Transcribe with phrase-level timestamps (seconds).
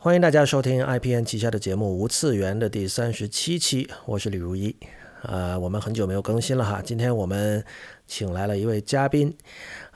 [0.00, 4.74] 欢迎大家收听 IPN 旗下的节目《无次元》的第三十七期，我是李如一。
[5.22, 7.64] 呃，我们很久没有更新了哈，今天我们
[8.06, 9.36] 请来了一位嘉宾，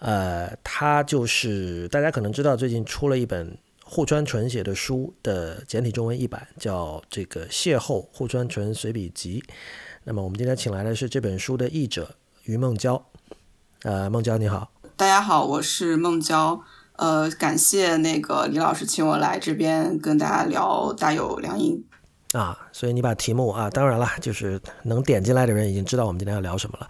[0.00, 9.40] 呃，他就是大家可能知道，最近出了一本户川纯写的书的简体中文译版，叫这个《邂逅户川纯随笔集》。
[10.02, 13.00] 那么我们今天请来的是这本书的译者于梦娇。
[13.84, 16.64] 呃，梦娇你好，大家好，我是梦娇。
[16.96, 21.84] 呃，感谢那个李老师请我来这边跟大家聊大有良音
[22.32, 26.88] 啊，所以你把题目啊，当然了，就是能点进来的人已经知道我们今天要聊什么了。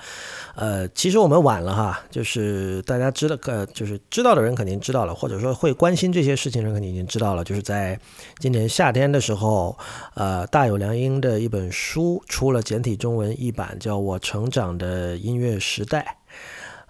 [0.54, 7.98] 呃，其实我们晚了哈，就是大家知道，呃，就是知道的人肯定知道了，或者说会关心这些事情的人肯定已经知道了，就是在
[8.38, 9.76] 今年夏天的时候，
[10.14, 16.18] 呃，大有良音的一本书出了简体中文译版，叫《我成长的音乐时代》。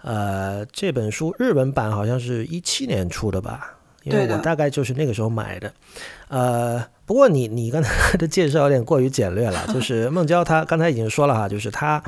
[0.03, 3.75] 呃，这本书日本版好像是一七年出的吧？
[4.03, 5.73] 因为我大概就是那个时候买的。
[6.27, 12.03] 呃，不过你你刚才的介绍有点过于简略了，就是孟郊他刚才已经说了哈，就是他。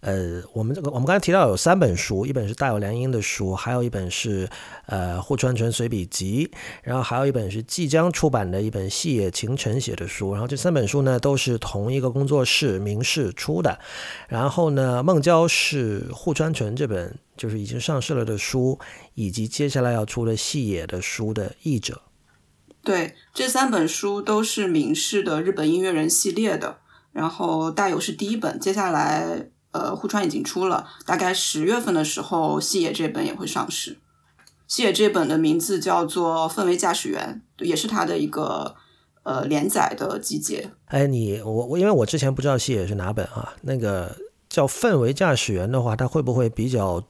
[0.00, 4.48] 呃，我们这个我们刚才提到有三本书，一本是大有良音的书，还有一本是
[4.86, 6.50] 呃户川纯随笔集，
[6.82, 10.32] 然后还有一本是即将出版的一本细野晴臣写的书。
[10.32, 13.78] 然后这三本书呢都是同一个工作室明世出的。
[14.28, 18.78] 然后呢，孟郊是户川纯这本就是已经上市了的书，
[19.14, 22.02] 以及接下来要出的细野的书的译者。
[22.84, 26.78] 对，这三本书都是明世的日本音乐人系列的。
[27.10, 29.48] 然后大有是第一本，接下来。
[29.78, 33.98] 呃，户川已经出了，大概十月份的时候，细野这本也会上市。
[34.66, 38.74] 细野这本的名字叫做《氛围驾驶员》，也是他的一个
[39.22, 40.70] 呃连载的集结。
[40.86, 44.16] 哎，你我我，因为我之前不知道细野是哪本啊，那个
[44.48, 47.02] 叫《氛围驾驶员》的话，它会不会比较？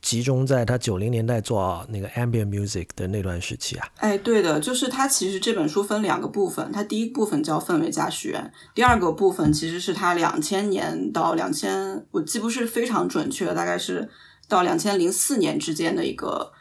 [0.00, 14.08] 集中在他九零年代做那个 ambient music 的那段时期啊，哎，对的，就是他其实这本书分两个部分，他第一部分叫氛围驾驶员，第二个部分其实是他两千年到两千，我记不是非常准确，大概是
[14.48, 16.52] 到两千零四年之间的一个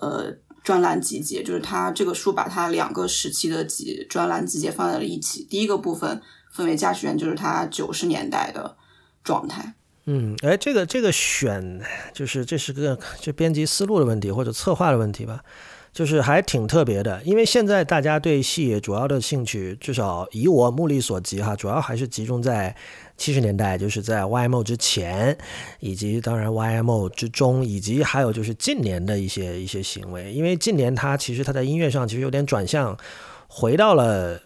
[0.00, 6.20] 呃专栏集结，就是他这个书把他两个时期的集专栏集结放在了一起，第一个部分
[6.54, 8.76] 氛围驾驶员就是他九十年代的
[9.24, 9.74] 状态。
[10.06, 11.80] 嗯，哎，这个这个选
[12.12, 15.44] 就是这是个这编辑思路的问题或者策划的问题吧，
[15.92, 17.22] 就是还挺特别的。
[17.22, 22.74] 因为现在大家对戏主要的兴趣，至少以我目力所及哈，主要还是集中在
[23.16, 25.38] 七十年代，就是在 YMO 之前，
[25.78, 30.32] 以及当然 YMO 之中，以及还有就是近年的一些一些行为。
[30.32, 32.98] 因为近年它其实它在音乐上其实有点转向，
[33.46, 34.40] 回到了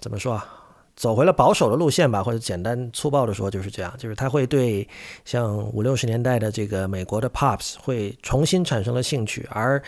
[0.00, 0.58] 怎么说啊？
[1.02, 4.88] 走回了保守的路线吧，或者简单粗暴的说就是这样，就是他会对
[5.24, 9.82] 像五六十年代的这个美国的 pops 会重新产生了兴趣，而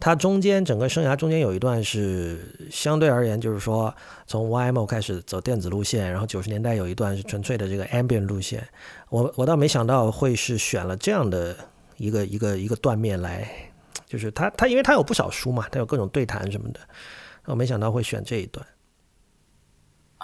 [0.00, 2.38] 他中间整个生涯中间有一段是
[2.70, 3.94] 相对而言，就是说
[4.26, 8.66] 从 YMO 开始走电子路线，然后九十年代有一段是纯粹的这个 ambient 路线。
[9.10, 11.54] 我我倒没想到会是选了这样的
[11.98, 13.46] 一个一个一个断面来，
[14.06, 16.80] 就是他他因为他有不少书嘛，他有各种对谈什么的，
[17.44, 18.64] 我没想到会选这一段。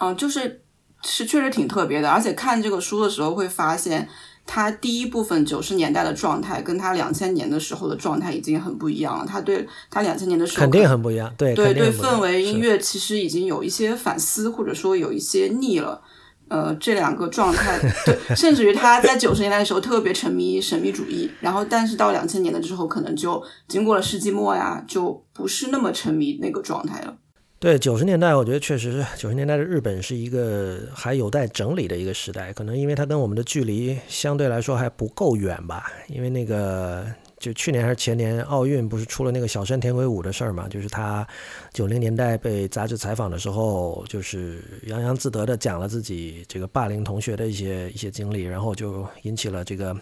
[0.01, 0.63] 嗯，就是
[1.03, 4.09] 是确实挺特别的，而且看这个书的时候会发现，
[4.47, 9.27] 他第一部分九十年代的状态跟他两千年的时候的状态已经很不一样了。
[9.27, 16.03] 他对他两千年的时候肯定很不一样，对对对，氛围音乐其实已经有一些反思，或者说有一些腻了。
[16.49, 27.17] 呃，这两个状态，对，甚至于他在九十年代的时候特别沉迷神秘主义，然后但是到两千年的之后，可能就经过了世纪末呀，就不是那么沉迷那个状态了。
[27.61, 35.93] 对九十年代，我觉得确实是九十年代的日本是一个还有待整理的一个时代，可能因为它跟我们的距离相对来说还不够远吧。
[36.09, 37.05] 因为那个
[37.39, 41.27] 就去年还是前年奥运不是出了那个小山田圭吾的事儿嘛，就是他
[41.71, 49.95] 九零年代被杂志采访的时候，就是洋洋自得的讲了自己这个霸凌同学的一些一些经历，然后就引起了这个。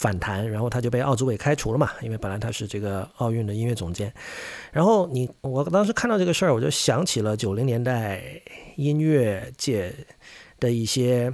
[0.00, 4.10] 反弹，然后他就被奥组委开除了嘛，因为本来他是这个奥运的音乐总监。
[4.72, 8.22] 然后你，我当时看到这个事儿，我就想起了九零年代
[8.76, 9.92] 音乐界
[10.58, 11.30] 的一些。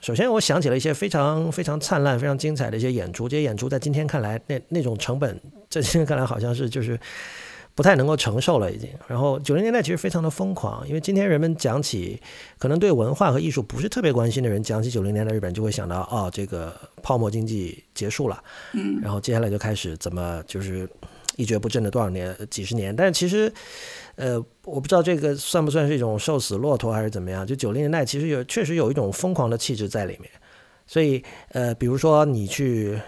[0.00, 3.28] 首先，我想起了一些非常非常灿烂、非常精彩的一些演出。
[3.28, 5.40] 这些演出在今天看来，那那种成本，
[5.70, 6.98] 在今天看来好像是就是。
[7.74, 8.88] 不太能够承受了，已经。
[9.06, 12.20] 然后九零年代其实非常的疯狂，因为今天人们讲起
[12.58, 18.42] 可能对文化和艺术不是特别关心的人，讲起九零年代日本就会想到，哦，这个泡沫经济结束了，
[18.74, 20.88] 嗯，然后接下来就开始怎么就是
[21.36, 22.94] 一蹶不振的多少年、几十年。
[22.94, 23.50] 但是其实，
[24.16, 27.46] 呃，我不知道这个算不算是一种瘦死骆驼还是怎么样。
[27.46, 30.30] 就九零年代其实有确实有一种疯狂的气质在里面，
[30.86, 32.98] 所以呃，比如说你去。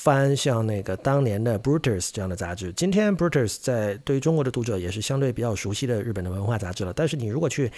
[0.00, 2.72] 翻像那个当年的 Brutus 这样的杂志。
[2.74, 6.92] 今天 Brutus 在对于中国的读者也是相对比较熟悉的日本的文化杂志了。
[6.92, 7.68] 但是你如果去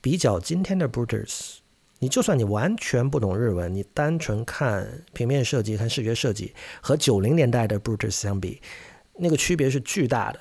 [0.00, 1.56] 比较今天的 Brutus，
[1.98, 8.62] 你就算你完全不懂日文，你单纯看平面设计、看视觉设计，和九零年代的 Brutus 相比，
[9.18, 10.40] 那个区别是巨大的。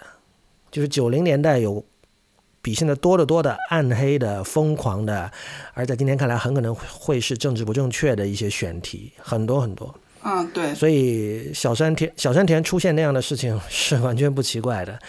[0.71, 1.83] 就是九零年代有
[2.61, 5.29] 比现在多得多的暗黑的、疯狂的，
[5.73, 9.93] 而在今天看来很可能会是政治不正确的一些选题，很多很多。
[10.25, 14.99] 嗯，对，所以小山田小山田出现那样的事情 是完全不奇怪的，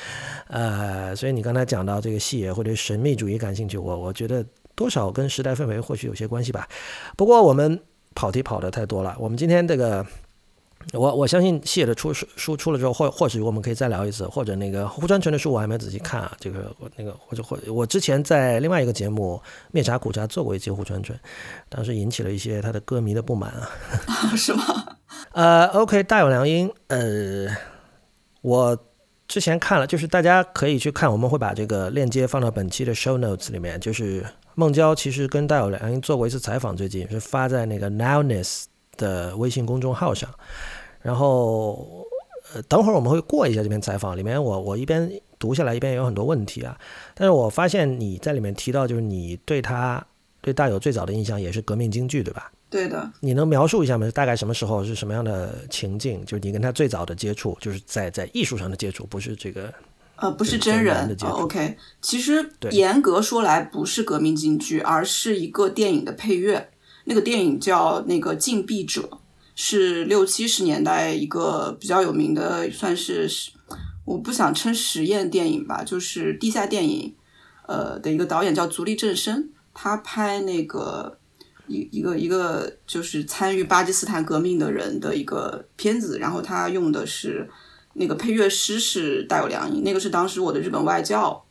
[0.49, 6.69] 呃，所以你刚才讲到这个戏也会对神秘主义感兴趣，我我觉得多少跟时代氛围或许有些关系吧。
[7.17, 7.81] 不过我们
[8.15, 10.07] 跑题跑的太多了，我们今天这个。
[10.93, 19.41] 我我相信谢的出书书出了之后，或或许我们可以再聊一次，或者那个胡川纯的书我还没仔细看啊，这个我那个或者或我之前在另外一个节目
[19.73, 21.19] 《灭茶苦茶》做过一期胡川纯，
[21.69, 23.69] 当时引起了一些他的歌迷的不满啊，
[24.37, 24.96] 是吗？
[25.37, 27.47] 呃，OK，大有良音，呃，
[28.41, 28.79] 我
[29.29, 34.25] 之前看了，就是大家可以去看，我们会把这个链接放到本期的 show notes 里面，就是
[34.55, 38.65] 孟郊其实跟大有良音做过一次采访，最近是发在那个 Nowness
[38.97, 40.31] 的微信公众号上。
[41.03, 42.07] 然后，
[42.55, 46.75] 呃，等会儿我们会过一下这篇采访，里面我我一边读下来，一边有很多问题啊。
[47.15, 50.03] 但是我发现你在里面提到，就是你对他
[50.41, 52.51] 对大有最早的印象也是革命京剧，对吧？
[52.69, 53.13] 对的。
[53.21, 54.11] 你能描述一下吗？
[54.13, 56.25] 大概什么时候是什么样的情境？
[56.25, 59.73] 就是你跟他最早的接触，就是在在艺术上的接触，不是这个
[60.17, 61.17] 呃，不是真人。
[61.23, 66.71] OK，其实严格说来不是革命京剧，而是一个电影的配乐。
[67.05, 69.03] 那个电影叫那个《禁闭者》。
[69.59, 73.27] 是六七十年代一个比较有名的，算是
[74.05, 77.15] 我不想称实验电影吧，就是地下电影，
[77.67, 81.19] 呃的一个导演叫足利正生，他拍那个
[81.67, 87.49] 一一个一个就是参与巴基斯坦革命的人的一个片子，然后他用的是
[87.95, 91.43] 那个配乐师是大有良音，那个是当时我的日本外教。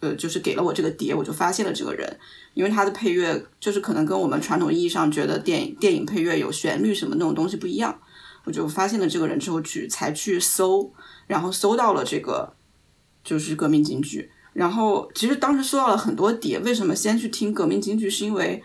[0.00, 2.18] 呃，就是给了我这个碟，我就发现了这个人，
[2.52, 7.98] 因为他的配乐就是可能跟我们传统意义上觉得电影电影配乐有旋律什么那种东西不一样，
[8.44, 10.92] 我就发现了这个人之后去才去搜，
[11.26, 12.52] 然后搜到了这个
[13.24, 18.10] 就是革命京剧，然后其实当时搜到了很多碟，为什么先去听革命京剧？
[18.10, 18.62] 是因为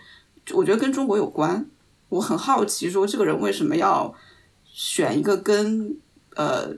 [0.52, 1.66] 我觉得跟中国有关，
[2.08, 4.14] 我很好奇说这个人为什么要
[4.64, 5.96] 选一个跟
[6.36, 6.76] 呃。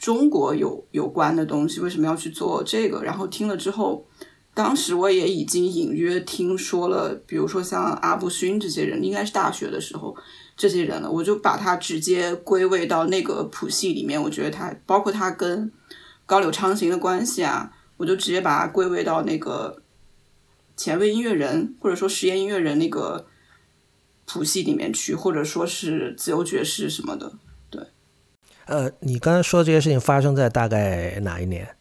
[0.00, 3.02] 中国有有关的东西为什么要去做这个？
[3.02, 4.06] 然后听了之后，
[4.54, 10.16] 当时我也已经隐约听说了，比如说像阿部勋这些人，应该是大学的时候
[10.56, 14.18] 这些人了，我就把他直接归位到那个谱系里面。
[14.22, 15.70] 我觉得他包括他跟
[16.24, 19.82] 高柳昌行的关系啊，我就直接把它归位到那个
[20.80, 23.26] 前卫音乐人或者说实验音乐人那个
[24.24, 27.34] 谱系里面去，或者说是自由爵士什么的。
[27.68, 27.82] 对
[28.64, 31.76] 呃，你刚才说的这些事情发生在大概哪一年？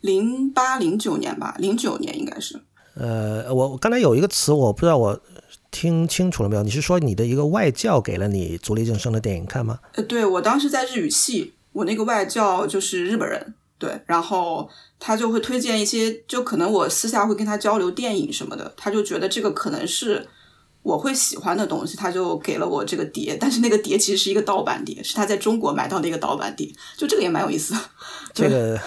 [0.00, 2.60] 零八零九年吧，零九年应该是。
[2.94, 5.20] 呃，我我刚才有一个词，我不知道我
[5.72, 6.62] 听清楚了没有？
[6.62, 9.80] 你是说你的一个外教给了你足利正生的电影看吗？
[9.94, 14.68] 呃，对，我当时在日语系，我那个外教就是日本人，对，然后
[14.98, 20.26] 他就会推荐一些，就可能我私下会跟他交流电影什么的，他就觉得这个可能是。
[20.82, 27.74] 我会喜欢的东西，他就给了我这个碟，但是那个碟其实是一个盗版碟，是他在中国买到的一个盗版碟，就这个也蛮有意思。
[28.32, 28.78] 这个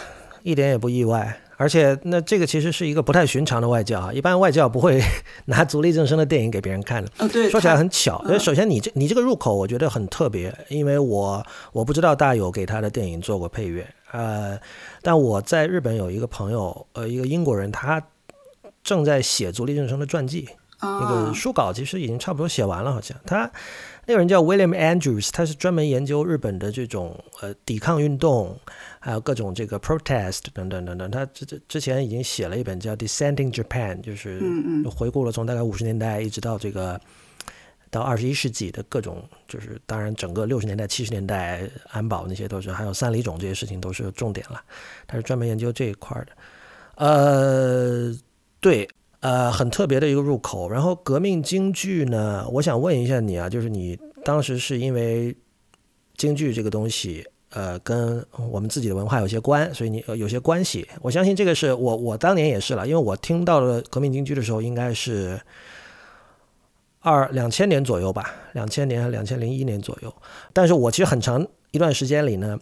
[0.41, 5.01] 一点也不意外，而且那这个其实是一个不太寻常的外教啊，一般外教不会
[5.48, 7.12] 拿足利正生的电影给别人看的。
[7.17, 7.50] 嗯，对。
[7.50, 14.60] 说起来很巧，因为首先你这你这个入口我觉得很特别，因为我我不知道大有给他的电影做过配乐，呃，
[15.01, 18.01] 但我在日本有一个朋友，呃，一个英国人，他
[18.84, 20.48] 正在写足利正生的传记。
[20.82, 23.51] 那个书稿其实已经差不多写完了，好像他
[24.06, 28.58] 那个人叫 William Andrews，他是专门研究日本的这种呃抵抗运动，
[29.01, 31.12] 还有各种这个 protest 等等等等。
[31.12, 34.42] 他之之之前已经写了一本叫《Descending Japan》，就是
[34.89, 36.98] 回顾了从大概五十年代一直到这个
[37.89, 44.62] 到二十一世纪的各种，就是当然整个六十年代、七十年代安保那些都是，还有三里冢这些事情都是重点了。
[45.08, 46.31] 他是专门研究这一块的，
[46.96, 48.15] 呃，
[48.60, 48.88] 对。
[49.22, 50.69] 呃，很特别的一个入口。
[50.69, 55.36] 然后革命京剧呢，我想问一下你啊，就是你当时是因为
[56.15, 60.88] 京剧这个东西，呃，跟我们自己的文化有些关，所以你有些关系。
[61.01, 65.38] 我相信这个是我我当年也是了，因为我听到了革命京剧的时候，应该是
[67.01, 70.13] 二两千年左右吧，两千年两千零一年左右。
[70.51, 72.60] 但是我其实很长一段时间里呢，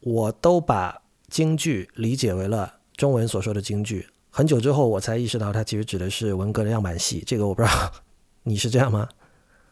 [0.00, 4.08] 我都把京剧理解为了中文所说的京剧。
[4.30, 7.22] 很久之后，我才意识到它其实指的是文革的样板戏。
[7.26, 7.92] 这个我不知道，
[8.42, 9.08] 你是这样吗？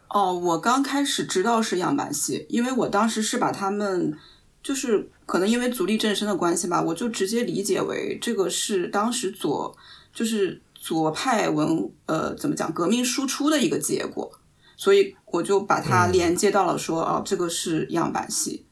[0.09, 4.15] 哦，我刚开始知道是样板戏，因为我当时是把他们，
[4.61, 9.75] 就是可能因为足利正生的关系吧，我就直接理解为这个是当时左，
[10.13, 14.29] 就是左派文，呃，怎么讲，革命输出的一个结果，
[14.75, 18.65] 所以我就把它连接到了说，哦，这个是样板戏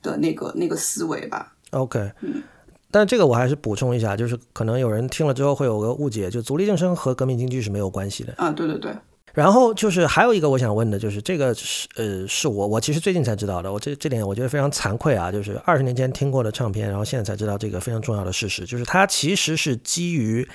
[0.00, 1.52] 的那个那个思维吧。
[1.72, 2.42] OK，嗯。
[2.90, 8.32] 但这个我还是补充一下，就是可能有人听了之后会有个误解，就足利正生和革命京剧是没有关系的。
[8.38, 8.90] 啊，对对对，
[9.34, 20.48] 然后就是还有一个我想问的，就是这个是呃是我我其实最近才知道的，我这这点我觉得非常惭愧啊，就是二十年前听过的唱片，然后现在才知道这个非常重要的事实，就是它其实是基于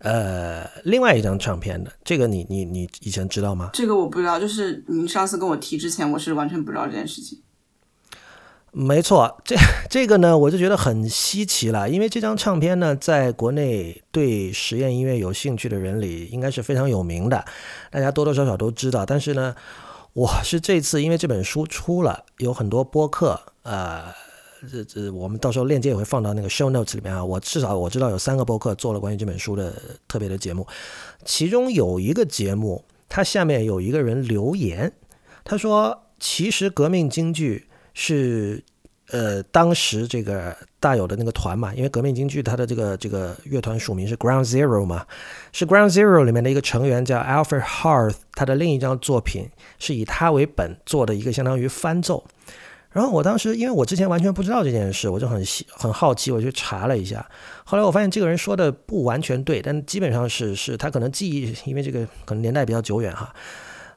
[0.00, 3.70] 呃另外一张唱片的，这个你你你以前知道吗？
[3.72, 7.40] 这个我不知道，就是您上次跟我提之前，我是完全不知道这件事情。
[8.72, 9.56] 没错，这
[9.90, 17.44] 这个呢，我就觉得很稀奇了，因为这张唱片呢，在国内对实验音乐有兴趣的人里，应该是非常有名的，
[17.90, 19.04] 大家多多少少都知道。
[19.04, 19.56] 但是呢，
[20.12, 24.04] 我是这次因为这本书出了，有很多播客，呃，
[24.68, 27.24] 这这我们到时候链接也会放到那个 show notes 里面啊。
[27.24, 29.72] 我至少我知道有三个播客做了关于这本书的
[30.08, 30.66] 特别的节目，
[31.24, 34.92] 其中有一个节目，它下面有一个人留言，
[35.44, 37.66] 他说，其实革命京剧。
[37.92, 38.62] 是
[39.08, 45.04] 呃，当时这个大有的那个团嘛，因为革命京剧它的这个这个乐团署名是 Ground Zero 嘛，
[45.52, 49.48] 是 Ground Zero 里面的一个成员叫 Alfred Harth，他的另一张作品
[49.80, 52.24] 是以他为本做的一个相当于翻奏。
[52.92, 57.24] 然后我当时因为我之前完全不知道这件事，我就很很好奇，我去查了一下。
[57.64, 63.32] 后来我发现这个人说的不完全对，但基本上是是他可能记忆，因为这个可能年代比较久远哈。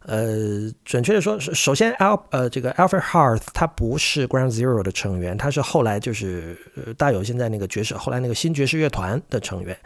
[0.06, 9.78] 呃，准确的说，首先 Al 呃这个 Alfred Harth 他不是 Ground Zero 的成员，他是后来就是呃大有现在那个爵士，后来那个新爵士乐团的成员。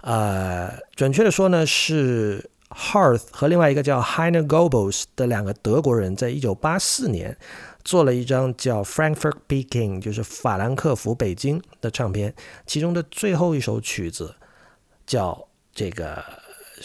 [0.00, 7.36] 呃，准确的说呢，是 Harth 和另外一个叫 Heiner Goebbels 的两个德国人，在一九八四年
[7.84, 12.34] 做了一张叫 Frankfurt Peking，就是法兰克福北京的唱片，
[12.66, 14.34] 其中的最后一首曲子
[15.06, 16.22] 叫这个。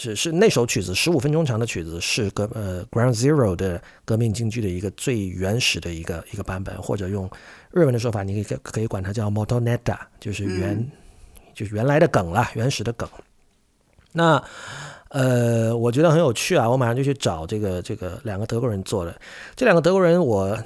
[0.00, 7.28] 是是那首曲子，十五分钟长的曲子，是革呃 Ground Zero 的革命京剧的一个最原始的一个一个版本，或者用
[7.72, 10.88] 日文的说法，你可以可以管它叫 Motonetta，就是原、嗯、
[11.52, 13.08] 就是原来的梗啦，原始的梗。
[14.12, 14.40] 那
[15.08, 19.20] 呃，我觉得很有趣啊，我马上就去找这个这个两个德国人做的，
[19.56, 20.56] 这两个德国人我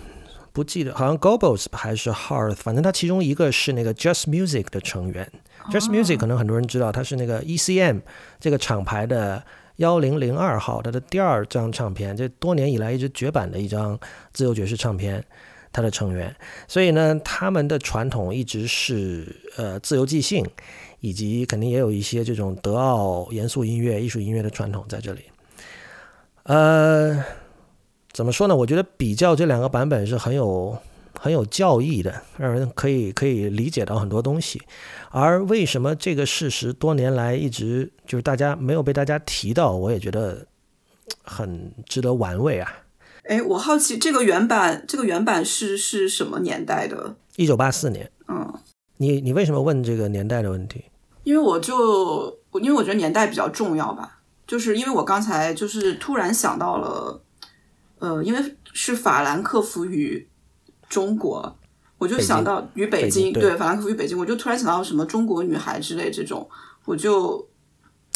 [0.53, 5.31] 不记得，好像 Goebbels 还是 Hearth，反正他其中一个是那个 Just Music 的成员。
[5.71, 8.01] Just Music 可能很多人知道，它是那个 ECM
[8.41, 9.43] 这个厂牌的
[9.77, 13.99] 幺零零二号，它的第二张唱片，这多年以来一直绝版的一张
[14.33, 15.25] 自由爵士唱片，
[15.73, 16.35] 它的成员。
[16.67, 20.45] 所以呢，他们的传统一直是呃自由即兴，
[21.01, 25.23] 以及肯定也有一些这种德奥严肃音乐、艺术音乐的传统在这里。
[26.43, 27.25] 呃，
[28.13, 28.55] 怎么说呢？
[28.57, 30.77] 我觉得比较这两个版本是很有。
[31.21, 34.61] 很有教义的，让人可以可以理解到很多东西。
[35.11, 40.45] 而为什么这个事实多年来一直就是大家没有被大家提到，我也觉得
[41.23, 42.69] 很值得玩味啊。
[43.25, 47.15] 哎，我好奇这个原版，这个原版是是什么年代的？
[47.37, 48.11] 一九八四年。
[48.27, 48.53] 嗯，
[48.97, 50.87] 你你为什么问这个年代的问题？
[51.23, 57.21] 因为我就因为我觉得年代比较重要吧，就是因为我刚才就是突然想到了，
[58.03, 60.29] 呃，因为是法兰克福与。
[60.89, 61.57] 中国，
[61.97, 66.47] 我就想到与北京，对法兰克福与北京，我就突然想到什么中国女孩之类这种，
[66.85, 67.49] 我就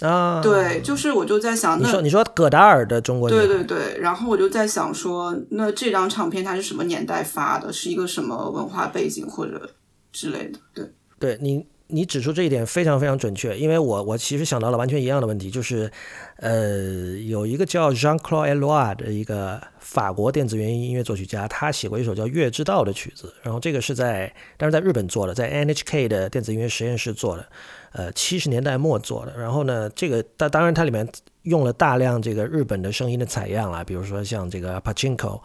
[0.03, 9.71] 啊，对，就是我就在想，你说你说葛达尔的中国女孩，对对对，然后我就在想说，那这张唱片它是什么年代发的，是一个什么文化背景或者
[10.13, 11.67] 之类的，对，对你。
[11.89, 15.91] 你指出这一点非常非常准确，因为我我其实想到了完全一样的问题，就是，
[16.39, 27.47] 呃，有一个叫 Jean-Claude Eloy 的一个法国电子原音音乐作曲家，他写过一首叫《月之道》的曲子，然后这个是在，但是在日本做的，在 NHK 的电子音乐实验室做的，
[27.93, 31.09] 呃，七十年代末做的，然后呢，这个当当然它里面
[31.43, 35.41] 用了大量这个日本的声音的采样啦，比如说像这个 Pachinko。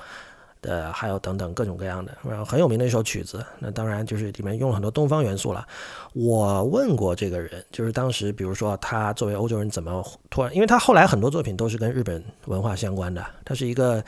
[0.62, 3.44] 的还有等等各种各样的，然后很有名的一首曲子。
[3.60, 5.66] 那当然就是里面用了很多东方元素了。
[6.14, 13.26] 我问过这个人，就是当时比如说他作为欧洲人怎么突然，因为他后来很多作品都是跟日本文化相关的。
[13.44, 14.04] 他是一个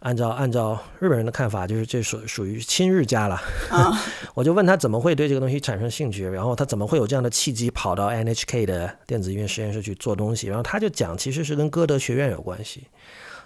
[0.00, 3.40] 按照按照日本人的看法，就是这属属于亲日家了。
[4.34, 10.46] 我就问他怎么会对这个东西产生兴趣，然后他怎么会有这样的契机跑到 NHK 的电子音乐实验室去做东西。
[10.46, 12.84] 然后他就讲，其实是跟歌德学院有关系。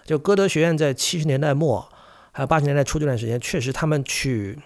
[0.05, 1.89] 就歌德学院在七十年代末。
[2.37, 4.59] 还有八十年代初这段时间，确实他们去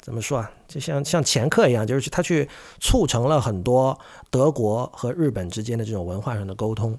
[0.00, 0.50] 怎么说啊？
[0.66, 2.48] 就像像前客一样，就是他去
[2.80, 3.96] 促成了很多
[4.30, 6.98] 德国和日本之间的这种文化上的沟通。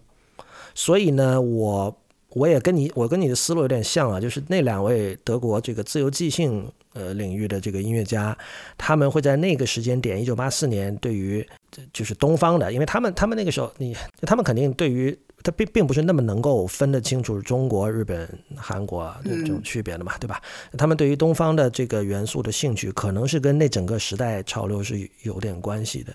[0.75, 1.97] 所以呢，我
[2.29, 8.37] 我也跟你我跟你的思路有点像啊，就是那两位德国这个自由即兴呃领域的这个音乐家，
[8.77, 11.43] 他们会在那个时间点，一九八四年，对于
[11.91, 20.41] 就是东方的，因为他们他们那个时候，你他们肯定对于他并并不是那么能够分得清楚中国、日本、韩国的这种区别的嘛，对吧？
[20.75, 26.11] 他们对于东方的这个元素的兴趣，可能是跟那整个时代潮流是有点关系的。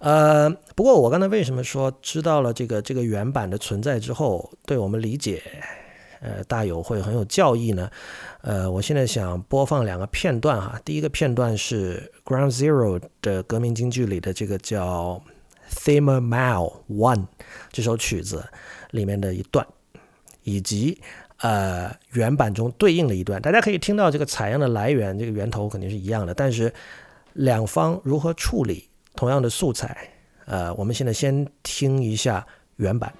[0.00, 5.40] 呃，不过我刚才为什么说知道了这个这个原版的存在之后，对我们理解，
[6.20, 7.88] 呃，大有会很有教益呢？
[8.42, 10.80] 呃，我现在想播放两个片段哈。
[10.84, 15.20] 第一个片段是《Ground Zero》的革命京剧里的这个叫
[15.70, 17.16] 《Thema Mile One》
[17.70, 18.44] 这首曲子
[18.90, 19.66] 里面的一段，
[20.42, 21.00] 以及
[21.38, 23.40] 呃原版中对应的一段。
[23.40, 26.72] 大家可以听到这个采样的来源，这个源头肯定是一样的，但是
[27.34, 28.88] 两方如何处理？
[29.14, 30.08] 同样的素材，
[30.46, 32.46] 呃，我们现在先听一下
[32.76, 33.12] 原版。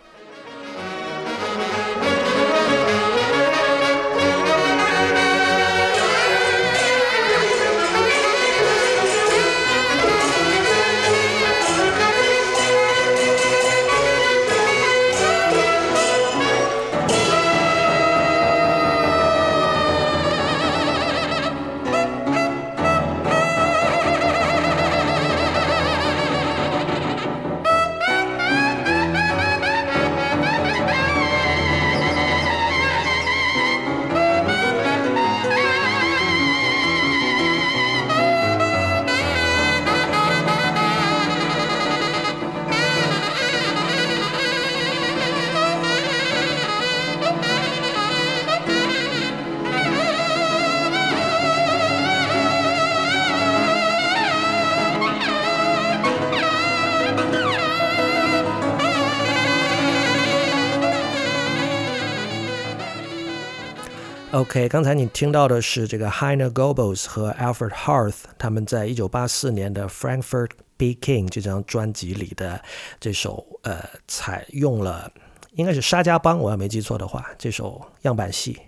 [64.49, 72.59] OK，刚才你听到的是这个 Heine Goebbels 和 Alfred Harth 他们在一九八四年的 Frankfurt B King 这张专辑里的
[72.99, 75.13] 这首呃，采用了
[75.53, 78.59] 应该是沙家浜，我要没记错的话，这首样板戏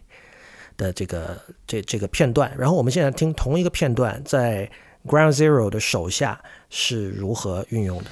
[0.77, 2.55] 的这个这这个片段。
[2.59, 4.71] 然后我们现在听同一个片段，在
[5.07, 6.38] Ground Zero 的手下
[6.69, 8.11] 是如何运用的。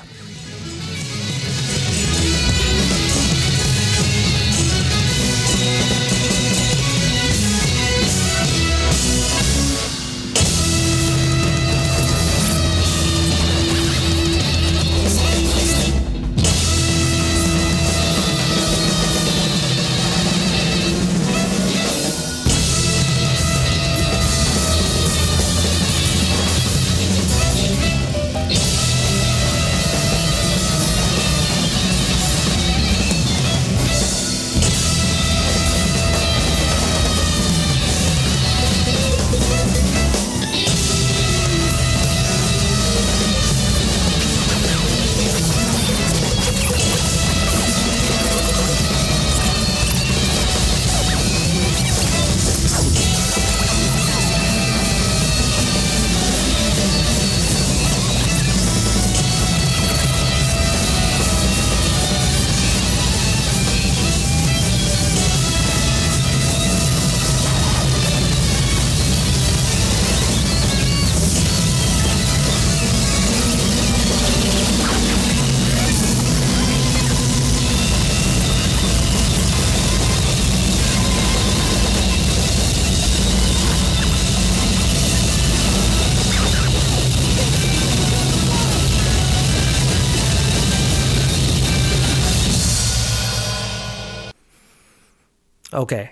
[95.79, 96.09] OK，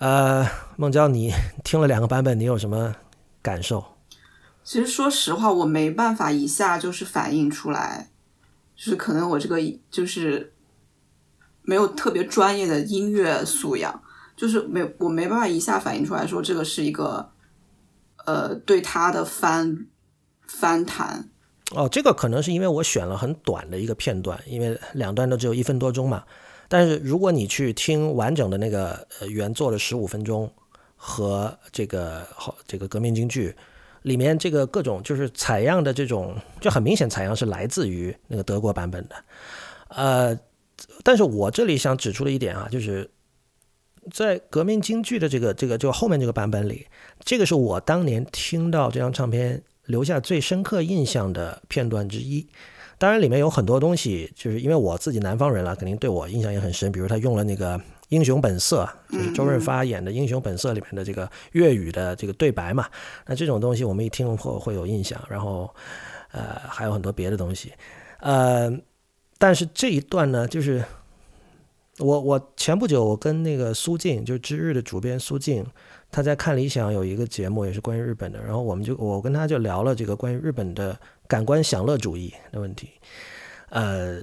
[0.00, 1.32] 呃，孟娇，你
[1.64, 2.94] 听了两个版本，你有什么
[3.40, 3.82] 感受？
[4.62, 8.10] 其实说实话，我没办法一下就是反映出来，
[8.76, 9.56] 就是可能我这个
[9.90, 10.52] 就是
[11.62, 14.02] 没有特别专业的音乐素养，
[14.36, 17.30] 就是没我没办法一下反映出来说这个是一个
[18.26, 19.86] 呃对他的翻
[20.46, 21.30] 翻弹。
[21.70, 26.24] 哦，这个可能是因为我选了很短的一个片段，因为两段都只有一分多钟嘛。
[26.68, 30.48] 但是如果你去听完整的那个呃原作的十五分钟
[30.94, 33.54] 和这个好这个革命京剧
[34.02, 39.16] 里面这个各种就是采样的这种就很明显采样是来自于那个德国版本的，
[39.88, 40.38] 呃，
[41.02, 43.10] 但是我这里想指出的一点啊，就是
[44.12, 46.86] 在革命京剧的这个这个就后面这个版本里，
[47.24, 52.46] 这个是我当年听到这张唱片留下最深刻印象的片段之一。
[52.98, 56.90] 当然，里面有很多东西，就是因为我自己南方人了，肯定对我印象也很深。
[56.90, 62.88] 比如他用了那个英雄本色》，就是周润发演的《英雄本色》里面的这个粤语的这个对白嘛。
[63.26, 65.72] 那这种东西我们一听会会有印象，然后
[66.32, 67.72] 呃还有很多别的东西，
[68.18, 68.68] 呃，
[69.38, 70.84] 但是这一段呢，就是
[71.98, 75.64] 我我前不久我跟那个苏静，就是知日的主编苏静。
[76.10, 82.88] 他在看理想有一个节目，也是关于日本的，然后我们就我跟他就聊了这个关于日本的感官享乐主义的问题。
[83.68, 84.18] 呃，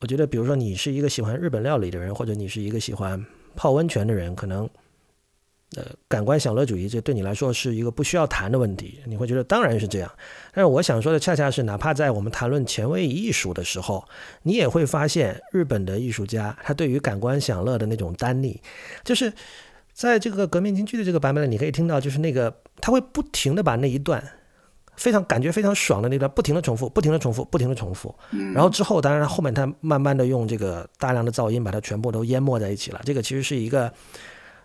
[0.00, 3.24] 我觉得，比如说你是一个喜欢日本料理的人，或者你是一个喜欢
[3.56, 4.68] 泡温泉的人，可能
[5.76, 10.12] 呃感官享乐主义这对你来说是一个不需要谈的问题，你会觉得当然是这样。
[10.52, 14.06] 但是我想说的恰恰是，哪怕在我们谈论前卫艺术的时候，
[14.42, 18.60] 你也会发现日本的艺术家他对于感官享乐的那种单逆，
[19.02, 19.32] 就是。
[20.00, 24.26] 在这个革命京剧的这个版本里，你可以听到，就是那个他会不停的把那一段
[24.96, 28.14] 非常感觉非常爽的那段不停的重复，不停的重复，不停的重复。
[28.54, 33.00] 然后之后，当然后面他慢慢的用这个大量的噪音把它全部都淹没在一起了。
[33.04, 33.92] 这个其实是一个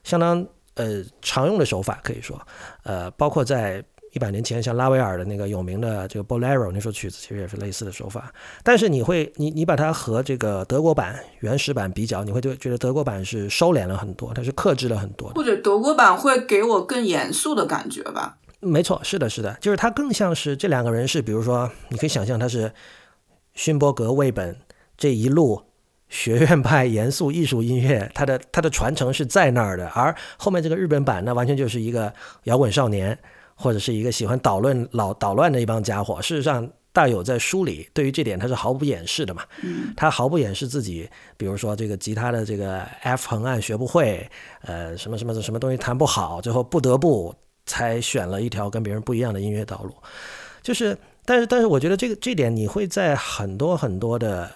[0.06, 2.42] 相当呃常用的手法，可以说，
[2.84, 3.84] 呃，包括在。
[4.16, 8.32] 一百年前，像拉威尔的那个有名的这个 Bolero 那首曲子，其实也是类似的手法。
[8.64, 15.32] 但是你会，你你把它和这个德国版原始版比较，你会觉觉得德国版是收敛了很多，它是克制了很多。
[15.32, 18.38] 或者德国版会给我更严肃的感觉吧？
[18.62, 22.72] 没错，是的，是的，就是它更像是这两个人是，比如说，你可以想象他是
[23.54, 24.56] 勋伯格、魏本
[24.96, 25.62] 这一路
[26.08, 33.20] 学院派严肃艺术音乐，它的它的传承是在那儿的，而后面这个日本版那完全就是一个摇滚少年。
[33.56, 36.22] 或者是一个喜欢捣乱、老捣乱的一帮家伙。
[36.22, 39.44] 事实上，大有在书里对于这点他是毫不掩饰的嘛。
[39.98, 44.30] 他毫不掩饰自己，比如说这个吉他的这个 F 横按学不会，
[44.62, 47.34] 呃，什么什么什么东西弹不好，最后不得不
[47.66, 49.94] 才选了一条跟别人不一样的音乐道路。
[50.62, 54.50] 就是，但是，但是，我觉得这个这点你会在很多很多的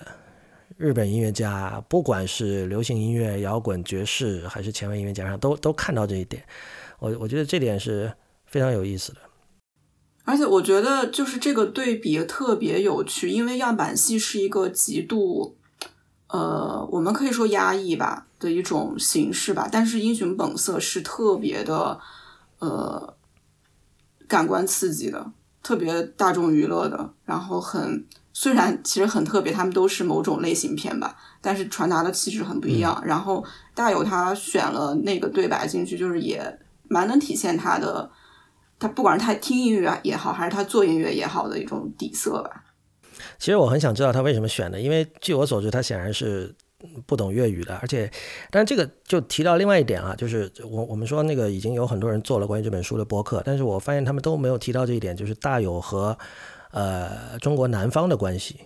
[0.77, 6.43] 日本音乐家，不管是流行音乐、摇滚、爵士，还是前卫音乐家上，都都看到这一点。
[6.99, 8.11] 我我觉得这点是。
[8.49, 9.19] 非常有意思的，
[10.25, 15.55] 而且我觉得就是这个对比特别有趣，因为样板戏是一个极度，
[16.27, 21.99] 呃，我们可以说压抑吧的一种形式吧，但是英雄本色是特别的，
[22.59, 23.15] 呃，
[24.27, 25.31] 感官刺激的，
[25.61, 33.01] 特别大众娱乐的，然后很虽然其实很特别，他们都是某种类型片吧，但是传达的气质很不一样。
[33.05, 38.09] 然后大有他选了那个对白进去，就是也蛮能体现他的。
[38.79, 42.63] 他不管是他听音乐也好，还是他做音乐也好的一种底色吧。
[43.37, 46.55] 其实我很想知道他为什么选的，因为据我所知，他显然是
[47.05, 47.75] 不懂粤语的。
[47.75, 48.09] 而且，
[48.49, 56.17] 但这个就提到另外一点啊，就是我我们说那个已经有很多人做了关于这本书的播客，但是我发现他们都没有提到这一点，就是大有和
[56.71, 58.61] 呃中国南方的关系。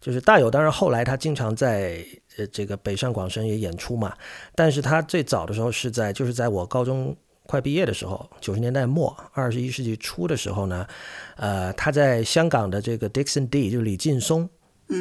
[0.00, 2.04] 就是大有，当然后来他经常在
[2.36, 4.14] 呃这个北上广深也演出嘛，
[4.54, 7.16] 但是他最早的时候是在就是在我高中。
[7.50, 10.86] 快毕业的时候，九十年代末、二十一世纪初的时候呢，
[11.36, 14.48] 呃，他在香港的这个 Dixon D，就是李劲松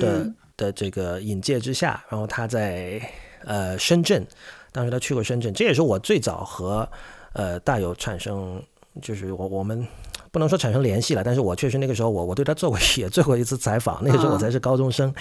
[0.02, 3.00] 的的这个引介之下，然后他在
[3.46, 4.26] 呃深圳，
[4.72, 6.90] 当时他去过深圳，这也是我最早和
[7.34, 8.60] 呃大有产生，
[9.00, 9.86] 就是我我们
[10.32, 15.14] 不能说产生联系了，但是我确实那个时候我我对他做过 也做过一次采访，那个时候我才是高中生，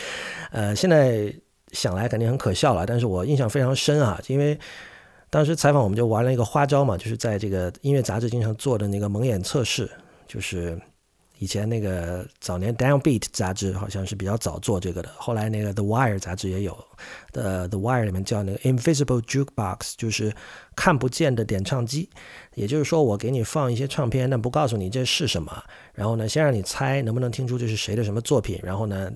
[0.51, 1.31] 呃，现在
[1.73, 4.59] 想来肯定很可笑了，但是我印象非常深啊，因为。
[5.31, 9.91] 当时采访我们就玩了一个花招嘛，就是在这个音乐杂志经常做的那个蒙眼测试，
[10.27, 10.81] 就是
[11.39, 16.77] 以前那个早年 Downbeat 杂志好像是比较早做这个的，后来那个 The Wire 杂志也有，
[17.31, 20.35] 的 The Wire 里面叫那个 Invisible Jukebox，就是
[20.75, 22.09] 看不见的点唱机，
[22.55, 25.63] 也就是说我给你放一些唱片，但不告诉你这是什么，
[25.93, 29.13] 然后呢先让你猜能不能听出这是谁的什么作品，然后呢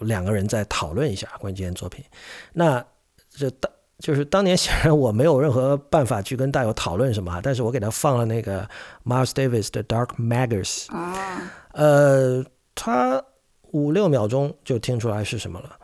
[0.00, 2.04] 两个人再讨论一下关于这件作品，
[2.52, 2.86] 那
[3.30, 3.70] 这当。
[3.98, 8.68] 就是当年 显然我没有任何办法去跟大友讨论什么，但是我给他放了那个
[9.04, 13.22] Miles Davis 的 Dark Matters，啊，呃，他
[13.70, 15.76] 五六秒钟就听出来是什么了，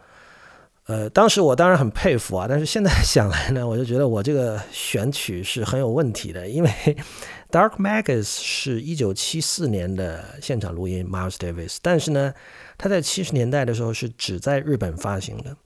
[0.87, 6.71] 呃，当时我当然很佩服啊，但是现在 想来呢，我就觉得我这个选曲是很有问题的，因为
[7.51, 12.35] Dark Matters 是一九七四年的现场录音 Miles Davis，但是呢，
[12.77, 15.57] 他在七十年代的时候是只在日本发行的。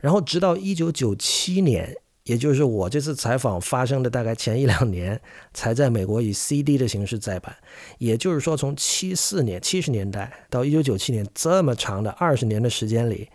[0.00, 5.20] 然后直到一九九七年，也就是我这次采访发生的大概前一两年，
[5.54, 7.54] 才在美国以 CD 的形式再版。
[7.98, 13.28] 也就是说，从七四年七十年代到一九九七年这么长的二十年的时间里，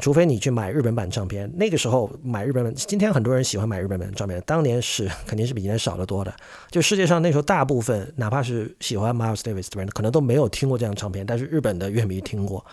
[0.00, 6.32] 除非你去买日本版唱片，那个时候买日本版，今天很多人喜欢买日本版唱片，当年是肯定是比今天少得多的。
[6.70, 12.64] 就世界上那时候大部分，哪怕是喜欢 Miles Davis 的人，可能都没有听过这样唱片，但是日本的乐迷听过，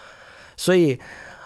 [0.56, 1.00] 所以。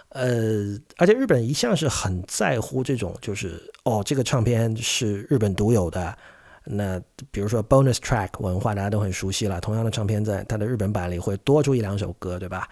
[0.10, 6.18] 呃，而且日本一向是很在乎这种，就是哦，这个唱片是日本独有的。
[6.66, 9.60] 那比如说 bonus track 文化，大家都很熟悉了。
[9.62, 12.68] 同样的唱片，在它的日本版里会多出一两首歌，对吧？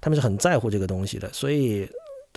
[0.00, 1.88] 他们是很在乎这个东西的，所以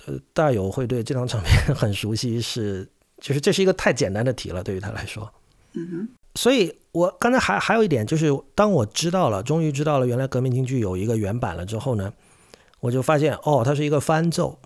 [0.06, 2.88] 呃，大友会对这张唱片很熟悉，是
[3.18, 5.32] 就是这是一个太简单的题了，对于他来说。
[5.74, 6.08] 嗯哼。
[6.36, 12.12] 所以我刚才还还有一点，就是当我知道了，终于知道了原来革命京剧有一个原版了之后呢，
[12.84, 14.58] 我就发现哦，它是一个翻奏。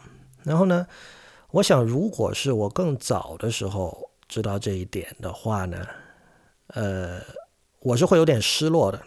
[0.43, 0.85] 然后呢，
[1.53, 5.87] 我想如果是我更早的时候知道这一点的话呢。
[6.75, 7.21] 呃，
[7.81, 9.01] 我是会有点失落的，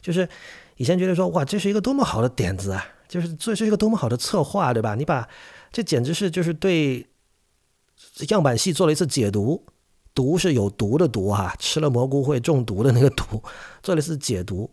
[0.00, 0.28] 就是
[0.76, 4.96] 以前觉得说哇，这是一个多么好的点子啊，就是这是一个多么好的策划，对吧？
[4.96, 5.28] 你把
[5.70, 7.06] 这简直是就是对
[8.30, 9.64] 样板戏做了一次解读，
[10.12, 13.40] 毒是有毒的毒哈，吃了蘑菇会中毒的那个毒，
[13.80, 14.68] 做了一次解读，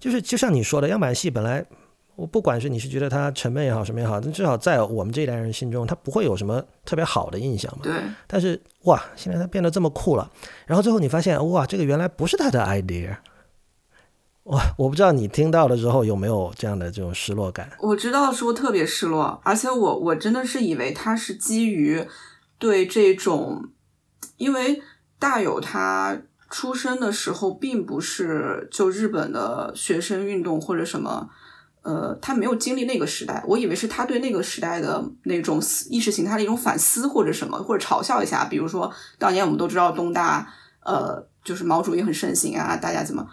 [0.00, 1.64] 就是就像你说的，样板戏本来。
[2.16, 7.80] 我不管是你是觉得它沉闷也好，什么也好，但至少在我们这一代人心中，它不会有什么特别好的印象嘛。
[7.82, 7.92] 对。
[8.28, 10.30] 但是哇，现在它变得这么酷了，
[10.64, 13.16] 然后最后你发现哇，这个原来不是他的 idea。
[14.44, 17.68] 哇，我不知道你听到了之后有没有这样的这种失落感。
[17.80, 22.06] 我知道的时候特别失落，而且我我真的是以为他是基于
[22.58, 23.70] 对这种，
[24.36, 24.80] 因为
[25.18, 26.16] 大有他
[26.48, 31.30] 出生的时候并不是就日本的学生运动或者什么。
[31.84, 38.46] 呃，他没有经历那个时代，我以为是他对那个时代的那种意识形态的一种反思或者什么，或者嘲笑一下。
[38.46, 43.28] 比如说，当年我们都知道东大，呃，就是毛主义很盛行啊，大家怎么？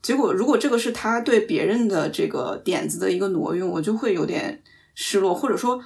[0.00, 4.62] 结果如果这个是他对别人的这个点子的一个挪用，我就会有点
[4.94, 5.82] 失落，或者说，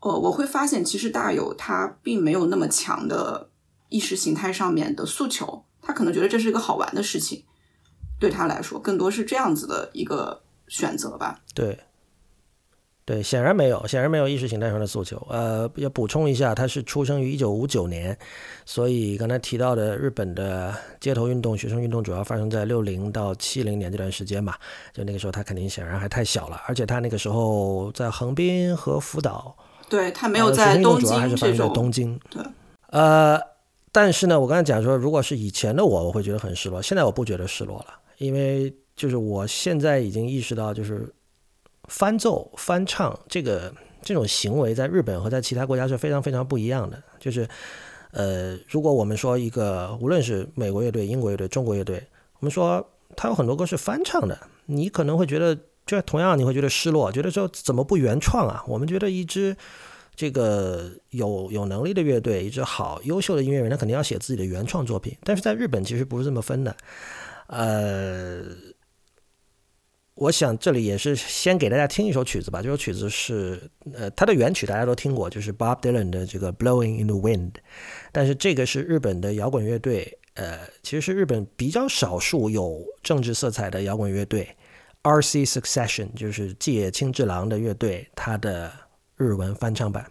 [0.00, 3.48] 呃，我会发现其实大有他并没有那么强的
[3.88, 7.44] 意识形态上面的诉求，他可能觉得这是一个好玩的事情，
[8.18, 10.42] 对他来说更多是这样子的一个。
[10.72, 11.78] 选择吧，对，
[13.04, 15.18] 对，显然没有，显然没有意识形态上的诉求。
[15.28, 18.16] 呃，要补充一下，他是出生于一九五九年，
[18.64, 24.58] 所以刚才提到的日本的街头运动、学生运动主要发生在六零到七零年这段时间吧，
[24.94, 29.54] 就那个时候他肯定显然还太小了，而且他那个时候在横滨和福岛，
[29.90, 32.18] 对他没有在东京，主要还是发生在东京。
[32.30, 32.42] 对，
[32.88, 33.38] 呃，
[33.92, 38.74] 但是呢，我刚才讲说，如果是以前的我，我会觉得很失落，现在我不觉得失落了，因为。
[39.02, 41.12] 就是我现在已经意识到，就是
[41.88, 47.02] 翻奏、翻唱这个这种行为，在日本和在其他国家是非常非常不一样的。
[47.18, 47.48] 就是，
[48.12, 52.00] 呃，如果我们说一个，无论是美国乐队、英国乐队、中国乐队，
[52.38, 58.62] 我们说他有很多歌是翻唱的，你可能会觉得，就同样你会觉得失落，觉得说怎么不原创啊？
[58.68, 59.56] 我们觉得一支
[60.14, 65.18] 这个有有能力的乐队，一支好优秀的音乐人，他肯定要写自己的原创作品。
[65.24, 66.76] 但是在日本其实不是这么分的，
[67.48, 68.44] 呃。
[70.22, 72.62] 我想这里也是先给大家听一首曲子吧。
[72.62, 73.60] 这首曲子是，
[73.92, 77.50] 呃，它的原曲大家都听过，就是 Bob Dylan 的这个《Blowing in the Wind》。
[78.12, 84.48] 但是这个是日本的摇滚乐队，呃，其实是日本比较少数有政治色彩的摇滚乐队
[85.02, 85.44] ，R.C.
[85.44, 88.70] Succession，就是纪野清治郎的乐队，它的
[89.16, 90.08] 日文翻唱版。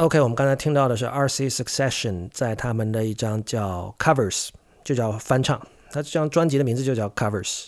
[0.00, 1.46] OK，我们刚才听到的是 R.C.
[1.50, 4.48] Succession 在他们的一张叫 Covers，
[4.82, 5.60] 就叫翻唱。
[5.90, 7.66] 他这张专辑的名字就叫 Covers，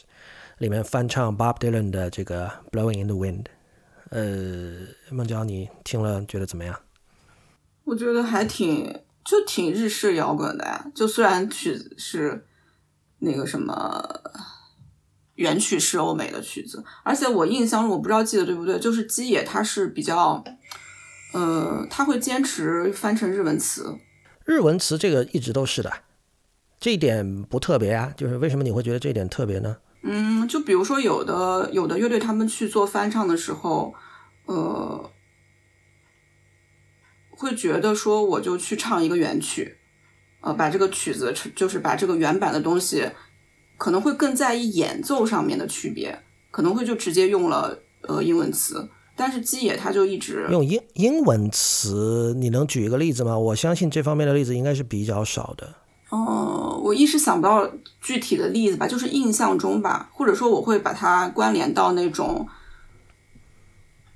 [0.56, 3.44] 里面翻唱 Bob Dylan 的这个 Blowing in the Wind。
[4.08, 6.80] 呃，孟娇，你听了觉得怎么样？
[7.84, 10.86] 我觉得还挺，就挺日式摇滚的呀。
[10.94, 12.46] 就虽然曲子是
[13.18, 14.02] 那个什么
[15.34, 20.42] 原曲是欧美的曲子，而且我印象中我不知道记得对不对，就是基野他是比较。
[21.32, 23.98] 呃，他会坚持翻成日文词。
[24.44, 25.92] 日文词这个一直都是的，
[26.78, 28.12] 这一点不特别啊。
[28.16, 29.76] 就是为什么你会觉得这一点特别呢？
[30.02, 33.94] 嗯，就比如说有的有的乐队他们去做翻唱的时候，
[34.46, 35.10] 呃，
[37.30, 39.78] 会觉得说我就去唱一个原曲，
[40.40, 43.08] 呃，把这个曲子就是把这个原版的东西，
[43.78, 48.90] 可能会更在意演奏上面的区别，可能会就直接用了呃英文词。
[49.24, 53.38] 但是基野他就一直用英英文词，你能举一个例子吗？
[53.38, 55.72] 我相信这方面的例子应该是比较少的。
[56.08, 62.48] 哦，我一时想不到具体的例子吧，就是印象中吧，或者说我会把它关联到那种，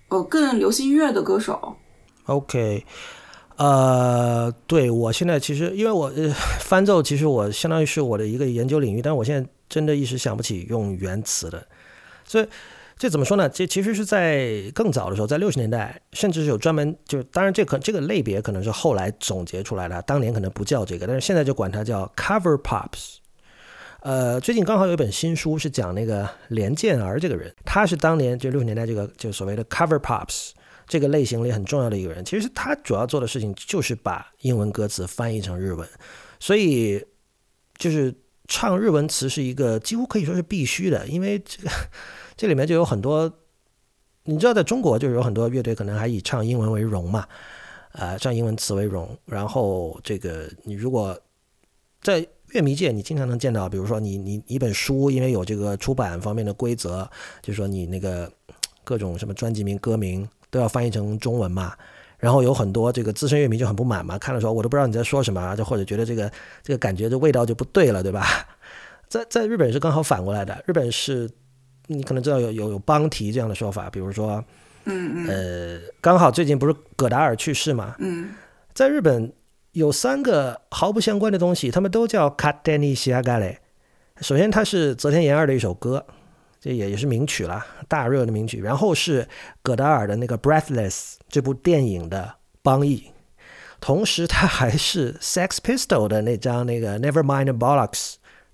[0.08, 1.76] 呃，更流行音乐的歌手。
[2.24, 2.84] OK，
[3.58, 6.12] 呃，对我现在其实因为我
[6.58, 11.64] 翻奏，其实我相当于是我的一个研究领域，但是我现在真的一时想不起用原词的，
[12.24, 12.46] 所以。
[12.98, 13.46] 这怎么说呢？
[13.46, 23.16] 这其实是在更早的时候，在六十年代，甚至是有专门就，当然这可这个类别可能是后来总结出来的，当年可能不叫这个，但是现在就管它叫 cover pops。
[24.00, 30.52] 呃，最近刚好有一本新书是讲那个连健儿这个人，他是当年就六十年代这个就所谓的 cover pops
[30.86, 32.24] 这个类型里很重要的一个人。
[32.24, 35.86] 其实他主要做的事情就是把英文歌词翻译成日文，
[36.40, 37.04] 所以
[37.76, 38.14] 就是
[38.48, 41.68] 唱日文词是一个几乎可以说是必须的，因为这个。
[42.36, 43.32] 这里面就有很多，
[44.24, 47.26] 你知道，在中国就有很多乐队可能还以唱英文为荣嘛，
[47.92, 49.16] 呃，唱英文词为荣。
[49.24, 51.18] 然后这个你如果
[52.02, 57.08] 在乐迷界，你经常能见到，比如说你你一本书，因为有这个出版方面的规则，
[57.40, 58.30] 就是说你那个
[58.84, 61.72] 各种什么专辑名、歌名都要翻译成中文嘛。
[62.18, 66.30] 然后有很多这个资深乐迷就很不满嘛，看了说我都不知道你在说什么，就或者觉得这个
[66.62, 68.26] 这个感觉这味道就不对了，对吧？
[69.08, 71.30] 在在日本是刚好反过来的，日本是。
[71.86, 74.44] 你可能知道有有有邦提这样的说法，比如说，
[74.84, 78.30] 嗯嗯，呃，刚好最近不是葛达尔去世嘛，嗯，
[78.74, 79.32] 在日本
[79.72, 83.58] 有三个毫不相关的东西，他们都叫卡丹尼西亚嘎雷。
[84.20, 86.04] 首先，它是泽田研二的一首歌，
[86.58, 88.60] 这也也是名曲啦，大热的名曲。
[88.62, 89.28] 然后是
[89.62, 90.92] 葛达尔的那个《Breathless》
[91.28, 93.12] 这部电影的邦译，
[93.78, 97.90] 同时它还是 Sex Pistol 的那张那个《Nevermind Bollocks》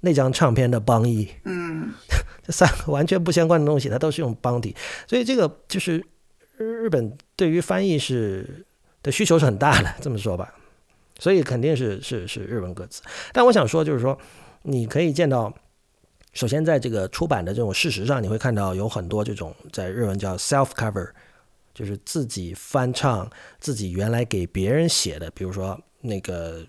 [0.02, 1.90] 那张唱片的邦译，嗯。
[2.44, 4.74] 这三个完全不相关的东西，它都是用邦体，
[5.06, 6.04] 所以这个就是
[6.56, 8.66] 日本对于翻译是
[9.00, 10.52] 的需求是很大的，这么说吧，
[11.20, 13.00] 所以肯定是是是日文歌词。
[13.32, 14.18] 但我想说，就是说
[14.62, 15.54] 你可以见到，
[16.32, 21.10] 首先在这个出版的这种事实上，你会看到有很多这种在日文叫 self cover，
[21.72, 26.66] 就是自己翻唱自己原来给别人写的，比如说那个。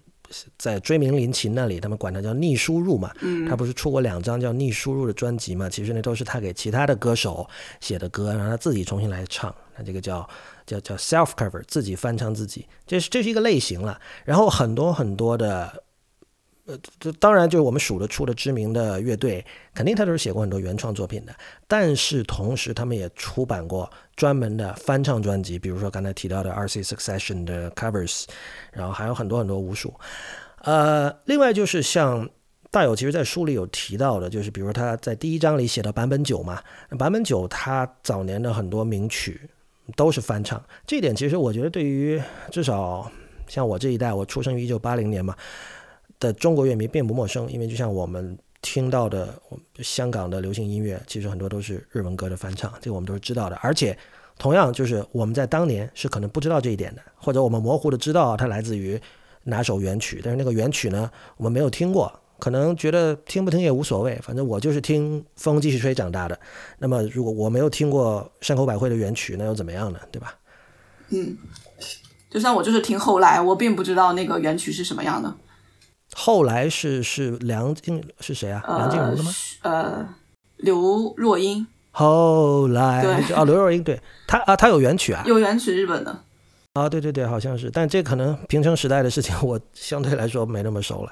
[0.58, 3.12] 在追名林琴那里，他们管它叫逆输入嘛。
[3.22, 5.69] 嗯，他不是出过两张叫逆输入的专辑嘛？
[5.69, 7.48] 其实那都是他给其他的歌手
[7.80, 9.54] 写的歌，让他自己重新来唱。
[9.78, 10.28] 那这个叫
[10.65, 14.00] 叫叫 self cover，自己翻唱自己，这是这是一个类型了。
[14.26, 15.84] 然后很多很多的。
[16.65, 21.36] 呃，这当然就是我们数得出的知名的乐队，肯定他都是写过很多原创作品的。
[21.67, 26.82] 但是同时，他们也出版过专门的翻唱专辑，比如说刚才提到的 R.C.
[26.82, 28.26] Succession 的 covers，
[28.71, 29.93] 然后还有很多很多无数。
[30.62, 32.30] 呃，另外就是像
[32.71, 36.62] 大友其实在书里有提到的，就是比如他在第一章里写的版本九嘛，
[36.97, 39.41] 版本九他早年的很多名曲
[39.95, 40.63] 都是翻唱。
[40.88, 42.21] 这一点其实我觉得对于
[42.52, 43.12] 至少
[43.47, 45.36] 像我这一代，我出生于一九八零年嘛。
[46.19, 49.39] 的中国乐迷并不陌生，因为就像我们听到的，
[49.80, 53.56] 香港的流行音乐其实很多都是日文歌的翻唱，这个我们都是知道的。
[53.58, 53.95] 而且，
[54.39, 58.99] 同样就是我们在当年是可能不知道这一点的，或者我们模糊的知道它来自于
[59.43, 66.39] 哪首原曲，但是那个原曲呢，我们没有听过，可能觉得听不听也无所谓，反正我就是听《风继续吹》长大的。
[66.80, 69.99] 那么，如果我没有听过山口百惠的原曲，那又怎么样呢？
[70.10, 70.34] 对吧？
[71.10, 71.38] 嗯，
[72.30, 75.36] 就像我就是听后来，我并不知道那个原曲是什么样的。
[76.15, 78.63] 后来是是梁静是谁啊？
[78.67, 79.32] 梁静茹的吗？
[79.62, 80.08] 呃，
[80.58, 81.65] 刘若英。
[81.95, 86.23] 后来对啊，刘若英对她啊，她有原曲啊，有原曲日本的
[86.73, 91.12] 啊，对对对，好像是，但这可能平成时代的事情，我相对来说没那么熟了。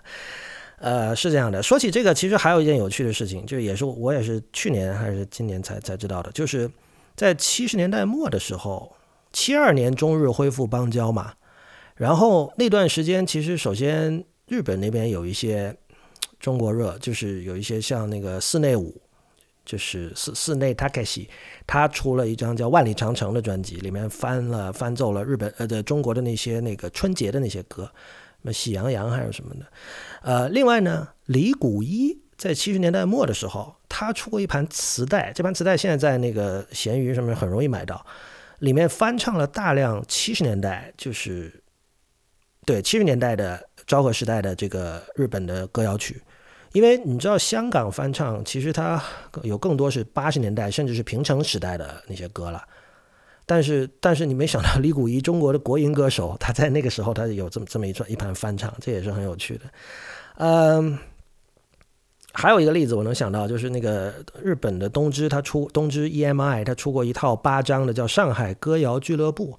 [0.80, 6.68] 呃，是这样的，说起这个，其实还有一件有趣的事情，就也是我也是去年还是今年才才知道的，就是
[7.16, 8.96] 在七十年代末的时候，
[9.32, 11.34] 七二年中日恢复邦交嘛，
[11.96, 14.24] 然后那段时间其实首先。
[14.52, 15.74] 日本那边有一些
[16.38, 19.02] 中国热，就是有一些像那个寺内舞，
[19.64, 21.30] 就是寺寺内 Takeshi，
[21.66, 29.66] 他出了一张叫《万里长城》的专辑，里面翻了翻奏了日本呃的中国的那些那个春节的那些歌，什么喜羊羊还有什么的。
[30.22, 38.06] 呃，另外呢，李谷一在七十年代末的时候，他出过一盘磁带，这盘磁带现在在那个闲鱼上面很容易买到，
[38.60, 41.64] 里面翻唱了大量七十年代，就是
[42.66, 43.66] 对七十年代的。
[43.92, 46.22] 昭和时代的这个日本的歌谣曲，
[46.72, 49.04] 因为你知道香港翻唱其实它
[49.44, 52.64] 有更多是八十年代甚至是平成时代的那些歌了，
[53.46, 59.66] 但是但是你没想到李谷一中国的国营歌手，他在那个时候他有这么这么一串一盘翻唱，这也是很有趣的。
[60.38, 60.98] 嗯，
[62.32, 69.52] 还有一个例子我能想到就是那个日本的东芝，他出东芝 EMI，他出过一套八张的叫《上海歌谣俱乐部》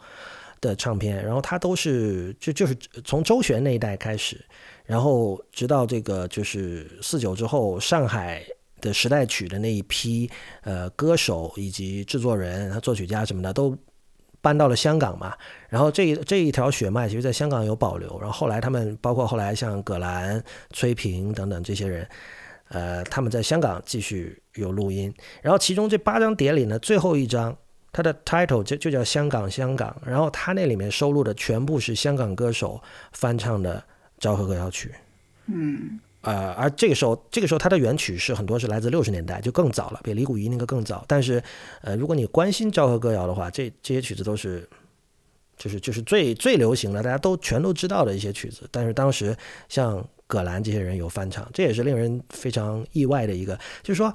[0.62, 4.42] 的唱片，然后他都是就就是从周璇那一代开始。
[4.86, 8.42] 然后直到这个就是四九之后，上海
[8.80, 10.30] 的时代曲的那一批
[10.62, 13.76] 呃歌手以及制作人、作曲家什么的都
[14.40, 15.34] 搬到了香港嘛。
[15.68, 18.18] 然后这一这一条血脉其实在香港有保留。
[18.20, 22.06] 然后后来他们包括后来像葛兰、崔萍等等这些人，
[22.68, 25.14] 呃，他们在香港继续有录音。
[25.42, 27.56] 然后其中这八张碟里呢，最后一张
[27.92, 32.82] 它的 title 就就叫《香港香港》，然后它那里面收录的全部是香港歌手
[33.12, 33.84] 翻唱的。
[34.18, 34.94] 昭和歌谣曲，
[35.46, 41.04] 嗯，呃，而这个时候，这个时候它的原曲是很多是来自六十年代，就更早了，比李谷一那个更早。
[41.08, 41.42] 但是，
[41.80, 44.64] 呃，如果你关心昭和歌谣的话，这这些曲子都是，
[45.56, 48.68] 就是就是最最流行的，大家都全都知道的一些曲子。
[48.70, 49.36] 但是当时
[49.68, 54.14] 像葛兰这些人有翻唱，这也是令人非常意外的一个，就是说，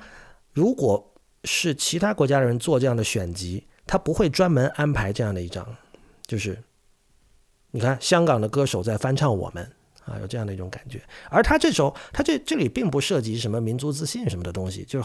[0.53, 1.05] 如果
[1.48, 5.66] 是其他国家的人做这样的选集，他不会专门安排这样的一张，
[6.28, 6.62] 就是
[7.72, 9.72] 你看香港的歌手在翻唱我们。
[10.08, 15.04] 啊，有这样的一种感觉，而他这首，他这这里并不涉及什么民族自信什么的东西，就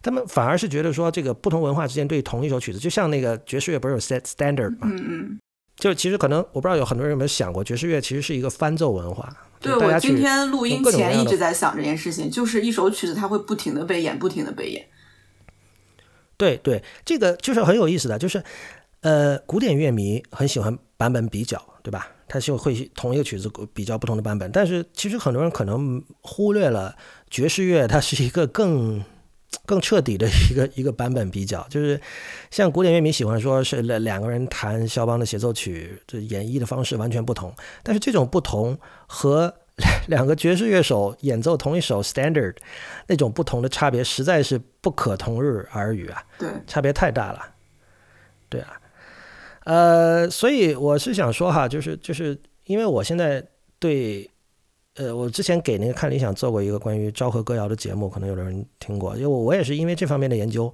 [0.00, 4.88] 他们反而是觉得说，这个不同文化之间对同一首曲子，就像那个爵士乐不是有 set standard 吗？
[4.90, 5.38] 嗯嗯。
[5.76, 9.30] 就其实可能我不知道有很多人有没有想过，爵士乐其实是一个翻奏文化。
[9.60, 14.88] 对我今天录音前一直在想这件事情，就是一首曲子它会不停的被演，不停的被演。
[16.38, 18.42] 对对，这个就是很有意思的，就是
[19.02, 22.08] 呃，古典乐迷很喜欢版本比较，对吧？
[22.26, 26.94] 他就会同一个曲子比较不同的版本，但是其实很多人可能忽略了
[27.30, 29.02] 爵士乐，它是一个更
[29.64, 31.66] 更彻底的一个一个版本比较。
[31.70, 31.98] 就是
[32.50, 37.50] 像古典乐迷喜欢说是两两个人弹肖邦的协奏曲，这演绎的方式完全不同。
[37.82, 39.54] 但是这种不同和
[40.08, 42.54] 两个爵士乐手演奏同一首 standard
[43.06, 46.22] 那种不同的差别，实在是不可同日而语啊！
[46.38, 47.40] 对，差别太大了。
[48.48, 48.80] 对啊。
[49.64, 53.46] 呃，所以我是想说哈，就是就是因为我现在
[53.78, 54.28] 对，
[54.96, 60.72] 呃，我之前给那个看理想做过一个关于昭和歌谣的节目，可能有的人听过，因为我我也是因为这方面的研究，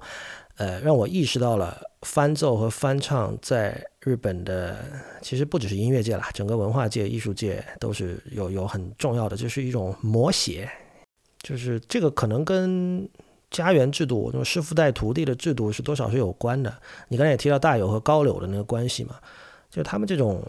[0.57, 4.77] 呃，让我意识到了翻奏和翻唱在日本的
[5.21, 10.69] 其实不只是音乐界啦，整个文化界、艺术界都是有有很重要的，就是一种摹写，
[11.41, 13.09] 就是这个可能跟。
[13.51, 16.77] 家园制度，那种师傅带徒弟的制度是多少是有关的。
[17.07, 19.15] 你刚才也提到大有和高柳的那个关系嘛，
[19.69, 20.43] 就他们这种，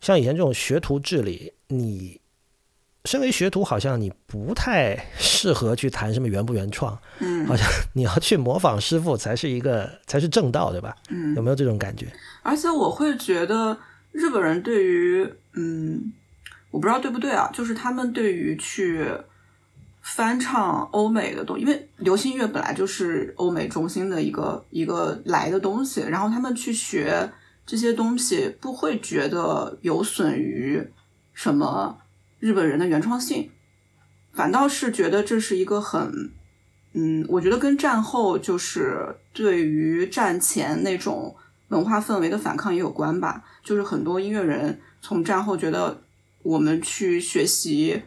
[0.00, 2.19] 像以前这种学徒制里，你
[3.04, 10.96] 身为学徒，好像你不太适合去谈什么原不原创，嗯，好像你要去模仿师傅才是一个才是正道，对吧？
[11.08, 12.06] 嗯，有没有这种感觉？
[12.42, 13.76] 而且我会觉得
[14.12, 16.12] 日本人对于，嗯，
[16.70, 19.06] 我不知道对不对啊，就是他们对于去。
[20.02, 27.30] 翻唱欧美的东西，因为流行音乐本来就是欧美中心的一个一个来的东西，然后他们去学
[27.66, 30.82] 这些东西，不会觉得有损于
[31.34, 31.98] 什么
[32.40, 33.50] 日本人的原创性，
[34.32, 36.32] 反倒是觉得这是一个很，
[36.94, 41.36] 嗯，我觉得跟战后就是对于战前那种
[41.68, 46.02] 文化氛围的反抗也有关吧，就是很多音乐人从战后觉得
[46.42, 48.02] 我们去学习。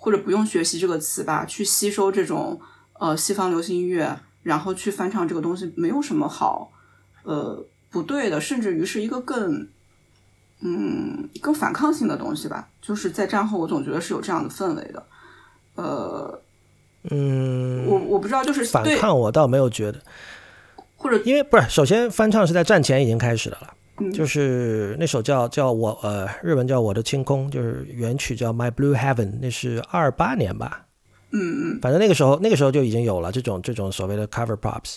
[0.00, 2.60] 或者不用学习这个词吧，去吸收这种
[3.00, 6.70] 呃西方流行音乐，然后去翻唱这个东西，没有什么好
[7.24, 9.68] 呃不对的，甚至于是一个更
[10.60, 12.68] 嗯更反抗性的东西吧。
[12.80, 15.02] 就是在战后，我总觉得是有这样的氛围的。
[15.74, 16.40] 呃，
[17.10, 20.00] 嗯，我我不知道，就是反抗，我倒没有觉得，
[20.96, 23.74] 或者因为不是，首先翻唱是在战前已经开始的了。
[24.14, 30.86] 就是那首叫叫我呃日文叫我的清空，就是原曲叫 My Blue Heaven，那是二八年吧。
[31.30, 34.96] 嗯嗯，反正那个时候那个时候就已经有了这种这种所谓的 cover props。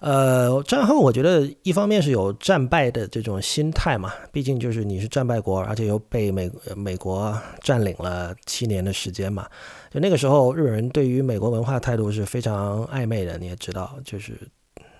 [0.00, 9.46] 呃，战后我觉得一方面是有战败的这种心态嘛，毕竟就是你是战败国，而且又被美美国占领了七年的时间嘛。
[9.90, 14.38] 就那个时候日本人对于美国文化态度是非常暧昧的，你也知道，就是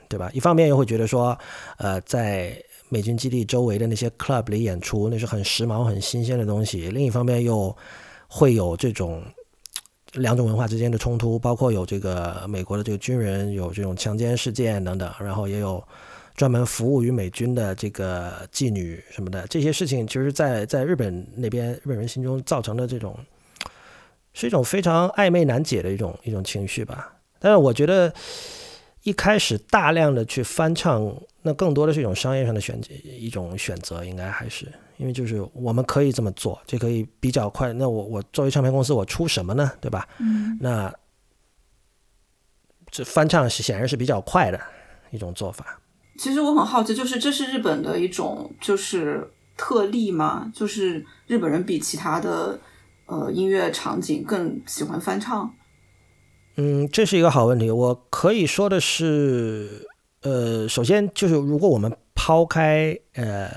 [0.08, 0.30] 对吧？
[0.32, 1.36] 一方面又会觉得说，
[1.76, 2.56] 呃，在
[2.88, 6.88] 美军基地周围的那些 club 里演出，那是很时髦、很新鲜的东西。
[6.88, 7.76] 另一方面，又
[8.28, 9.22] 会有这种
[10.14, 15.82] 两种文化之间的冲突，包括有这个美国的这个军人有这种强奸事件等等，然后也有
[16.34, 19.46] 专门服务于美军的这个妓女什么的。
[19.48, 23.18] 这些事情，其实，在在日本那边日本人心中造成的这种
[24.32, 27.12] 是一种非常暧昧难解的一种一种情绪吧。
[27.38, 28.12] 但是我觉得
[29.02, 34.66] 一开始大量的去翻唱，那更多的是一种商业上的选择一种选择，应该还是
[34.98, 37.72] 因为就是我们可以这么做，这可以比较快。
[37.72, 39.70] 那我我作为唱片公司，我出什么呢？
[39.80, 40.08] 对吧？
[40.18, 40.92] 嗯，那
[42.90, 44.60] 这翻唱是显然是比较快的
[45.10, 45.80] 一种做法。
[46.18, 50.50] 其实我很好奇，就是这是日本的一种就是特例吗？
[50.54, 52.58] 就是日本人比其他的
[53.06, 55.54] 呃音乐场景更喜欢翻唱？
[56.56, 57.70] 嗯，这是一个好问题。
[57.70, 59.86] 我可以说的是，
[60.22, 63.50] 呃，首先就是如果我们抛开呃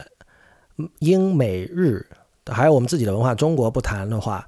[0.99, 2.05] 英美日，
[2.45, 4.45] 还有我们自己的文化中国不谈的话，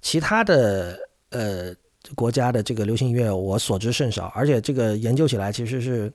[0.00, 0.98] 其他的
[1.30, 1.74] 呃
[2.14, 6.12] 国家的这个流行音乐我所知甚少，而且这个研究起来其实是。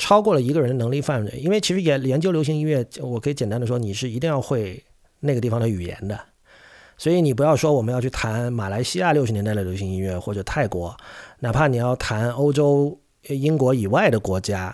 [0.00, 4.80] 超过了一个人的能力范围，因为其实研研究流行音乐，我可以简单的说，你是一定要会
[5.18, 6.16] 那个地方的语言的。
[6.96, 10.96] 所以你不要说我们要去谈马来西亚六十年代的流行音乐或者泰国，
[11.40, 14.72] 哪怕你要谈欧洲、英国以外的国家，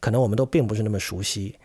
[0.00, 1.56] 可能我们都并不是那么熟悉。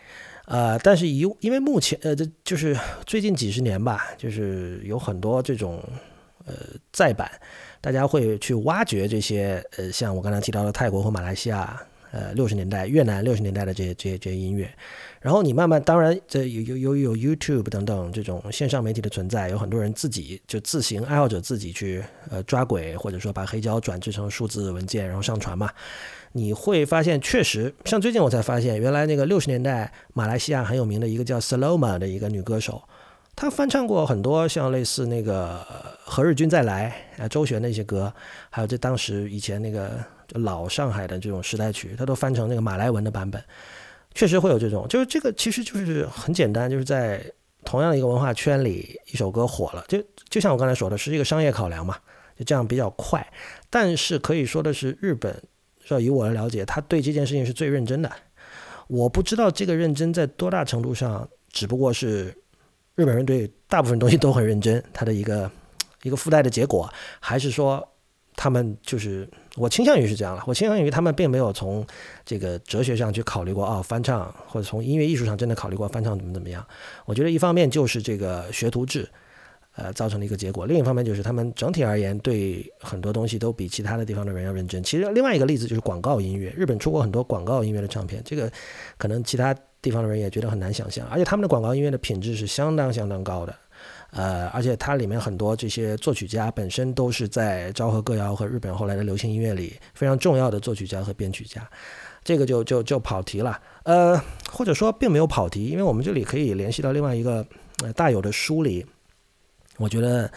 [0.50, 2.76] 呃，但是以因为目前呃，这就是
[3.06, 5.82] 最近几十年吧，就是有很多这种
[6.45, 6.54] 呃
[6.91, 7.32] 再版，
[7.80, 11.82] 大家会去挖掘这些呃，像我刚才提到的泰国和马来西亚。
[12.12, 14.68] 呃，六十年代越南六十年代的这些这些这些音乐，
[15.22, 25.70] 然后你慢慢，当然这有有有有 YouTube 等等这种线上媒体的存在，有很多人自己就自行爱好者自己去呃抓轨，或者说把黑胶转制成数字文件然后上传嘛。
[26.39, 32.81] 你会发现，确实像最近我才发现，原来那个六十年代马来西亚很有名的一个叫 Saloma 的一个女歌手，
[33.35, 35.59] 她翻唱过很多像类似那个
[36.05, 38.13] 何日君再来啊周璇那些歌，
[38.49, 39.91] 还有这当时以前那个。
[40.33, 43.43] 老上海的这种时代曲，她都翻成那个马来文的版本，
[44.13, 47.19] 确实会有这种，就是这个其实就是很简单，就是在
[47.65, 49.97] 同样的一个文化圈里，一首歌火了，就
[50.29, 51.97] 就像我刚才说的，是一个商业考量嘛，
[52.37, 53.25] 就这样比较快。
[53.71, 55.35] 但是可以说的是，日本，
[55.93, 58.11] 要以我的了解，他对这件事情是最认真的。
[58.87, 62.35] 我不知道这个认真在多大程度上，只不过是
[62.95, 65.51] 日本人对大部分东西都很认真，他的一个
[66.03, 67.87] 一个附带的结果，还是说？
[68.41, 69.27] 他们就是，
[69.57, 70.41] 我倾向于是这样了。
[70.47, 71.85] 我倾向于他们并没有从
[72.23, 76.65] 这个哲学上去考虑过啊，翻唱或者从音乐艺术上真的考虑过翻唱怎么怎么样。
[77.03, 79.09] 我觉得一方面就是这个学徒制，
[79.80, 84.84] 呃，造成的一个结果；另一方面就是他们整体而言对很多东西都比其他的地方的人要认真。
[84.84, 88.51] 其实另外一个例子就是广告音乐，日本出过很多广告音乐的唱片，这个
[88.97, 93.55] 可能其他地方的人也觉得很难想象，而且他们的广告音乐的品质是相当相当高的。
[94.11, 101.65] 呃，而且它里面很多这些作曲家本身都是在昭和歌谣和日本后来的流行音乐里非常重要的作曲家和编曲家，
[102.23, 103.57] 这个就就就跑题了。
[103.84, 104.19] 呃，
[104.51, 107.45] 或者说并没有跑题，因为我们这里可以联系到另外一个
[107.95, 108.84] 大有的书里，
[109.80, 110.32] 我觉得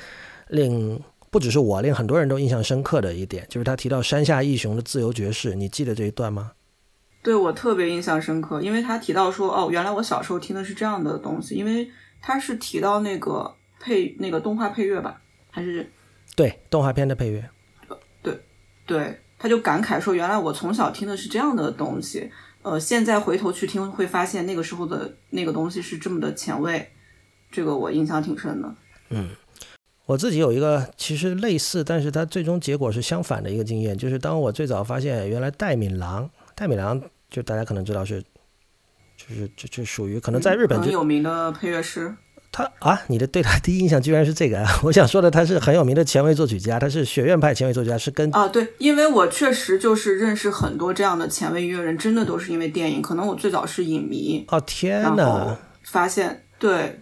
[0.49, 0.99] 令
[1.30, 6.53] 不只是我，令很多人都印象深刻的一点，就是他提到山下义雄的自由爵士，你记得这一段吗？
[7.22, 11.90] 对我特别印象深刻，因为他提到说，哦，原来我小时候听的是这样的东西，因为
[12.22, 13.55] 他是提到那个。
[13.84, 15.20] 配那个动画配乐吧，
[15.51, 15.90] 还是
[16.36, 17.51] 对动画片的配乐？
[18.22, 18.38] 对
[18.86, 22.30] 对，他就感慨说：“原来我从小听的是这样的东西，
[22.62, 26.93] 呃，现在回头去听，会发现那个时候的那个东西是这么的前卫。”
[27.51, 28.72] 这个我印象挺深的。
[29.13, 29.29] 嗯，
[30.07, 37.01] 我自己有一个其实类似，但是它最终结果是相反的一个经验，就是当我最早发现原来戴敏郎，戴敏郎
[37.31, 38.23] 就大家可能知道是，
[39.17, 42.15] 就是就就属于可能在日本很有名的配乐师。
[42.55, 44.69] 他啊，你的对他第一印象居然是这个啊？
[44.85, 53.01] 我想说的，他是很有名的前卫作曲家，他是学院派前卫作曲家，是跟啊对，因为我确实就是认识很多这样的前卫音乐人，真的都是因为电影。
[53.01, 55.57] 可能我最早是影迷哦，天哪！
[55.85, 57.01] 发现对，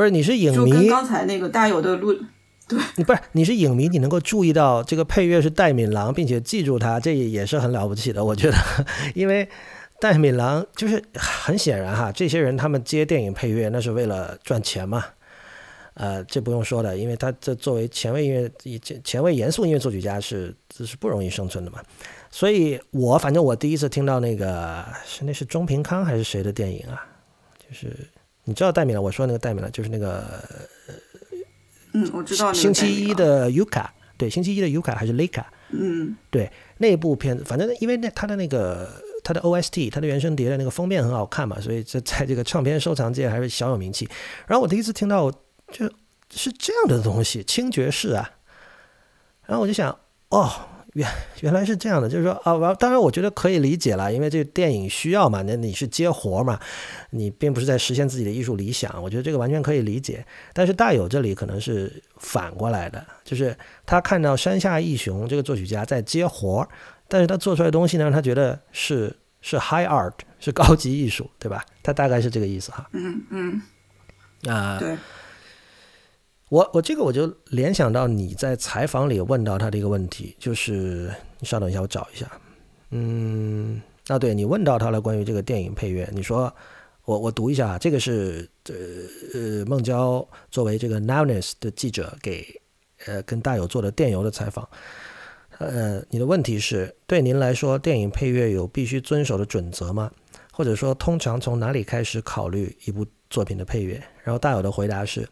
[0.00, 2.12] 不是你是影迷，就跟刚才那个大有的录，
[2.66, 8.56] 对你不是你是影迷，你能够注意到这个配乐是戴敏郎，并且记住他，这也是很了不起的，我觉得，
[9.14, 9.48] 因为。
[10.02, 15.04] 戴敏郎就是很显然哈，这些人他们接电影配乐那是为了赚钱嘛，
[15.92, 21.82] 呃，这不用说的，因为他这作为前卫音乐、前前卫严肃音乐作曲家是这是不容易生存的嘛。
[22.30, 27.04] 所以我反正我第一次听到那个是那是钟平康还是谁的电影啊？
[27.58, 27.94] 就是
[28.50, 30.24] 你知道戴米了，我说那个戴米了就是那个，
[31.94, 32.52] 嗯，我知道。
[32.52, 33.86] 星期一的 Yuka，
[34.18, 35.44] 对，星期一的 Yuka 还是 Lika？
[35.68, 38.90] 嗯，对，那部片子，反正因为那他的那个。
[39.22, 44.08] 他的 OST，他的原声碟的那个封面很好看嘛，所以这在这个唱片收藏界还是小有名气。
[44.46, 45.30] 然后我第一次听到，
[45.70, 45.86] 就
[46.30, 48.30] 是这样的东西，轻爵士啊。
[49.44, 49.94] 然后我就想，
[50.30, 50.50] 哦，
[50.94, 51.08] 原
[51.40, 56.58] 原来是这样的，就是说啊，完，当然我觉得可以理解了，因为这个电影需要嘛，那你是接活嘛，
[57.10, 60.24] 你并不是在实现自己的艺术理想，我觉得这个完全可以理解。
[60.52, 66.68] 但是大有这里可能是反过来的，就是他看到山下义雄这个作曲家在接活，
[67.06, 71.64] 但是他做出来的东西呢，他觉得是是 high art，是高级艺术，对吧？
[71.82, 72.88] 他大概是这个意思哈。
[72.92, 73.62] 嗯嗯，
[74.52, 74.96] 啊，对。
[76.50, 82.28] 我我这个我就联想到你在采访里问到他的一个问题，就是你稍等一下，我找一下。
[82.90, 86.52] 嗯，啊，对你问到他了，关于这个电影配乐，你说
[87.04, 88.74] 我我读一下，这个是呃
[89.32, 92.44] 呃孟郊作为这个 Nowness 的记者给
[93.06, 94.68] 呃跟大友做的电邮的采访。
[95.58, 100.10] 呃，你的问题是对您来说，电影配乐有必须遵守的准则吗？
[100.52, 104.02] 或者说，通常从哪里开始考虑一部作品的配乐？
[104.24, 105.28] 然后大友的回答是。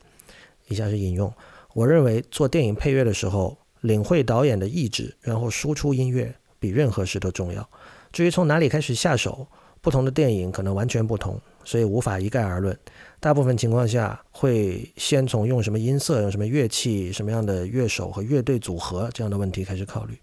[0.68, 1.32] 以下是引用：
[1.74, 7.68] 我认为做电影配乐的时候，领会导演的意志，然后输出音乐，比任何事都重要。
[8.12, 9.46] 至于从哪里开始下手，
[9.80, 12.76] 不同的电影可能完全不同，所以无法一概而论。
[13.20, 20.16] 大部分情况下，会先从用什么音色、用什么乐器、什么样的乐手和乐队组合这样的问题开始考虑。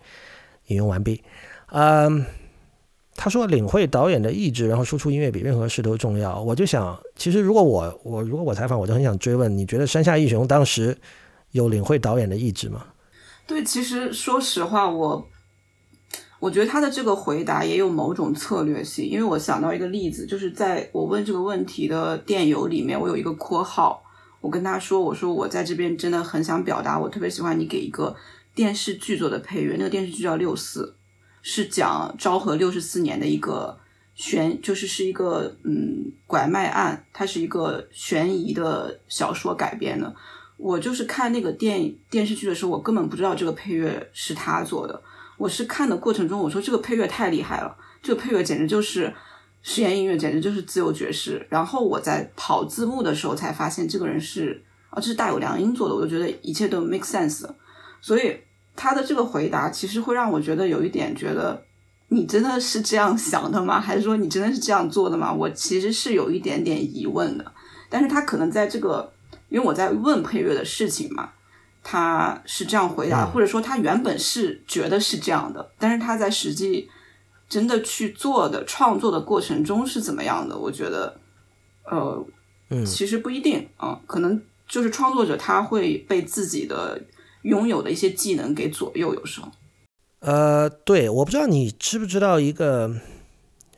[0.68, 1.24] 引用完毕。
[1.68, 2.26] 嗯。
[3.18, 10.98] 他说：“领会导演的意志，然后输出音乐比任何事都重要。”我就想，其实如果我我如果我采访，我就很想追问：你觉得山下义雄当时
[11.52, 12.86] 有领会导演的意志吗？
[13.48, 15.28] 对，其实说实话，我
[16.40, 24.04] 我觉得他的这个回答也有某种策略性，因为我想到一个例子，就是在我问这个问题的电邮里面，我有一个括号，
[24.42, 28.14] 我跟他说：“我说我在这边真的很想表达，我特别喜欢你给一个
[28.54, 30.98] 电视剧做的配乐，那个电视剧叫《六四》。”
[31.48, 33.78] 是讲昭和六十四年的一个
[34.16, 40.12] 悬，就是是一个嗯拐卖案，它是一个悬疑的小说改编的。
[40.58, 45.00] 我就是看那个电电视剧的时候，我根本不知道这个配乐是他做的。
[45.38, 49.14] 我是看的过程中，我说这个配乐太厉害了，这个配乐简直就是
[49.62, 51.46] 实验音乐，简直就是自由爵士。
[51.52, 57.48] 然后我在跑字幕的时候才发现，这个人是啊，这是大有良音做的，我就觉得一切都 make sense。
[58.02, 58.36] 所以。
[58.76, 61.64] 他的这个回答其实会让我觉得有一点觉得，
[62.10, 63.80] 你真的是这样想的吗？
[63.80, 65.32] 还是说你真的是这样做的吗？
[65.32, 67.52] 我其实是有一点点疑问的。
[67.90, 69.12] 但是他可能在这个，
[69.48, 71.30] 因为我在问配乐的事情嘛，
[71.84, 76.90] 他是这样回答，或者说他原本是觉得是这样的，但是他在实际
[77.48, 80.58] 真的去做的创作的过程中是怎么样的？
[80.58, 81.18] 我觉得，
[81.86, 82.26] 呃，
[82.86, 87.02] 其实不一定啊，可能就是创作者他会被自己的。
[87.46, 89.50] 拥有的一些技能给左右，有时候。
[90.20, 92.92] 呃，对，我不知道你知不知道一个，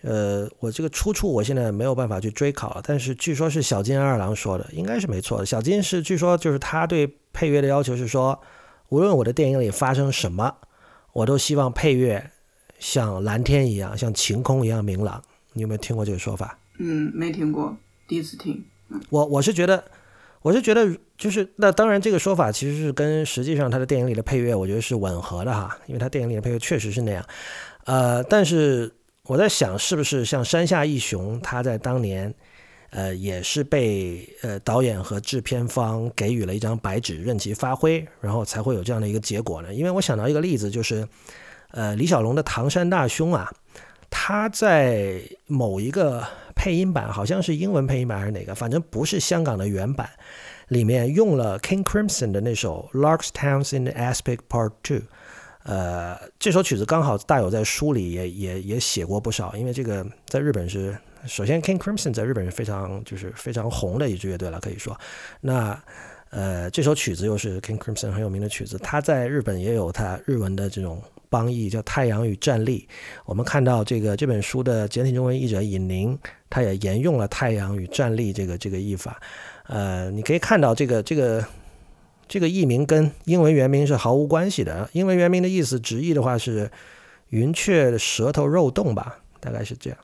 [0.02, 5.46] 呃，我这个出处我现在没有办法去追考，但是据说是小金二郎说的，应该是没错的。
[5.46, 8.40] 小金是据说就是他对配乐的要求是说，
[8.88, 10.56] 无论我的电影里发生什么，
[11.12, 12.32] 我都希望配乐
[12.80, 15.22] 像蓝天一样，像晴空一样明朗。
[15.52, 16.58] 你有没有听过这个说法？
[16.80, 17.76] 嗯，没听过，
[18.08, 18.64] 第一次听。
[19.10, 19.84] 我我是觉得。
[20.48, 27.22] 我是觉得，就是那当然，这个说法其实是跟实际上他的电影里的配乐，我觉得是吻合的哈，因为他电影里的配乐确实是那样。
[27.84, 28.90] 呃，但是
[29.24, 32.34] 我在想，是不是像山下一雄，他在当年，
[32.92, 39.74] 呃，也是被呃导演和制片方给予了一张白纸，任其发挥，然后才会有这样的一个结果呢？
[39.74, 41.06] 因为我想到一个例子，就是
[41.72, 43.52] 呃李小龙的《唐山大兄》啊，
[44.10, 46.26] 他在某一个。
[46.58, 48.56] 配音版好像是英文配音版还是哪个？
[48.56, 50.10] 反正不是香港的原版，
[50.68, 55.04] 里面用了 King Crimson 的那首 Larks Towns in the Aspic Part Two。
[55.64, 65.00] 呃，这首曲子刚好大有在书里也也也写过不少，因为这个在日本是首先 King Crimson 在日本是非常就是非常红的一支乐队了，可以说。
[65.40, 65.82] 那
[66.32, 71.02] 呃这首曲子又是 King Crimson 很有名的曲子，它在日本也有它日文的这种。
[71.30, 72.88] 邦译叫《太阳与站立》，
[73.26, 76.18] 我们看到这个这本书的简体中文译者尹宁，
[76.50, 79.20] 他也沿用了《太阳与站立》这个这个译法。
[79.68, 81.46] 呃，你可以看到这个这个
[82.28, 84.90] 这个译名跟英文原名是毫无关系的。
[84.94, 86.72] 英文原名的意思直译的话是
[87.30, 90.00] “云雀舌头肉冻”吧，大概是这样。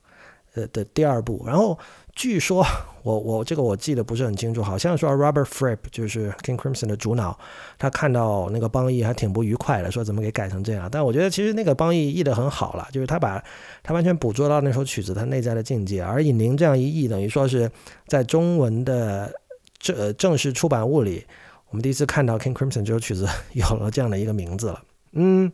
[0.56, 1.78] 呃的第二部，然后。
[2.16, 2.66] 据说
[3.03, 7.38] 我我这个我记得不是很清楚，好像说 Robert Fripp 就是 King Crimson 的主脑，
[7.78, 10.88] 他看到那个邦译还挺不愉快的，说怎么给改成这样？
[10.89, 13.43] 但我觉得其实那个邦译译得很好了，就是他把
[13.82, 17.70] 他完全捕捉到那首曲子它内在的境界，而尹宁这样一译，等于说是
[18.07, 19.34] 在中文的
[19.80, 21.26] 正正式出版物里，
[21.70, 24.82] 我们第一次看到 King Crimson 这首曲子 有了这样的一个名字了。
[25.11, 25.51] 嗯，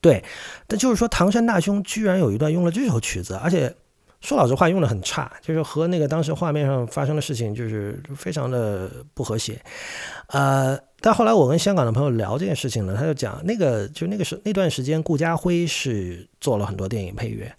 [0.00, 0.24] 对，
[0.66, 3.74] 但就是说唐山大兄居然有一段用了这首曲子，而且。
[4.20, 9.60] 说老实话，用的很差，就是和那个当时画面上发生的事情就是非常的不和谐。
[10.28, 17.50] 呃，但后来我跟香港的朋友聊这件事情呢，他就讲那个就那个时那段时间，顾家辉是做了很多电影配乐。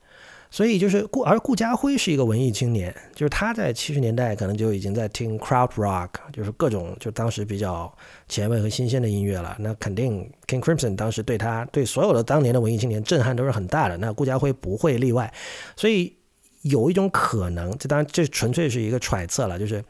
[0.54, 7.90] 所以就是顾，而顾家辉是一个文艺青年，就是他在七十年代可能就已经在听 crowd rock，就是各种就当时比较
[8.28, 9.56] 前卫和新鲜的音乐了。
[9.58, 13.96] 那肯定 King Crimson 当时对他对所有的当年的文艺青年震撼都是很大的。
[13.96, 15.34] 那顾家辉不会例外。
[15.78, 16.14] 所以
[16.62, 19.84] 有一种可能，这当然这纯粹是一个揣测了，就是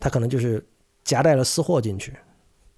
[0.00, 0.64] 他可能就是
[1.04, 2.12] 夹带了私货进去，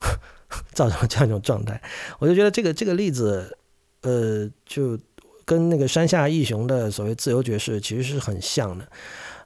[0.72, 1.80] 造成了这样一种状态。
[2.18, 3.56] 我就觉得这个这个例子，
[4.02, 4.98] 呃，就。
[5.46, 8.88] 跟那个山下义雄的所谓自由爵士其实是很像的，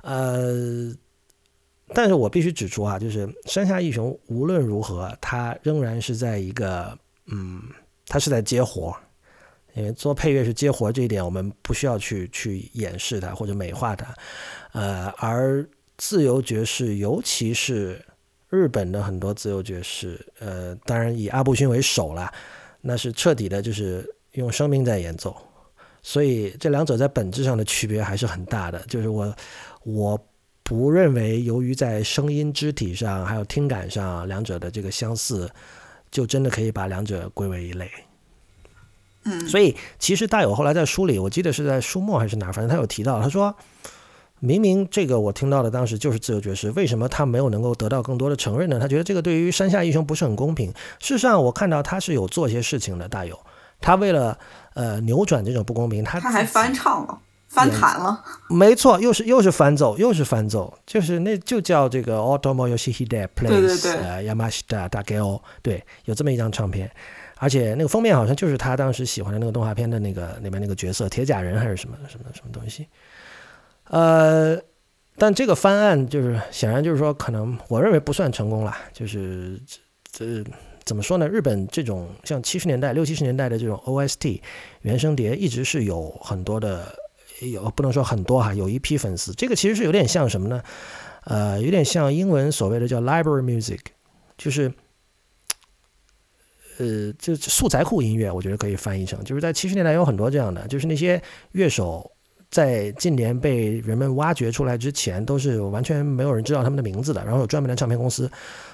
[0.02, 0.94] 呃，
[1.88, 7.60] 但是我必须指出啊，就是山下义雄无论如何，他仍然是在一个，嗯，
[8.06, 8.96] 他是在接活
[9.78, 14.12] 因为做配乐是接活这一点我们不需要去去掩饰它或者美化它，
[14.72, 15.64] 呃，而
[15.96, 18.04] 自由爵士，尤其是
[18.50, 22.28] 日本的很多自由爵士，呃，当然以阿部勋为首了，
[22.80, 25.36] 那是彻底的，就是用生命在演奏。
[26.02, 28.80] 所以这两者在本质上的区别还是很大的。
[28.88, 29.34] 就是我，
[29.84, 30.26] 我
[30.62, 35.48] 不认为由于在声音、肢体上还有听感上两者的这个相似，
[36.10, 37.90] 就真的可以把两者归为一类。
[39.28, 39.48] 嗯。
[39.48, 43.54] 所以其实大友后来在书里，我记得是在书末还是哪，反正他有提到，他说
[44.40, 48.78] 明明这个我听到的当时就是自由爵士，为什么他没有能够得到更多的承认呢？
[48.78, 50.70] 他觉得这个对于山下英雄不是很公平。
[51.00, 53.38] 事实上，我看到他是有做些事情的，大友。
[53.80, 54.36] 他为了
[54.74, 57.18] 呃扭转这种不公平，他他还翻唱了，
[57.48, 58.24] 翻弹了。
[58.48, 66.90] 没错，又是又是翻奏，又是翻奏，就是那就叫这个 Automo Yoshihide Plays 呃 Yamashita Takeo，对，有这么一张唱片，
[67.38, 72.86] 而且那个封面好像就是他当时喜欢的那个动画片的那个里面那个角色铁甲人还是什么什么什么东西。
[73.84, 74.58] 呃，
[75.16, 79.60] 但这个翻案就是显然就是说，可能我认为不算成功了，就是
[80.12, 80.44] 这。
[80.84, 81.28] 怎么说呢？
[81.28, 84.40] 日本这种像七十年代、六七十年代的这种 OST
[84.80, 86.90] 原声碟，一直是有很多的，
[87.42, 89.34] 有不能说很多哈，有一批粉丝。
[89.34, 90.62] 这个其实是有点像什么呢？
[91.24, 93.80] 呃，有点像英文所谓的叫 library music，
[94.38, 94.72] 就是，
[96.78, 101.20] 呃，就素材库音乐，我觉得可以翻译成，就是在七十年代有很多这样的，就是那些
[101.52, 102.10] 乐手。
[102.50, 107.22] 在近年被人们挖掘出来之前，都是完全没有人知道他们的名字的。
[107.22, 108.30] 然后有专门的唱片公司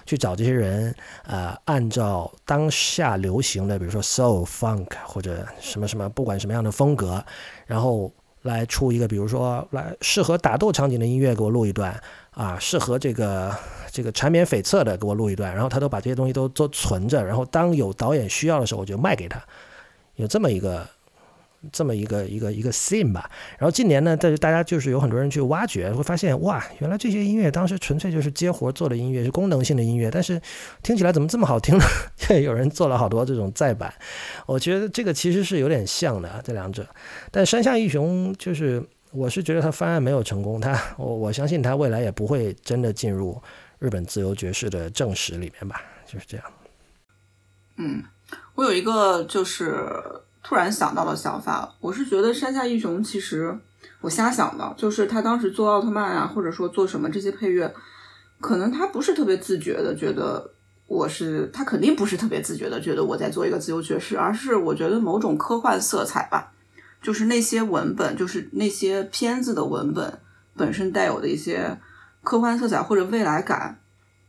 [0.06, 0.94] 去找这些人，
[1.26, 7.20] 呃，按照当下流行的，比如说 soul、funk 或者什么什么，不管什么样的风格，
[7.66, 12.00] 然后来出一个，比如说来适合打斗场景的音乐，给我录一段
[12.30, 13.52] 啊，适合这个
[13.94, 15.54] 这个缠绵悱恻的，给我录一段。
[15.54, 19.40] 然后他都把这些东西都都存着，然后当有导演需要的时候，我就卖给他，
[20.16, 20.84] 有这么一个。
[21.72, 30.38] 这么一个一个一个 scene 吧，然后近年呢，但是大家就是有很多人去挖掘，会发现哇，原来这些音乐当时纯粹就是接活做的音乐，是功能性的音乐，但是
[30.82, 31.84] 听起来怎么这么好听呢？
[32.42, 33.90] 有人做了好多这种再版，
[34.44, 36.86] 我觉得这个其实是有点像的这两者。
[37.30, 43.40] 但山下义雄就是，我是觉得他翻案没有成功，他我我相信他未来也不会真的进入
[43.78, 46.46] 日本自由爵士的正史里面吧，就是这样。
[47.76, 48.02] 嗯，
[48.54, 50.02] 我有一个就是。
[50.46, 53.58] 突然想到的想法，我是觉得山下义雄其实
[54.02, 57.74] 我瞎想的，就是他当时做奥特曼啊，或者说做什么这些配乐，
[58.42, 60.50] 可能他不是特别自觉的觉得
[60.86, 66.52] 我是，他肯定不是特别自觉的觉得我在做一个自由爵士，而是我觉得某种科幻色彩吧，
[67.00, 70.18] 就是那些文本，就是那些片子的文本
[70.54, 71.78] 本身带有的一些
[72.24, 73.78] 科幻色彩或者未来感，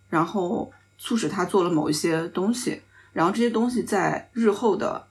[0.09, 2.81] 然后促使他做了某一些东西，
[3.13, 5.07] 然后这些东西在日后的。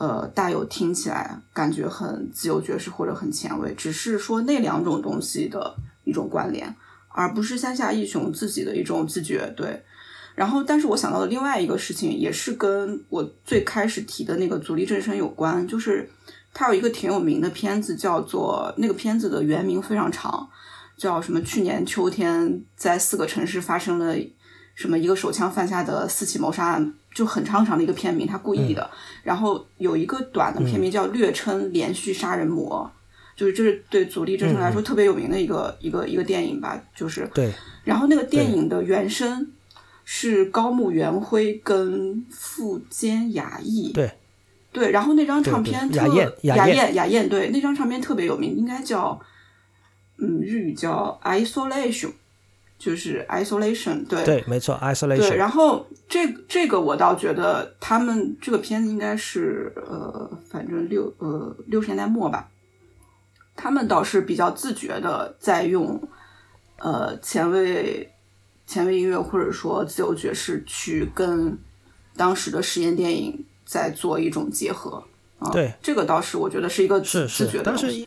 [0.00, 6.72] 呃，大有听起来感觉很自由爵士或者很前卫，只是说那两种东西的一种关联，
[7.08, 9.52] 而不是山下义雄自己的一种自觉。
[9.56, 9.82] 对，
[10.36, 16.08] 然后，但是我想到的另外一个事情，也是跟我最开始提的那个足力正声有关，就是
[16.54, 20.48] 他有一个挺有名的片子，叫做那个片子的原名非常长，
[20.98, 21.40] 叫什么？
[21.40, 24.14] 去年秋天在四个城市发生了
[24.74, 24.98] 什么？
[24.98, 26.94] 一个手枪犯下的四起谋杀案。
[27.14, 28.88] 就很长长的一个片名，他故意的。
[29.24, 32.88] 然后有一个短的片名叫略称连续杀人魔，
[33.34, 36.80] 就是这是对阻力之声来说特别有名的一个一个一个电影吧。
[36.94, 37.52] 就是对。
[37.82, 39.50] 然后那个电影的原声
[40.04, 43.90] 是高木元辉跟富坚雅义。
[43.92, 44.12] 对。
[44.70, 49.20] 对，然后那张唱片雅燕雅燕雅燕对那张唱片特别有名，应该叫
[50.18, 52.12] 嗯日语叫 isolation。
[52.78, 55.30] 就是 isolation，对对，没错，isolation。
[55.30, 62.48] 对，然后这这个我倒觉得他们这个片子应该是呃，反正六呃六十年代末吧，
[63.56, 66.00] 他们倒是比较自觉的在用
[66.76, 68.08] 呃前卫
[68.64, 71.58] 前卫音乐或者说自由爵士去跟
[72.16, 75.02] 当时的实验电影在做一种结合。
[75.40, 78.06] 啊，对，这个倒是我觉得是一个是自觉是，当时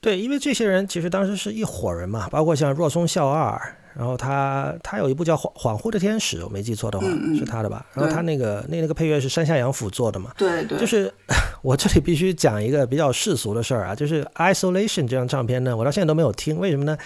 [0.00, 3.60] 对，因为这些人其实当时是一伙人嘛，包括像若松孝二。
[3.92, 7.04] 然后他他有一部叫《恍恍惚的天使》，我没记错的话
[7.36, 7.84] 是他的吧？
[7.92, 10.30] 然后他那个那那个配乐是山下洋辅做的嘛？
[10.38, 10.78] 对对。
[10.78, 11.12] 就是
[11.60, 16.96] 我这里必须讲一个比较世俗的事儿啊，就是《Isolation》这张唱片呢，我到现在都没有听，为什么呢？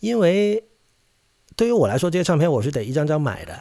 [0.00, 0.64] 因为
[1.54, 3.54] 对于我来说，这些唱片我是得一张张买的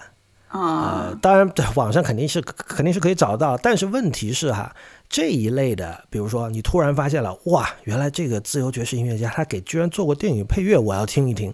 [0.47, 1.15] 啊。
[1.21, 4.75] 当然，网上肯定是肯定是可以找到，但是问题是哈，
[5.07, 11.53] 这一类的，比如说你突然发现了哇，原来这个自由爵士音乐家他给居然做过电影配乐，我要听一听。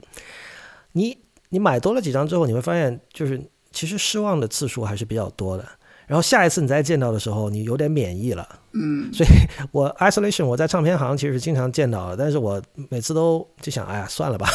[0.93, 1.17] 你
[1.49, 3.41] 你买多了几张之后，你会发现，就是
[3.71, 5.65] 其实失望的次数还是比较多的。
[6.07, 8.47] 然后下一次你再见到的时候，你有点免疫了。
[8.73, 9.29] 嗯，所以
[9.71, 14.49] 我 isolation 我在唱片行其实是经常见到的，但是我每次都就想，哎呀，算了吧。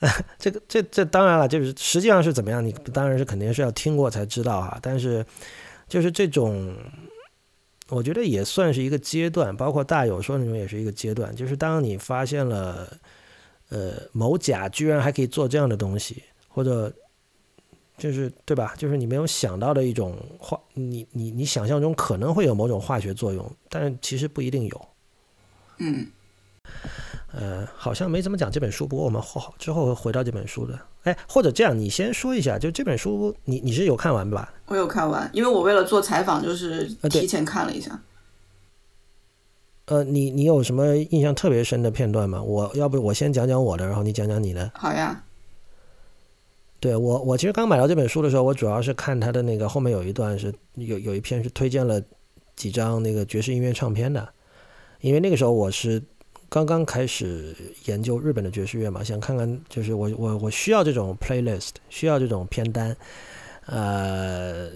[0.38, 4.78] 这个这这当然了，就是实际上是怎么样，你当然是肯定是要听过才知道哈。
[4.82, 5.24] 但是
[5.88, 6.74] 就是这种，
[7.90, 12.88] 我觉得也算是一个阶段，包括大友说那种也是一个阶段，就是当你发现了。
[13.72, 16.92] 呃，某甲居然还可以做这样的东西，或者
[17.96, 18.74] 就是对吧？
[18.76, 24.88] 就是你没有想到的一种化，你你你想象中可能会有某种化学作用，但是其实不一定有。
[25.78, 26.04] 嗯，
[27.32, 30.76] 呃，好像没怎么讲这本书，不过我们后之后会回到这本书的。
[31.02, 34.52] 哎，或者这样，你先说一下，就这本书，你你是有看完吧？
[34.66, 38.00] 我有看完，因为我为了做采访，就是提前看了一下。
[39.86, 42.42] 呃，你你有什么印象特别深的片段吗？
[42.42, 44.70] 我要不我先讲讲我的，然后你讲讲你的。
[44.74, 45.24] 好呀。
[46.78, 52.00] 对我，我其实刚买到这本书的时候，我主要是看它的那个后面有一段是有有一篇是推荐了
[52.56, 54.26] 几张那个爵士音乐唱片的，
[55.00, 56.02] 因为那个时候我是
[56.50, 62.94] 刚刚开始研究日本的爵士乐嘛，想看看就是我我我需要这种 playlist，需要这种片单，
[63.64, 64.68] 呃，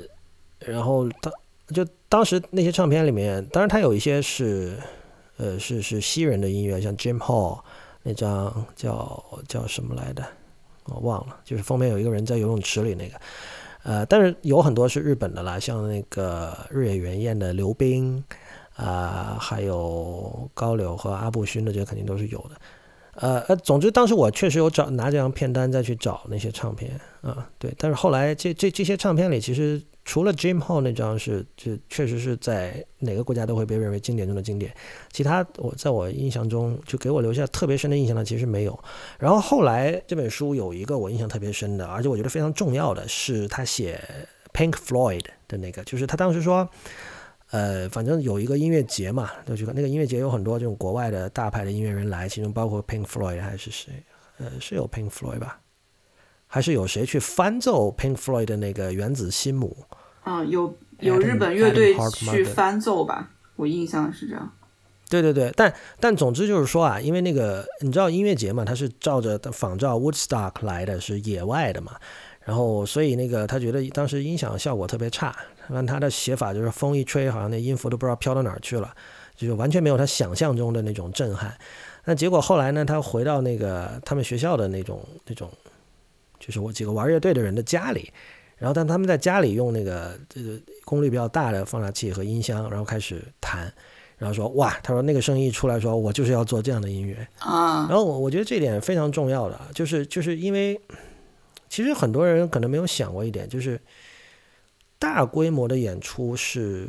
[0.60, 1.30] 然后当
[1.74, 4.78] 就当时那些唱片里面，当然它有一些是。
[5.36, 7.58] 呃，是是西人的音乐，像 Jim Hall
[8.04, 10.24] 那张叫叫什么来的，
[10.84, 13.20] 我忘了，就是封面有一个人在游泳池里那个。
[13.82, 18.22] 呃，但是有很多是日本的啦，像那个日野原彦的刘冰
[18.74, 22.50] 啊，还有高柳和阿布勋的，这些肯定都是有的。
[23.16, 27.72] 呃呃，总之当时我确实有找拿这张片单再去找那些唱片啊，对。
[27.78, 34.74] 但是后来这这这些唱片里，其实除了 Jim Hall 那张是，就确实是在哪个国家都会被认为经典中的经典。
[35.12, 38.76] 其他我在我印象中就给我留下特别深的印象的其实没有。
[39.20, 44.02] 然后后来这本书有一个我印象特别深的，而且我觉得非常重要的是他写
[44.52, 46.68] Pink Floyd 的那个，就是他当时说。
[47.54, 53.92] 呃，反正有一个音乐节嘛，就去看那个音乐节，有很多这种国外的大牌的音乐人来，其中包括 Pink Floyd 还是谁？
[54.38, 55.60] 呃，是有 Pink Floyd 吧？
[56.48, 59.76] 还是有谁去翻奏 Pink Floyd 的那个原子心母？
[60.24, 63.30] 啊，有有日本乐队去翻奏吧？
[63.54, 64.52] 我印象是这样。
[65.08, 71.92] 对对对，但但总之就是说啊，因为那个你知道音乐节嘛，它是照着仿照 Woodstock 来的，是野外的嘛。
[72.44, 75.34] 然后，所以那个他觉得当时音响效果特别差，
[75.68, 78.94] 按他的写法就是风一吹，好像那音符都不知道飘到哪儿去了，
[79.34, 81.56] 就是完全没有他想象中的那种震撼。
[82.04, 85.50] 那结果后来呢，他回到那个他们学校的那种那种，
[86.38, 88.12] 就是我几个玩乐队的人的家里，
[88.58, 93.72] 然后但他们在家里用那个这个功率比较大的放大器和音箱，然后开始弹，
[94.18, 97.86] 然后说哇，他说那个声音一出来说，我就是要做这样的音乐啊。
[97.88, 100.78] 然后我我觉得这点非常重要的，就是就是因为。
[101.74, 103.80] 其实很多人可能没有想过一点，就是
[104.96, 106.88] 大规模的演出是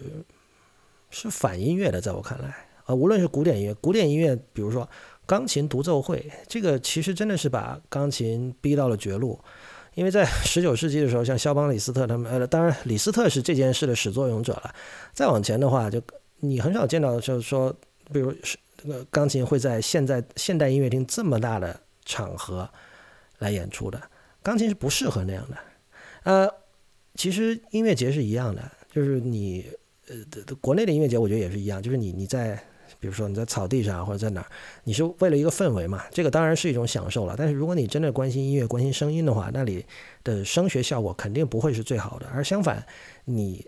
[1.10, 2.56] 是反音乐的，在我看来，
[2.86, 4.88] 啊，无论是古典音乐，古典音乐，比如说
[5.26, 9.40] 钢琴独奏会，这个其实真的是把钢琴逼到了绝路，
[9.96, 14.72] 因为在十九世纪的时候，像肖邦、李斯特他们，呃，当然李斯特是这件事的始作俑者了。
[15.14, 16.00] 再往前的话，就
[16.42, 17.76] 你很少见到，就是说，
[18.14, 22.70] 比如是这个钢琴会在现在现代音乐厅这么大的场合
[23.40, 24.00] 来演出的。
[24.46, 25.58] 钢琴是不适合那样的，
[26.22, 26.48] 呃，
[27.16, 29.66] 其实音乐节是一样的，就是你，
[30.08, 30.16] 呃，
[30.62, 32.54] 国内的音乐节我觉得也是一样，就是你你在，
[33.00, 34.48] 比如说你在草地上或者在哪儿，
[34.84, 37.34] 你是为了一个氛围嘛，这个当然是一种享受了。
[37.36, 39.84] 但是如果你真的关心音乐、关心声音的话，那里
[40.24, 42.28] 的声学效果肯定不会是最好的。
[42.32, 42.86] 而相反，
[43.24, 43.66] 你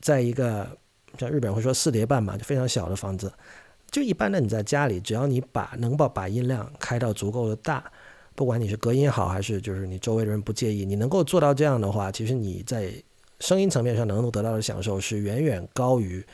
[0.00, 0.76] 在一个
[1.16, 3.32] 像日本会说四叠半嘛，就非常小的房子，
[3.92, 7.92] 就一般的你在家里，只要你把能把把音量开到足够的大。
[8.36, 12.92] 不管你是隔音好，还是就是你周围的人不介意，你能够做到这样的话，其实你在
[13.40, 16.24] 声音层面上能够得到的享受是远远高于，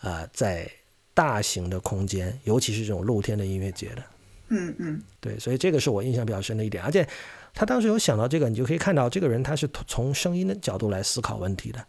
[0.00, 0.70] 啊，在
[1.14, 4.02] 大型的空间，尤其是这种露天的音乐节的。
[4.50, 7.06] 嗯嗯，对，所以这个是我印象比较深的一点，而且
[7.52, 11.84] 他当时有想到这个，你就可以看到这个人他是从声音的角度来思考问题的。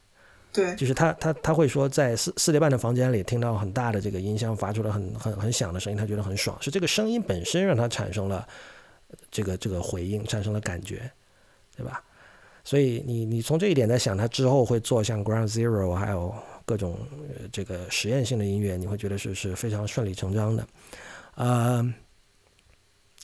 [0.51, 8.45] 对，就是他他他会说，在四四点半的房间里听到很大的这个音箱发出了很很很响的声音，他觉得很爽，是这个声音本身让他产生了
[9.32, 11.12] 这个这个回应，产生了感觉，
[11.76, 12.03] 对吧？
[12.64, 16.34] 所以你你从这一点在想，他之后会做像 Ground Zero 还有
[16.66, 16.97] 各种
[17.51, 20.68] 这个实验性的音乐，你会觉得是是非常顺理成章的。
[21.36, 21.93] 呃，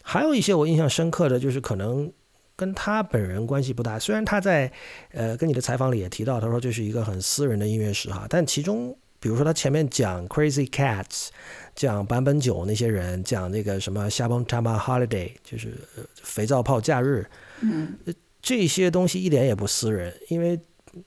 [0.02, 2.12] 还有一些我印象深刻的就是可能。
[2.58, 4.72] 跟他本人关系不大，虽然他在，
[5.12, 11.30] 呃，跟你的采访里也提到，他说这是一个很私人的音乐史哈，但其中，比如说他前面讲 Crazy Cats，
[11.76, 15.74] 讲坂本九那些人，讲那个什么 s h a b o n Tama Holiday，就是
[16.22, 17.26] 肥皂泡假日，
[17.62, 17.96] 嗯，
[18.42, 20.60] 这些东西一点也不私人，因为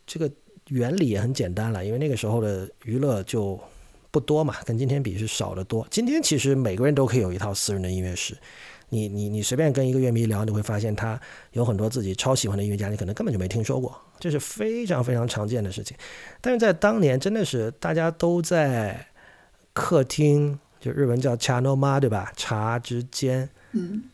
[0.06, 0.30] 这个
[0.68, 3.58] 原理也很简单了，因为那个时候的娱乐就
[4.10, 5.86] 不多嘛，跟今天比是少得多。
[5.90, 8.36] 今天其实每个人都可以有一套私人的音乐史。
[8.90, 11.20] 你你你随便跟一个乐迷聊，你会发现他
[11.52, 15.96] 有很多自己超喜欢的音乐家，你可能根本就没听说过，这是非常非常常见的事情。
[16.40, 19.06] 但是在当年，真的是大家都在
[19.74, 22.32] 客厅，就日文叫茶の間，对吧？
[22.34, 24.04] 茶之间，嗯，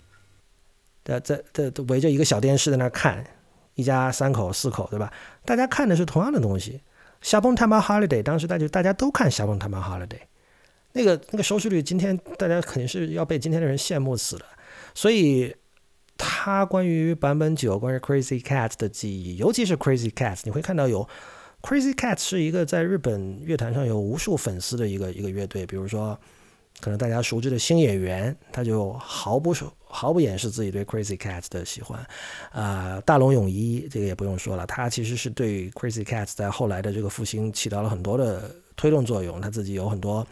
[1.05, 3.25] 在在在围着一个小电视在那看，
[3.75, 5.13] 一家三口四口，对吧？
[5.45, 6.81] 大家看的是同样的东西。
[7.21, 10.19] 夏崩他妈 holiday，当时大家大家都看夏崩他妈 holiday，
[10.93, 14.45] 那个那个收视率，今天大家肯定是要被今天的人羡慕死的。
[14.95, 15.55] 所以，
[16.17, 21.07] 他关于版本九、关于 Crazy Cat 的记忆，尤其是 Crazy Cat，你会看到有
[21.61, 25.67] Crazy Cat 是一个在日本乐坛上有无数粉丝的一个一个乐队。
[25.67, 26.17] 比如说，
[26.79, 32.07] 可能大家熟知的新演员，他就毫不毫不掩饰自己对 Crazy Cat 的喜欢。
[32.53, 39.41] 啊，大龙泳衣这个也不用说了，他其实是对 Crazy Cat 在后来的这个复兴起到了很多的推动作用。
[39.41, 40.25] 他自己有很多。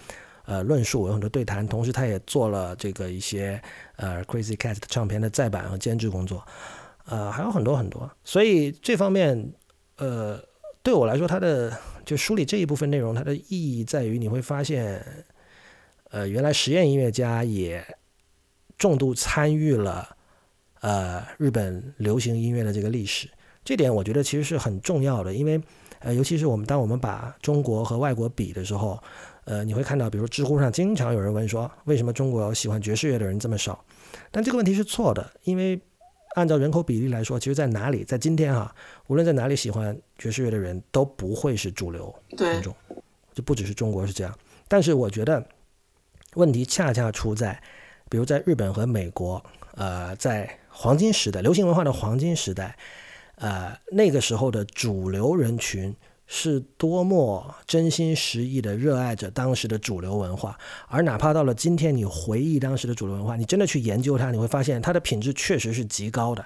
[0.45, 3.63] 呃，论述有很多对谈，同时他也做了这个一些
[3.95, 6.45] 呃 Crazy Cat 唱片的再版和监制工作，
[7.05, 8.11] 呃，还有很多很多。
[8.25, 9.53] 所以这方面，
[9.99, 10.43] 呃，
[10.83, 11.73] 对我来说，它的
[12.05, 15.25] 就梳理这一部分内容，它的意义在于你会发现，
[16.11, 17.85] 呃，原来实验音乐家也
[18.77, 20.17] 重度参与了
[20.81, 23.29] 呃日本流行音乐的这个历史。
[23.65, 25.63] 这点我觉得其实是很重要的，因为
[26.01, 29.01] 呃，尤其是我们当我们把中国和外国比的时候。
[29.45, 33.85] 呃，你会看到，比如知乎上经常有人问说，为什么中国喜欢爵士乐的人这么少？
[34.31, 35.81] 但这个问题是错的，因为
[36.37, 38.73] 按照人口比例来说，其实在哪里，在今天哈，
[39.09, 42.73] 无论在哪里喜欢爵士乐的人都不会是主流听众，
[43.35, 44.33] 就不只是中国是这样。
[44.69, 45.45] 但是我觉得
[46.35, 47.61] 问题恰恰出在，
[48.09, 52.77] 比如在日本和美国，呃，在黄金时代，流行文化的黄金时代，
[53.35, 55.95] 呃，那个时候的主流人群。
[56.35, 60.59] 是多么真心实意的热爱着当时的主流文化，
[60.89, 66.43] 而哪怕到了今天，你回忆当时的主流文化，你真的去研究它，你会发现它的品质确实是极高的。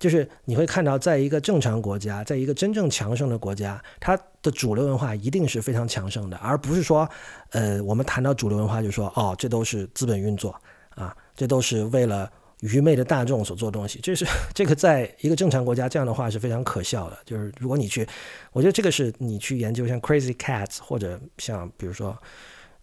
[0.00, 7.08] 就是你会看到，在一个正常国家，在一个真正强盛的国家，它的主流文化一定是非常强盛的，而不是说，
[7.50, 10.60] 呃，我们谈到主流文化就说，哦，这都是资本运作
[10.96, 12.28] 啊，这都是为了。
[12.62, 17.18] 愚昧的大众所做东西，这是这个在一个正常国家这样的话是非常可笑的。
[17.26, 18.06] 就是如果你去，
[18.52, 22.16] 我觉得这个是你去研究像 Crazy Cats 或者像比如说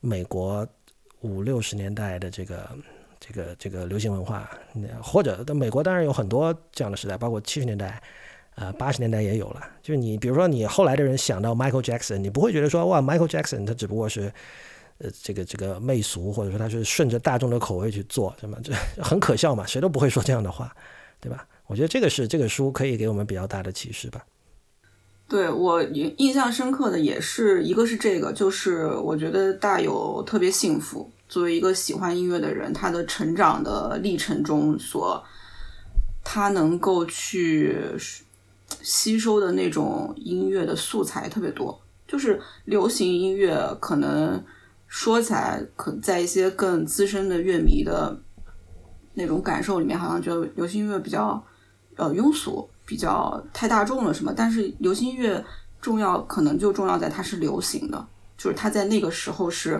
[0.01, 0.67] 美国
[1.21, 2.69] 五六十年代的这个
[3.21, 4.49] 这个这个流行文化，
[5.01, 8.03] 或者美国当然有很多这样的时代，包括七十年代，
[8.55, 9.61] 呃八十年代也有了。
[9.81, 14.29] 就是你比如说你后来的人想到 Michael Jackson，你不会觉得说哇 Michael Jackson 他只不过是。
[14.99, 19.65] 呃，这个这个媚俗，或者说他是顺着大众的口味去做，什么 这很可笑嘛？
[19.65, 20.75] 谁都不会说这样的话，
[21.21, 21.47] 对吧？
[21.67, 24.25] 我觉得这个是这个书可以给我们比较大的启示吧。
[25.29, 31.09] 对我印印象深刻的也是一个是这个，就是我觉得大有特别幸福。
[31.29, 35.23] 作为一个喜欢音乐的人，他的成长的历程中所
[36.25, 37.73] 他能够去
[38.81, 44.43] 吸收的那种音乐的素材特别多，就是流行音乐可能。
[44.91, 48.19] 说起来，可在一些更资深的乐迷的
[49.13, 51.41] 那种感受里面，好像觉得流行音乐比较
[51.95, 54.33] 呃庸俗，比较太大众了什么。
[54.35, 55.45] 但是流行音乐
[55.79, 59.79] 重要，可能就重要在它是流行的，就是它在那个时候是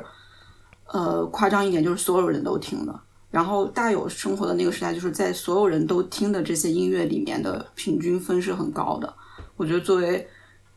[0.85, 2.99] 呃夸张一点，就是所有人都听的。
[3.31, 9.11] 然后大有生活的那个时代，就是在所有人都听的这些音乐里面的平均分是很高的。
[9.57, 10.27] 我觉得作为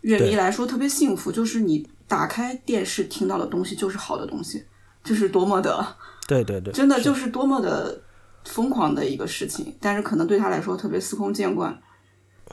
[0.00, 1.86] 乐迷来说特别幸福，就是你。
[2.06, 4.64] 打开电视听到的东西就是好的东西，
[5.02, 5.96] 这是多么的，
[6.26, 8.00] 对对对， 真的就是多么的
[8.44, 9.74] 疯狂的一个事情。
[9.80, 11.76] 但是可能对他来说特别司空见惯。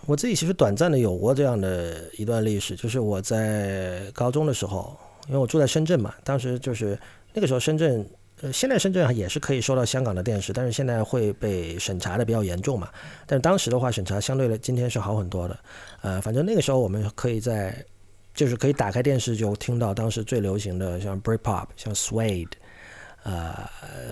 [0.05, 4.97] 我自己其实短暂的有过这样的一段历史，就是我在高中的时候，
[5.27, 6.97] 因为我住在深圳嘛，当时就是
[7.33, 8.07] 那个时候深圳
[8.41, 12.87] 呃，现在深圳也是可以收到香港的电视，但是现在会被审查的比较严重嘛。
[13.27, 15.59] 但是当时的话，审查相对的今天是好很多的。
[16.01, 17.83] 呃，反正那个时候我们可以在，
[18.34, 22.51] 就是可以打开电视就听到当时最流行的，像 Britpop、像 Suede、
[23.23, 23.69] 呃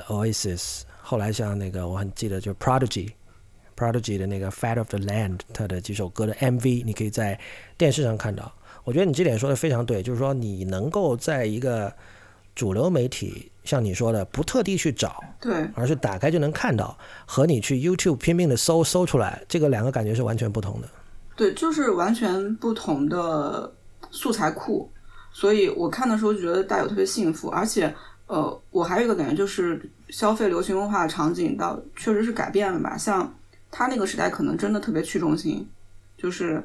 [0.08, 3.12] Oasis，后来像那个我很记得就 Prodigy。
[3.76, 7.40] Prodigy 的那个《Fat of the Land》，它的几首歌的 MV，你可以在
[7.78, 8.52] 电视上看到。
[8.84, 11.94] 我觉得你这点说的非常对，就是说你能够在一个
[12.56, 16.98] 主流媒体，像你说的，不特地去找，对，而是打开就能看到，
[17.28, 20.90] 和你去 YouTube 拼命的搜搜出来，这个两个感觉是完全不同的。
[21.36, 23.72] 对，就是完全不同的
[24.12, 24.92] 素材库。
[25.32, 27.94] 所以我看的时候就觉得大有特别幸福，而且，
[28.26, 29.80] 呃，我还有一个感觉就是
[30.10, 33.34] 消费流行文化的场景到确实是改变了吧，像。
[33.70, 35.68] 他那个时代可能真的特别去中心，
[36.18, 36.64] 就是，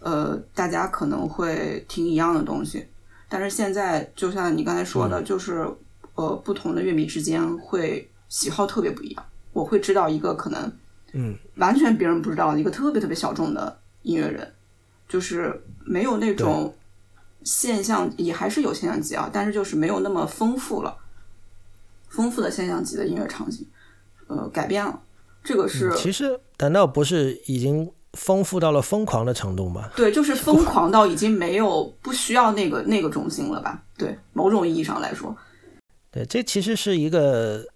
[0.00, 2.86] 呃，大家可能会听一样的东西，
[3.26, 5.66] 但是现在就像你刚才说的，就是，
[6.14, 9.24] 呃，不同的乐迷之间会喜好特别不一样。
[9.54, 10.70] 我会知道一个可能，
[11.14, 14.46] 嗯，完全别人不知道的一个特别特别小众的音乐人，
[15.08, 16.72] 就是没有那种
[17.44, 20.96] 现象，也还是有现象级啊，但是就是没有那么丰富了，
[22.08, 23.66] 丰富的现象级的音乐场景，
[24.26, 25.00] 呃，改变了。
[25.44, 29.90] 这个是，其实难道不是已经丰富到了疯狂的程度吗？
[29.96, 33.82] 对，就是疯狂到已经没有不需要那个那个中心了吧？
[33.98, 35.36] 对，某种意义上来说，
[36.12, 37.66] 对，这其实是一个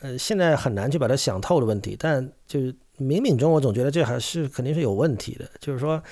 [0.00, 1.96] 呃，现在很难去把它想透的问题。
[1.96, 6.02] 但就是冥冥中，我总觉得这还是肯定是有问题的，就是说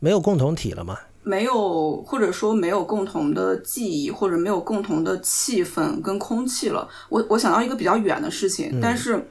[0.00, 0.98] 没有共同体了嘛？
[1.26, 6.88] 没有，或者说没有共同的记忆，或者没有共同的气氛跟空气了。
[7.08, 9.28] 我我想到一个比较远的事情，但是。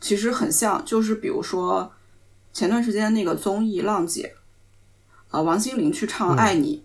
[0.00, 1.90] 其实很像，就是比如说
[2.52, 4.34] 前段时间那个综艺《浪姐》，
[5.30, 6.76] 呃，王心凌去唱《爱你》，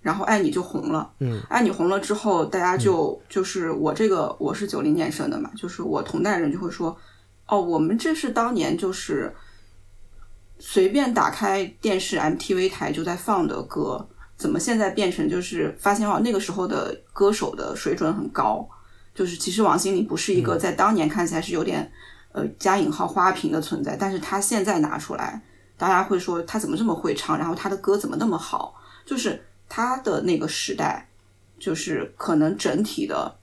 [0.00, 1.10] 然后《爱你》就红了。
[1.18, 6.96] 嗯，《爱你》红了之后，大家就就是我这个我是九零年生的嘛，就是我同代人就会说，
[7.48, 9.34] 哦，我们这是当年就是
[10.58, 18.68] 随便打开电视 MTV 台就在放的歌，怎么现在变成就是发现哦，那个时候的歌手的水准很高，
[19.14, 21.90] 就是其实王心凌不是一个在当年看起来是有点。
[22.30, 25.40] 呃，加引号花瓶的存在，但是他现在拿出来，
[25.78, 28.74] 大家会说他怎么这么会唱，然后他的歌怎么那么好？
[29.06, 31.08] 就是他的那个时代，
[31.58, 33.34] 就是可能整体的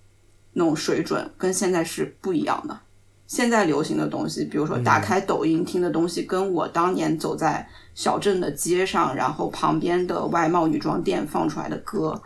[0.54, 2.80] 那种水准跟现在是不一样的。
[3.28, 12.22] 现在流行的东西，比如说打开抖音听的东西，跟我当年走在小镇的街上，然后旁边的外贸女装店放出来的歌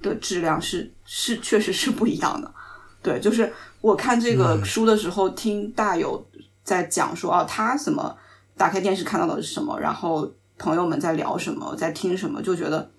[0.00, 2.52] 的质量是是确实是不一样的。
[3.02, 3.52] 对，就是。
[3.80, 6.26] 我看这个书的时候，听大友
[6.62, 8.16] 在讲说，哦，他怎么
[8.56, 12.90] 打开电视看到的是什么，然后朋友们在聊什么，在听什么，就觉得，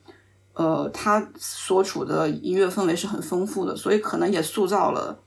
[0.53, 5.17] 呃，他所处的音乐氛围是很丰富的，所以可能也塑造了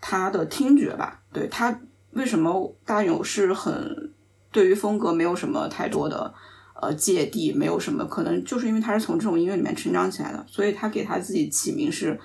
[0.00, 1.22] 他的听觉吧。
[1.36, 1.78] 对他
[2.12, 4.12] 为什么大友是很
[4.50, 6.32] 对于风格没有什么太多的
[6.80, 12.18] 呃芥蒂，没有什么可能，就是因为他是从这种音乐里面成长起来的，所以他给他自己起名是。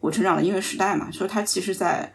[0.00, 2.14] 我成长的音乐时代嘛，所以他其实在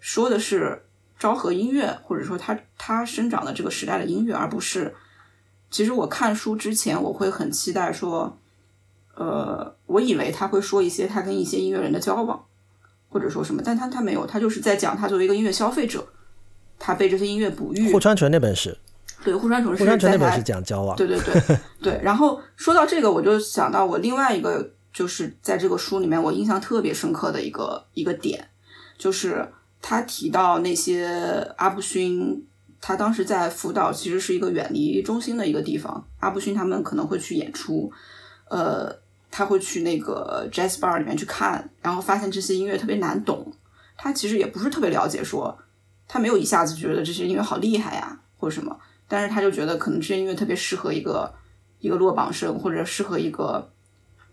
[0.00, 0.84] 说的是
[1.16, 4.92] 昭和音乐，或者说他他生长的这个时代的音乐，而不是。
[5.70, 8.36] 其实我看书之前，我会很期待说，
[9.14, 12.44] 呃，我以为他会说一些他跟一些音乐人的交往，
[13.08, 16.06] 或者说什么，但他他没有，他就是在讲他作为一个音乐消费者，
[16.78, 17.92] 他被这些音乐哺育。
[17.92, 18.76] 户川纯那本是，
[19.24, 22.00] 对，户川纯是那本是讲交往，对对对 对。
[22.02, 24.70] 然后说到这个，我就想到我另外一个。
[24.90, 28.48] 就是在这个书里面，我印象特别深刻的一个一个点，
[28.96, 29.46] 就是
[29.80, 31.06] 他提到那些
[31.56, 32.44] 阿布勋，
[32.80, 37.92] 他当时在福岛其实是一个远离中心的一个地方，阿布勋他们可能会去演出，
[38.48, 38.90] 呃，
[39.30, 43.52] 他会去那个 jazz bar 里面去看，然后发现这些音乐特别难懂，
[43.96, 45.58] 他其实也不是特别了解，说
[46.06, 51.34] 他没有一下子觉得这些音乐好厉害呀或者什么，但是他就觉得可能这些音乐特别适合一个
[51.80, 53.70] 一个落榜生，或者适合一个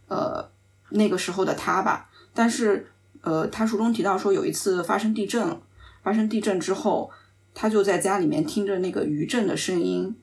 [0.07, 0.49] 呃。
[0.91, 2.87] 那个时候的他吧，但是，
[3.21, 5.59] 呃，他书中提到说，有一次发生地震了，
[6.03, 7.09] 发生地震之后，
[7.55, 10.15] 他就在家里面听着那个余震的声音，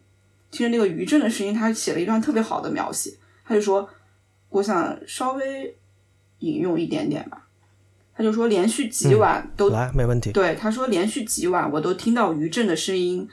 [0.52, 3.12] 听着那个余震的声音，他写了一段特别好的描写。
[3.44, 3.86] 他就说，
[4.52, 5.76] 我想稍微
[6.38, 7.48] 引用一点点吧。
[8.14, 10.30] 他就说，连续几晚都来没问题。
[10.32, 13.26] 对，他说连续几晚我都听到余震的声音，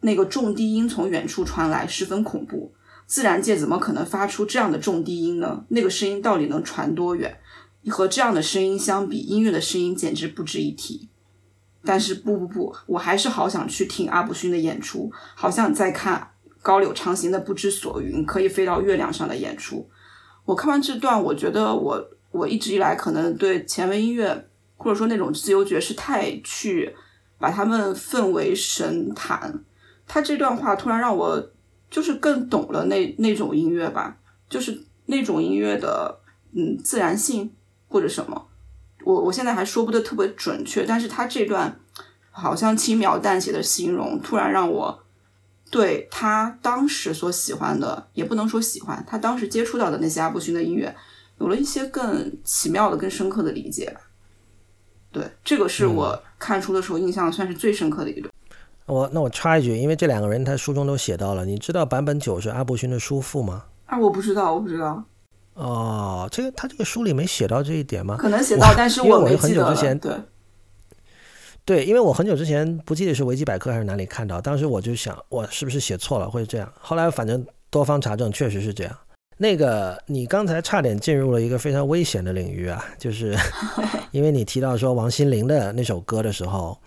[0.00, 2.72] 那个重低音从远处传来，十分恐怖。
[3.06, 5.64] 自然界怎么可能发出这样的重低音呢？
[5.68, 7.36] 那个声音到底能传多远？
[7.88, 11.08] 和这样的声音相比，音乐的声音简直不值一提。
[11.84, 16.30] 但是不不不，我还是好想去听阿布勋的演出，好像在看
[16.62, 19.86] 高柳长行的不知所云，可以飞到月亮上的演出。
[20.44, 26.94] 我看完这段，我觉得我我一直以来可能对前卫音乐或者说那种自由爵士太去
[27.38, 29.64] 把他们奉为神坛。
[30.06, 31.50] 他这段话突然让我
[31.90, 34.16] 就是更懂了那那种音乐吧，
[34.48, 36.20] 就是那种音乐的
[36.52, 37.50] 嗯自然性
[37.88, 38.48] 或者什么，
[39.04, 41.80] 我我现在还说不得特别准确，但是他这段
[42.30, 45.03] 好像轻描淡写的形容，突然让我
[45.74, 50.94] 对他当时所喜欢的，也不能说喜欢，他当时接触到的那些阿布勋的音乐，
[51.40, 54.00] 有了一些更奇妙的、更深刻的理解吧。
[55.10, 58.32] 对，这个是我看书的时候印象算是最深刻的一段。
[58.86, 63.64] 我那我插一句，因为这两个人他书中都写到了，你知道坂本九是阿部勋的叔父吗？
[63.86, 65.02] 啊，我不知道，我不知道。
[65.54, 68.16] 哦，这个他这个书里没写到这一点吗？
[68.16, 70.12] 可能写到，但是我没记得前对，
[71.64, 76.70] 对，因为我很久之前不记得是维基百科还是哪里看到，当时我就想，我是不是写错了，或者这样？
[76.78, 78.96] 后来反正多方查证，确实是这样。
[79.36, 83.36] 那个，你刚才差点进入了一个非常危险的领域啊，就是
[84.12, 86.78] 因为你提到说王心凌的那首歌的时候。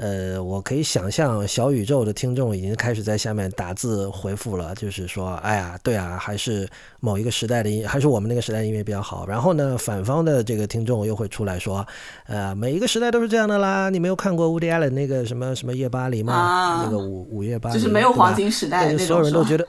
[0.00, 6.66] 呃，我可以想象小宇宙的听众已经开始在下面打字回复了，就是说，哎呀，对啊，还是
[7.00, 9.26] 某一个时代的音，还是我们那个时代音乐比较好。
[9.26, 11.86] 然后呢，反方的这个听众又会出来说，
[12.26, 13.90] 呃，每一个时代都是这样的啦。
[13.90, 16.82] 你没有看过 Woody Allen 那个什么什么夜巴黎吗？
[16.82, 19.68] 那个午午夜巴黎，就是没有黄金时代所有人都觉得。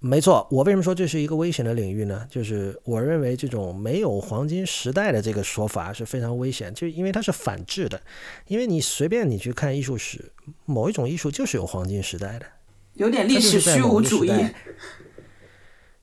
[0.00, 2.24] 没错，我为什么说这是一个危险的领域呢？
[2.30, 8.00] 就是我认为这种没有黄金时代的这个说法是非常危险，就因为它是反制的。
[8.46, 10.30] 因为你随便你去看艺术史，
[10.66, 12.46] 某一种艺术就是有黄金时代的，
[12.94, 14.30] 有点历史虚无主义。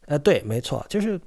[0.08, 1.18] 呃，对，没错，就是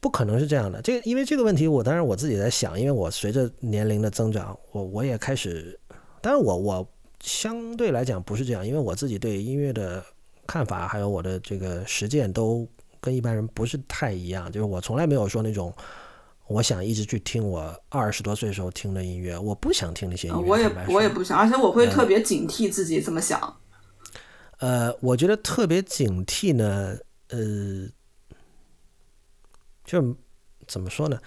[0.00, 0.82] 不可能是这样的。
[0.82, 5.78] 这个因为这个问题，我当然我自己在想，因为我随着年龄的增长，我我也开始，
[6.20, 10.04] 当然我我相对来讲不是这样，因为我自己对音乐的。
[10.46, 12.68] 看法还有我的这个实践都
[13.00, 15.72] 跟一般人不是太一样，就是我从来没有说那种
[16.48, 20.40] 我想一直去听我二十多岁时候听的音乐，我不想听那些音乐。
[20.40, 23.56] 我也我也不想，而且我会特别警惕自己这么想。
[24.58, 26.96] 呃，我觉得特别警惕呢，
[27.28, 27.88] 呃，
[29.84, 30.16] 就
[30.66, 31.18] 怎么说呢？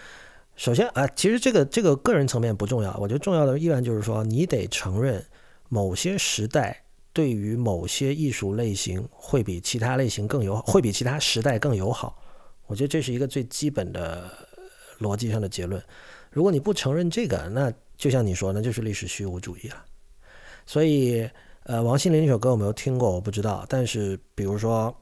[0.55, 5.25] 首先啊，其实这个这个个人层面不重要，我觉得重要的依然就是说，你得承认
[5.67, 6.84] 某些时代。
[7.15, 12.21] 对于某些艺术类型会比其他类型更友好，会比其他时代更友好。
[12.65, 14.29] 我觉得这是一个最基本的
[14.99, 15.81] 逻辑上的结论。
[16.29, 19.85] 如果你不承认这个，那就像你说，那就是历史虚无主义了。
[20.65, 21.25] 所以，
[21.63, 23.09] 呃，王心凌那首歌有没有听过？
[23.09, 23.65] 我不知道。
[23.69, 24.93] 但是，比如说，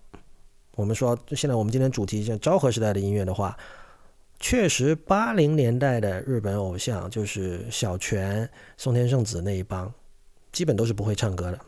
[0.76, 3.58] 我们说现在我们今天主题像昭和时代的音乐的话，
[4.40, 9.92] 确实八零年代的日本偶像就是小泉、松田圣子那一帮，
[10.52, 11.60] 基本都是不会唱歌的。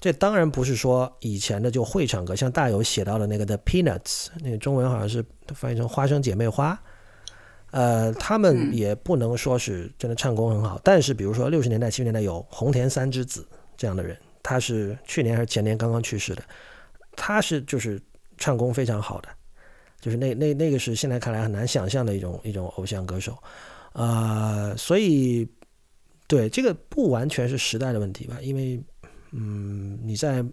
[0.00, 6.80] 这当然不是说以前的就会唱歌，像大有写到的那个的 Peanuts，那个中文好像是翻译成花生姐妹花，
[7.72, 10.80] 呃，他们也不能说是真的唱功很好。
[10.84, 13.44] 但是比如说六十年代、七十年代有红田三之子
[13.76, 16.44] 这样的人，他是去年还是前年刚刚去世的，
[17.16, 18.00] 他是就是
[18.36, 19.28] 唱功非常好的，
[20.00, 23.36] 就是那那那个是现在看来很难想象的一种一种偶像歌手，
[23.94, 25.50] 啊，所以
[26.28, 28.80] 对这个不完全是时代的问题吧，因为。
[29.32, 30.44] 嗯，你在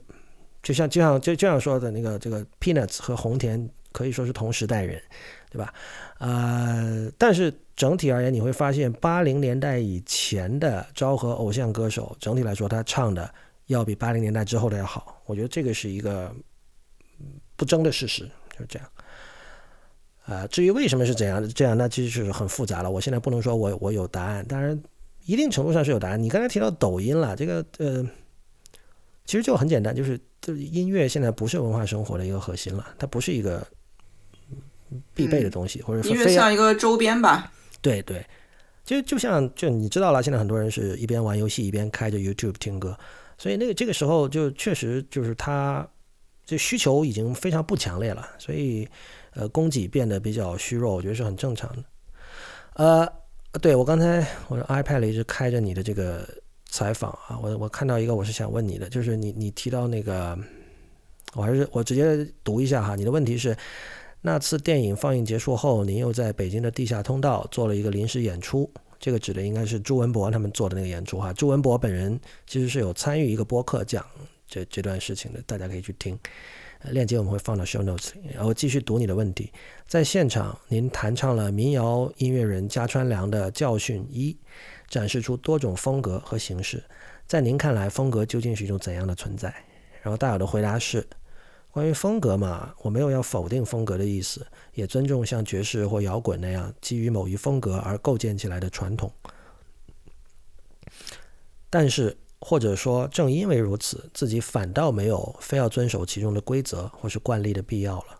[0.62, 5.02] 就像就像就这样说的那个这个 Peanuts 和红田可以说是同时代人，
[5.50, 5.74] 对吧？
[6.18, 13.34] 呃，但是整体而言，你会发现八零年代以前的昭和偶像歌手，整体来说他唱的
[13.68, 15.22] 要比八零年代之后的要好。
[15.26, 16.34] 我觉得这个是一个
[17.56, 18.90] 不争的事实，就是这样。
[20.26, 22.90] 啊，至于为什么是怎样的这样，那其实是很复杂了。
[22.90, 24.78] 我现在不能说我我有答案，当然
[25.26, 26.22] 一定程度上是有答案。
[26.22, 28.06] 你刚才提到抖音了，这个呃。
[29.26, 33.66] 其实就很简单，就是就是音乐现在不是文化生活的一个核心了，它不是一个
[35.16, 37.52] 必备的东西，或者音乐像一个周边吧。
[37.82, 38.24] 对对，
[38.84, 42.96] 就就像就你知道了，现在很多人是一边玩游戏一边开着 YouTube 听歌，
[43.38, 45.88] 所以那个这个时候就确实就是它
[46.46, 48.88] 这需求已经非常不强烈了，所以
[49.34, 51.84] 呃供给变得比较虚弱，我觉得是很正常的。
[52.76, 53.12] 呃，
[53.60, 56.30] 对我刚才我的 iPad 里一直开着你的这个。
[56.76, 60.38] 采访啊，我我看到一个，我是想问你的，就是你你提到那个，
[61.34, 62.98] 我还是我直接读一下哈。
[62.98, 63.56] 你的问题是，
[64.20, 68.70] 那次电影放映结束后，您又在北京的地下通道做了一个临时演出，
[69.00, 71.32] 这个指的应该是朱文博他们做的那个演出哈。
[71.32, 74.06] 朱文博本人其实是有参与一个播客讲
[74.46, 76.20] 这这段事情的，大家可以去听，
[76.92, 78.32] 链接我们会放到 show notes 里。
[78.34, 79.50] 然后继续读你的问题，
[79.88, 84.38] 在现场您弹唱了民谣音乐人加川良的教训一。
[84.88, 86.84] 展示出多种风格和形式，
[87.28, 89.54] 在您看来，风格究竟是一种怎样的存在？
[90.02, 91.06] 然后大友的回答是：
[91.72, 99.12] 关于风格嘛，我没有要否定风格的意思，也尊重像爵士或摇滚那样基于某一风格而构建起来的传统。
[101.70, 108.20] 但是或者说正因为如此，自己反倒没有非要遵守其中的规则或是惯例的必要了。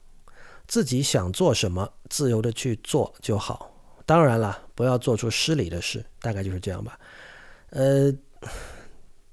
[0.68, 3.75] 自己想做什么，自由的去做就好。
[4.06, 7.00] 当然了，不要做出失礼的事，大概就是这样吧。
[7.72, 8.08] 呃，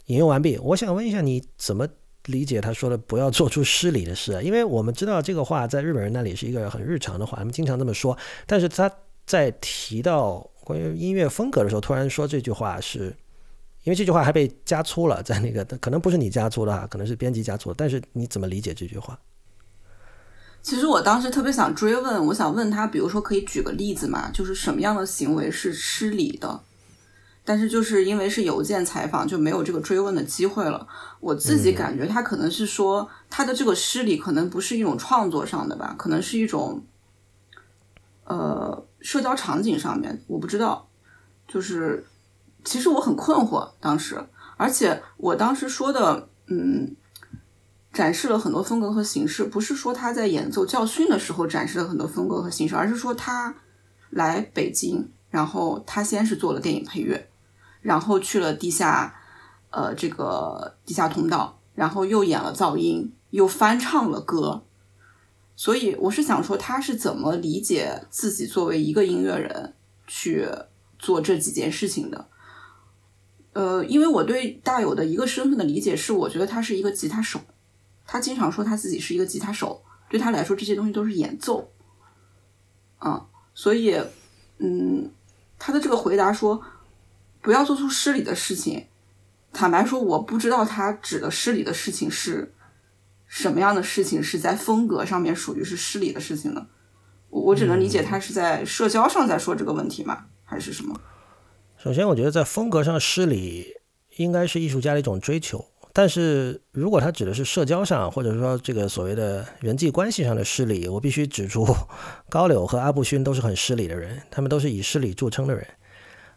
[0.07, 0.57] 引用完毕。
[0.59, 1.87] 我想问一下，你怎么
[2.27, 4.41] 理解他说的“不要做出失礼的事”啊？
[4.41, 8.17] 因为我们知道这个话在日本人那里是一个很日常的话，他们经常这么说。
[8.47, 8.91] 但是他
[9.27, 13.15] 在提到关于音乐风格的时候，突然说这句话，是
[13.85, 17.75] 因为这句话还被加粗了，在那个可能不是你加粗的啊，可能是编辑加粗。
[17.75, 19.19] 但是你怎么理解这句话？
[20.63, 24.31] 其实我当时特别想追问，我想问他，比如说可以举个例子嘛？
[24.31, 26.61] 就是什么样的行为是失礼的？
[27.45, 30.87] 但是就是因为是邮件采访，就没有这个追问的机会了。
[31.19, 36.85] 我自己感觉他可能是说他的这个失礼可能不是一种创作上的吧，可能是一种
[38.25, 40.89] 呃社交场景上面，我不知道。
[41.49, 42.07] 就是
[42.65, 44.25] 其实我很困惑当时，
[44.57, 46.95] 而且我当时说的嗯。
[47.93, 53.55] 展示了很多风格和形式，不是说他在演奏教训的时候展示了很多风格和形式，而是说他
[54.11, 57.29] 来北京，然后他先是做了电影配乐，
[57.83, 59.15] 然后去了地下，
[59.71, 64.63] 呃，这个地下通道，然后又演了噪音，又翻唱了歌。
[65.55, 69.75] 所以我是想说，他是怎么理解自己作为一个音乐人
[70.07, 70.49] 去
[70.99, 72.27] 做这几件事情的？
[73.53, 77.39] 呃，因为我对大有的一个身份的理解是，我觉得他是一个吉他手。
[78.13, 81.73] 他经常说他自己是一个吉他手，对他来说这些东西都是演奏，
[82.99, 83.99] 啊，所以，
[84.59, 85.11] 嗯，
[85.59, 86.63] 他的这个回答说
[87.41, 88.85] 不要做出失礼的事情。
[89.51, 92.53] 坦白说，我不知道他指的失礼的事情是
[93.27, 96.67] 什么样的事情，是在风格上面属于是失礼的事情呢？
[97.31, 100.27] 我我只能理解他是在社交上在说这个问题嘛？
[100.45, 101.01] 还是什么？
[101.79, 103.77] 首先，我觉得在风格上失礼
[104.19, 105.72] 应该是艺术家的一种追求。
[105.95, 111.67] 但是如果他指的是社交上，或者说这个所谓的人际关系上的失礼，我必须指出，
[112.31, 115.67] 高柳和阿布勋都是很失礼的人，他们都是以失礼著称的人。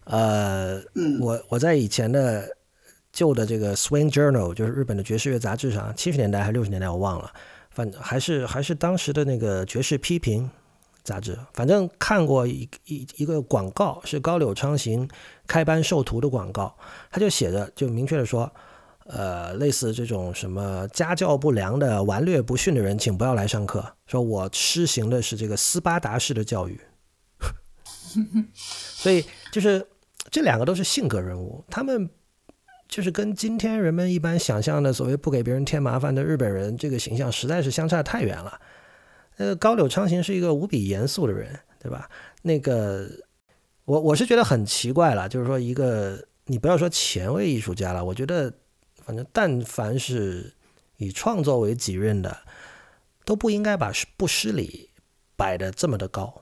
[0.03, 0.81] 呃，
[1.21, 2.45] 我我在以前的
[3.13, 7.31] 旧的这个 Swing Journal，就是日本的爵士乐杂志上，七十年代还是六十年代我忘了，
[7.71, 10.49] 反正还是还是当时的那个爵士批评
[11.01, 15.07] 杂志，反正看过一一一个广告，是高柳昌行
[15.47, 16.75] 开班授徒的广告，
[17.09, 18.51] 他就写着，就明确的说。
[19.07, 23.85] 呃，类似这种什么家教不良的、顽劣不驯的人，请不要来上课。
[24.07, 26.81] 说我施行的是这个斯巴达式的教育，
[28.51, 29.85] 所以就是
[30.31, 32.09] 这两个都是性格人物，他们
[32.87, 38.59] 就是跟今天人们一般想象的所谓不给别人添麻烦的日本人这个形象实在是相差太远了。
[39.37, 42.09] 呃，高柳昌行是一个无比严肃的人，对吧？
[42.41, 43.07] 那个
[43.85, 48.51] 我我是觉得很奇怪了，就是说一个你不要说前卫艺术家了，我觉得。
[49.05, 50.53] 反正，但凡是
[50.97, 52.39] 以创作为己任的，
[53.23, 54.89] 都不应该把不失礼
[55.35, 56.41] 摆的这么的高。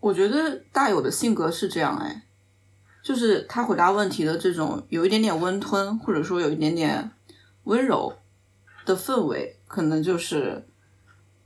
[0.00, 2.22] 我觉得大有的性格是这样，哎，
[3.02, 7.10] 就是他回答问题的这种有一点点温吞，或者说有一点点
[7.64, 8.16] 温柔
[8.86, 10.66] 的氛围，可能就是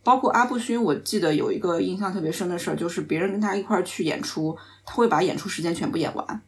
[0.05, 0.81] 包括阿布勋。
[0.81, 6.43] 我记得有一个印象特别深的事儿，就是别人跟他一块儿去演出，他会把演出时间全部演完，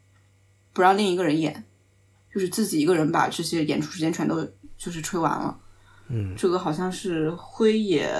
[0.72, 1.64] 不让另一个人演。
[2.34, 4.44] 就是自己一个人把这些演出时间全都
[4.76, 5.56] 就是吹完了，
[6.08, 8.10] 嗯，这个好像是辉也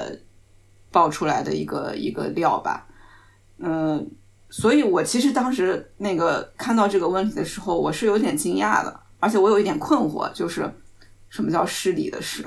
[0.93, 2.87] 爆出来的一个一个料吧，
[3.59, 4.09] 嗯，
[4.51, 10.73] 所以我其实当时那个看到这个问题的时候，我是有点惊讶的，而且我有一点困惑，就是
[11.29, 12.45] 什么叫失礼的事？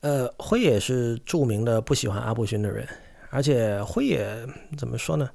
[0.00, 2.86] 呃，辉也是著名的不喜欢阿部勋的人，
[3.30, 5.30] 而且辉也怎么说呢？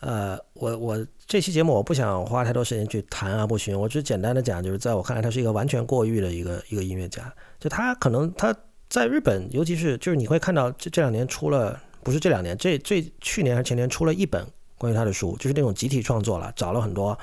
[0.00, 7.32] 呃，我我这期节目我不想花太多时间去谈阿布勋，我只简单的讲，就是在我看来，他是一个完全过誉的一个一个音乐家。
[7.58, 8.54] 就他可能他
[8.88, 14.46] 在日本，尤其是就是你会看到这这两年出了，不是这两年，这这去年还是前年出了一本
[14.78, 17.16] 关于他的书，就是那种集体创作了，找了很多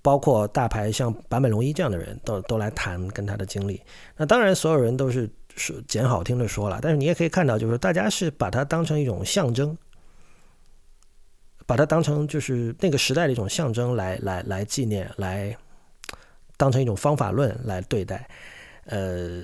[0.00, 3.78] 包括大牌像坂本龙一这样的人都都来谈跟他的经历。
[4.16, 9.76] 那当然，所有人都是说捡好听的说了，但是你也可以看到，就是大家是把它当成一种象征。
[11.66, 15.56] 把它当成就是那个时代的一种象征来来来纪念，来
[16.56, 18.28] 当成一种方法论来对待。
[18.84, 19.42] 呃，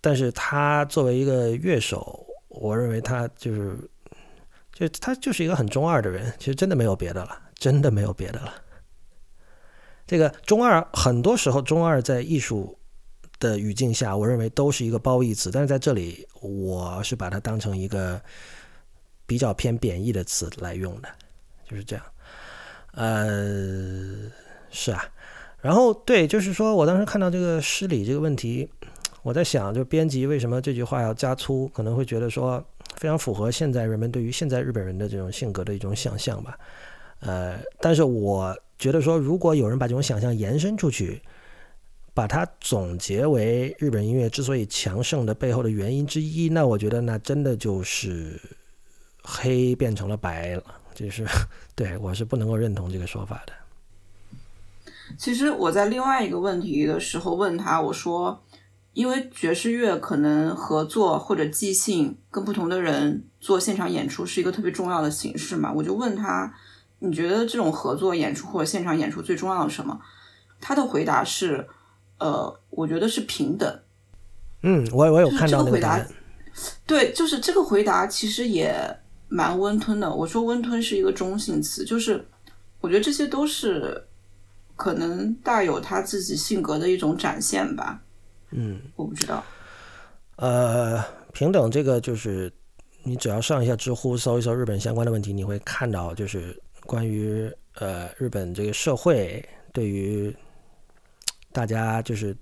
[0.00, 3.90] 但是他作为一个乐手，我认为他就是，
[4.72, 6.32] 就他就是一个很中二的人。
[6.38, 8.54] 其实真的没有别的了，真的没有别的了。
[10.06, 12.78] 这个中二，很多时候中二在艺术
[13.38, 18.20] 的语境下，我认为都是一个褒义词，但是在这里，我是把它当成一个
[19.26, 21.08] 比较偏贬义的词来用的。
[21.72, 22.04] 就是这样，
[22.92, 24.30] 呃，
[24.70, 25.02] 是啊，
[25.62, 28.68] 然后对，就是说我当时看到这个失礼这个问题，
[29.22, 32.62] 我在想，就编辑为什么这句话要加粗，可能会觉得说
[32.96, 36.58] 非常符合现在人们对于现在日本人的这种性格的一种想象吧。
[37.20, 41.22] 呃，但是我觉得说，如果有人把这种想象延伸出去，
[42.12, 48.38] 把它总结为日本音乐之所以强盛的背后的原因之一，那我觉得那真的就是
[49.22, 50.64] 黑变成了白了，
[50.94, 51.26] 就是
[51.74, 53.52] 对我是不能够认同这个说法的。
[55.18, 58.42] 其实我在另外一个问题的时候问他，我说，
[58.94, 66.54] 因为爵士乐可能合作或者即兴跟不同的人做现场演出是一个特别重要的形式嘛，我就问他，
[67.00, 70.00] 你觉得这种合作演出或者现场演出最重要的什么？
[70.60, 71.68] 他的回答是，
[72.18, 73.80] 呃，我觉得是平等。
[74.62, 76.00] 嗯，我我有看到这个回答。
[76.86, 78.72] 对，就是这个回答其实也
[79.32, 80.14] 蛮温吞的。
[80.14, 82.24] 我说温吞是一个中性词，就是
[82.80, 84.04] 我觉得这些都是。
[84.74, 88.02] 可能大有他自己性格的一种展现吧。
[88.50, 89.44] 嗯，我不知道。
[90.36, 92.52] 呃，平等这个就是
[93.04, 100.34] 你只要上一下知乎，搜一搜日本相关的问题，你会看到就是关于呃日本这个社会对于
[101.52, 102.34] 大家就是，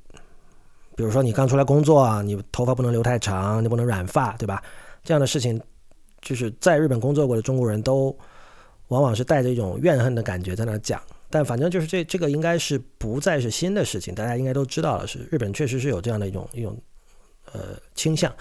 [0.97, 4.63] 比如说你刚出来工作啊，你头发不能留太长，你不能染发，对吧？
[5.05, 5.61] 这样的事情，
[6.23, 8.17] 就是在日本工作过的中国人都
[8.89, 11.01] 往往是带着一种怨恨的感觉在那讲。
[11.33, 16.77] 但反正就是这这个应该是不再是新的事情，大家应该都知道了，是日本确实是有这样的一种一种
[17.53, 18.35] 呃倾向，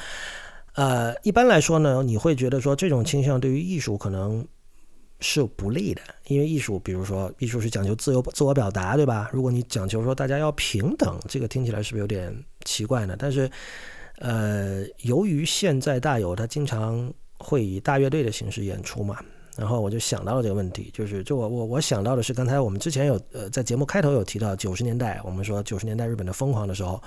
[0.74, 4.44] 呃，一般来说呢，你会觉得说这种倾向对于艺术可能
[5.20, 9.30] 是不利的，因为艺术，比如说艺术是讲究自由自我表达，对吧？
[9.32, 12.36] 如果你讲求说大家要平等，这个听起来是不是有点
[12.66, 13.16] 奇怪呢？
[13.20, 13.48] 但是，
[14.18, 19.18] 呃，由于现在大有他经常会以大乐队的形式演出嘛。
[19.58, 27.02] 然后我就想到了这个问题，就是就我我我想到的是，刚才我们之前有呃在节目开头有提到九十年代，我们说九十年代日本的疯狂的时候，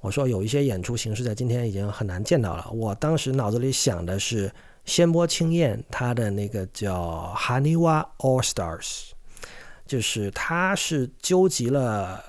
[0.00, 2.70] 我说有一些演出形式在今天已经很难见到了。
[2.70, 4.48] 我当时脑子里想的是
[4.84, 9.10] 仙波青彦他的那个叫 Haniwa All Stars，
[9.84, 12.22] 就是他是纠集了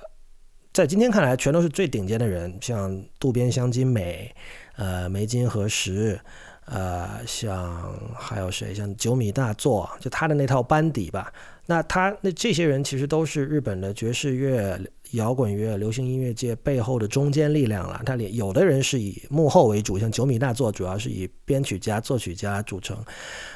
[0.71, 4.35] 在今天看来全都是最顶尖的人，像渡边香津美，
[4.77, 6.19] 呃梅津和实。
[6.65, 8.73] 呃，像还有谁？
[8.73, 11.31] 像九米大作，就他的那套班底吧。
[11.65, 14.79] 那他那这些人其实都是日本的爵士乐、
[15.11, 18.01] 摇滚乐、流行音乐界背后的中坚力量了。
[18.05, 22.97] 他里有的人是以幕后为主，像九米大作主要是以编曲家、作曲家组成。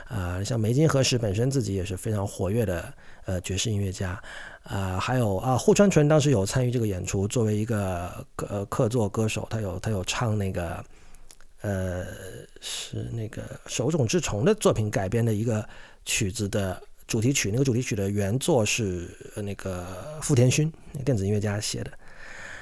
[0.08, 2.94] 啊，像梅津和实本身自己也是非常活跃的
[3.26, 4.22] 呃爵士音乐家。
[4.64, 10.84] 啊，还有啊，户川纯当时有参与这个演出，作为一个呃客座歌手，他有他有唱那个。
[11.62, 12.06] 呃，
[12.62, 15.68] 是那个手冢治虫的作品改编的一个
[16.06, 19.86] 曲子的主题曲，那个主题曲的原作是那个
[20.22, 20.72] 富田勋，
[21.06, 21.92] 电子音乐家写的。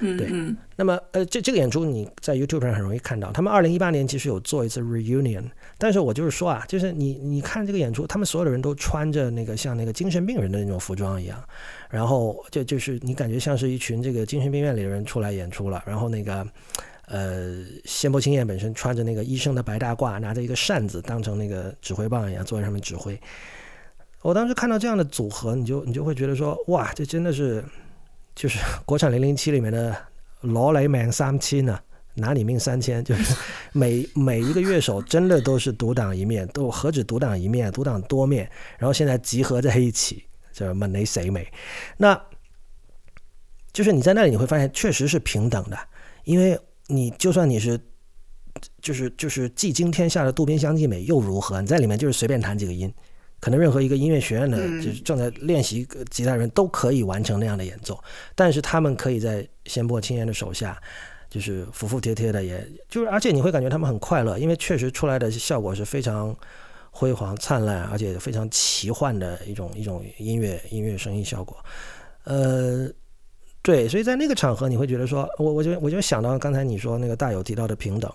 [0.02, 0.30] 嗯，对。
[0.76, 3.32] 那么，呃，这这个演出你在 YouTube 上很容易看到。
[3.32, 11.42] 他们二零一八年其实有做一次 reunion，但是我就是说啊，就是你你看这个演出，他们所有的人都穿着那个像那个精神病人的那种服装一样，
[11.90, 16.46] 然后就就是你感觉像是一群这个精神病院里的人出来演出了，然后那个。
[17.08, 23.20] 呃，仙波青彦本身穿着那个医生的白大褂，拿着一个扇子当成那个指挥棒一样坐在上面指挥。
[24.24, 27.64] 我当时看到这样的组合，你就你就会觉得说，哇，这真的是
[28.34, 29.96] 就是国产零零七里面的
[30.42, 31.80] 罗雷曼三七呢，
[32.16, 33.36] 拿你命三千，就是
[33.72, 38.50] 每 每一个乐手真的都是独当一面，都何止独当一面，独当多面，
[38.80, 41.48] 然后现在集合在一起，叫闷雷谁美？
[41.98, 42.20] 那
[43.72, 45.78] 就是你在那里你会发现，确实是平等的，
[46.24, 46.60] 因为。
[46.88, 47.80] 你就算你是，
[48.82, 51.60] 就是就是技惊天下的渡边香纪美又如何？
[51.60, 52.94] 你在里面就是随便弹几个音，
[53.40, 58.00] 可能任何一个音乐学院的就是正在练习吉他人都可以完成那样的演奏。
[58.36, 60.80] 但是他们可以在仙波青年的手下，
[61.30, 66.36] 就是服服帖帖的，也就是而且你会感觉他们很快乐，因为确实出来的效果是非常
[66.92, 71.58] 辉煌灿烂，而且非常奇幻的一种一种音乐音乐声音效果，
[72.26, 72.90] 呃。
[73.66, 78.14] 对，所以在那个场合，你会觉得说，我我就我就想到刚才你说那个大友提到的平等。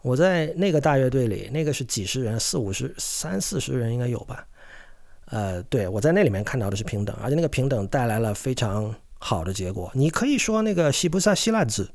[0.00, 4.46] 我在那个大乐队里，那个是几十人，四五十、三四十人应该有吧？
[5.26, 9.90] 呃，对我在那里面看到的是平等，而且那个平等带来了非常好的结果。
[9.92, 11.86] 你可以说那个西布萨希腊子，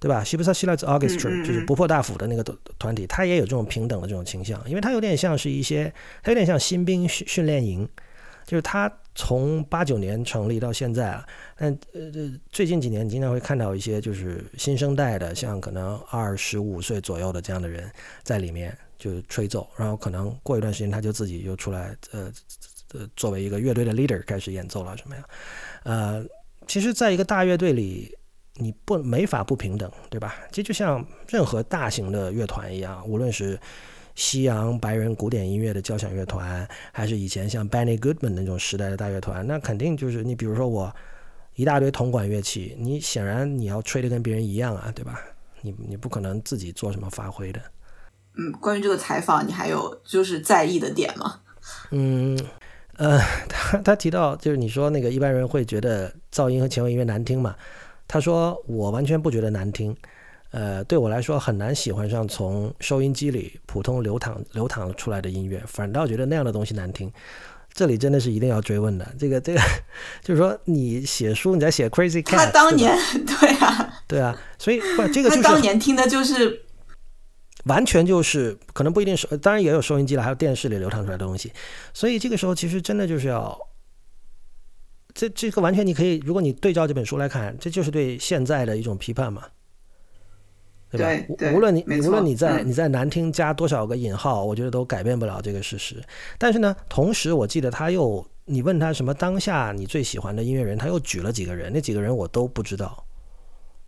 [0.00, 0.24] 对吧？
[0.24, 2.42] 西布萨希腊子 Orchestra 就是不破大辅的那个
[2.76, 5.92] 团体，它也有这种平等的这种倾向，因为它有点像是一些，
[6.24, 7.88] 它有点像新兵训训练营。
[8.46, 11.26] 就是他从八九年成立到现在啊，
[11.56, 12.00] 但呃
[12.50, 17.90] 最近几年你经常会看到一些就是新生代的，像可能二十五岁左右的这样的人
[18.22, 22.32] 在里面就吹奏，然后可能过一段时间他就自己又出来呃
[22.92, 25.24] 呃作为一个乐队的 leader 开始演奏了什么呀？
[25.84, 26.24] 呃，
[26.66, 28.16] 其实，在一个大乐队里，
[28.54, 30.36] 你不没法不平等，对吧？
[30.50, 33.58] 这就像任何大型的乐团一样，无论是
[34.14, 40.94] 西洋白人古典音乐的交响乐团，还是以前像 Benny Goodman 那种时代的大乐团，那肯定就是你比如说我
[41.54, 45.20] 一大堆铜管乐器，你显然你要吹的跟别人一样啊，对吧？
[45.62, 47.60] 你你不可能自己做什么发挥的。
[48.36, 51.40] 嗯，关于这个采访，你还有就是在意的点吗？
[51.90, 52.38] 嗯，
[52.96, 53.18] 呃，
[53.48, 57.54] 他他提到就是你说那个一般人会觉得噪音和前卫音乐难听嘛？
[58.06, 59.96] 他说我完全不觉得难听，
[60.54, 67.12] 呃，对我来说很难喜欢上从收音机里普通流淌流淌出来的音乐，反倒觉得那样的东西难听。
[67.72, 69.60] 这里真的是一定要追问的，这个这个
[70.22, 76.62] 就是说你写书你在写 Crazy Cat，他当年 对啊，对啊，所以不这个就是他当年听的就是。
[77.64, 81.50] 完全就是可能不一定是，当然也有收音机了，还有电视里流淌出来的东西，
[81.94, 83.58] 所以这个时候其实真的就是要，
[85.14, 89.44] 这这个完全你可以，如果你对照这本书来看，这就是对现在的一种批判嘛，
[90.96, 91.56] 对吧？
[91.56, 96.02] 无论你无论你在你在难听加多少个引号，我觉得都改变不了这个事实。
[96.38, 103.04] 但是呢，同时我记得他又你问他什么当下你最喜欢的音乐人，他又举了几个人，那几个人我都不知道，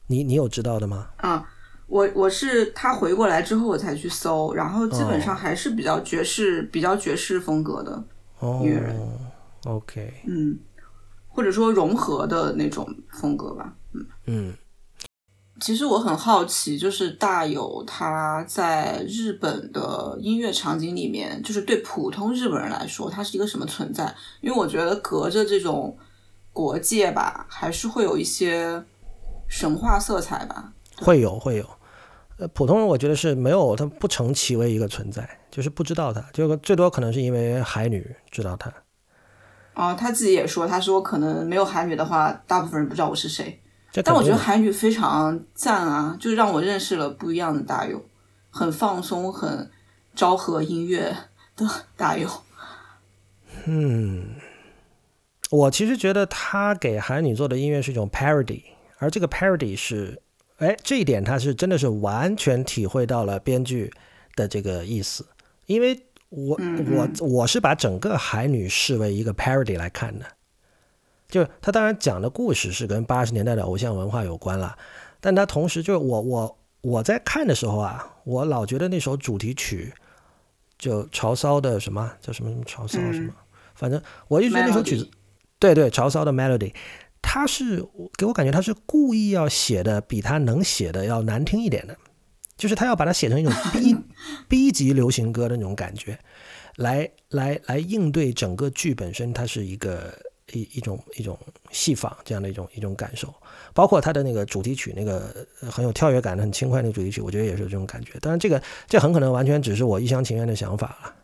[0.07, 1.09] 你你有知道的吗？
[1.19, 1.49] 啊。
[1.89, 7.93] 我我是他回过来之后我才去搜，然后基本上还是比较爵士、比较爵士风格的
[8.61, 8.97] 音乐人。
[9.67, 10.59] OK，嗯，
[11.29, 13.73] 或者说融合的那种风格吧。
[13.93, 14.55] 嗯嗯，
[15.59, 24.15] 其实我很好奇，就是大有他在日本的音乐场景里面，就是对普通日本人来说，他是一个什么存在？
[24.43, 25.97] 因为我觉得隔着这种
[26.53, 28.85] 国界吧，还是会有一些
[29.49, 30.73] 神话色彩吧。
[30.99, 31.67] 会有会有。
[32.39, 38.71] 呃，普通人我觉得是没有，他不成其为一个存在，就是不知道他，就最多可能是因为海女知道他。
[39.75, 43.63] 哦，他自己也说，他说可能没有海女的话，大部分人不知道我是谁。
[44.03, 48.05] 但我觉得韩语非常赞啊，就让我认识了不一样的大友，
[48.51, 49.71] 很放松、很
[50.15, 51.17] 昭和音乐
[51.57, 52.29] 的大友。
[53.65, 54.37] 嗯，
[55.51, 58.63] 我其实觉得他给韩女做的音乐是一种 parody，
[58.99, 60.23] 而这个 parody 是。
[60.59, 63.93] 哎，这一点他是真的是完全体会到了编剧
[64.35, 65.27] 的这个意思，
[65.67, 66.59] 因为我
[66.89, 70.25] 我我是把整个海女视为一个 parody 来看的，
[71.29, 74.77] 就他当然讲的故事是跟八十年代的偶像文化有关了，
[75.21, 79.93] 但他同时就是我我我在看的时候啊，我老觉得那首主题曲
[80.79, 83.33] 就潮骚的什么叫什么什么潮骚什么，
[83.75, 85.11] 反正我就觉得那首曲子，
[85.59, 86.73] 对对，潮骚的 melody。
[87.23, 87.85] 他是
[88.17, 91.97] 给我感觉他是故意要写的比他能写的要难听一点的，
[92.57, 93.97] 就是他要把它写成一种 B
[94.49, 96.17] B 级流行歌的那种感觉，
[96.77, 100.17] 来来来应对整个剧本身，它是一个
[100.53, 101.39] 一一种一种
[101.71, 103.33] 戏仿这样的一种一种感受，
[103.75, 108.19] 包括他的那个主题曲那个很有跳跃感的很轻快那个主题曲，我觉得也是这种感觉。
[108.21, 111.15] 当然，这个这很可能完全只是我一厢情愿的想法了。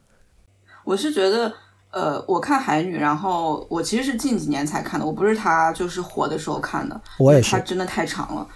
[0.84, 1.52] 我是觉得。
[1.92, 8.48] 呃，我看海女，然后我其实是近几年才看的，我不是她就是火的时候看的，我也是，她真的太长了。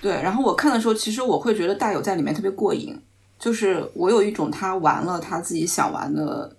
[0.00, 2.98] 对，然后我看的时候，其实我会觉得大友在里面特别过瘾，
[3.38, 6.56] 就是我有一种他玩了他自己想玩的，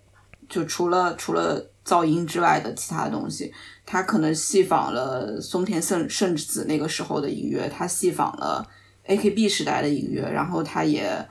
[0.48, 3.52] 就除了除了噪音之外的其他东西，
[3.86, 8.68] 他可能戏仿了松田圣圣子那个时候的音乐，他戏仿了
[9.04, 11.28] A K B 时代的音乐，然后他也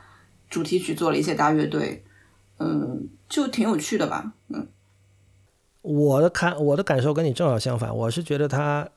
[0.50, 2.02] 主题曲做了一些大乐队，
[2.58, 4.66] 嗯，就挺有趣的吧，嗯。
[5.82, 8.88] 我的看我的感受跟你正好相反，我是觉得他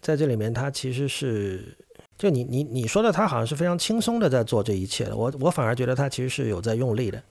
[0.00, 1.78] 在这里面，他其实是
[2.18, 5.16] 就你你你说的，他好像是非常轻松的在做这一切的。
[5.16, 7.22] 我我反而觉得他其实是有在用力的。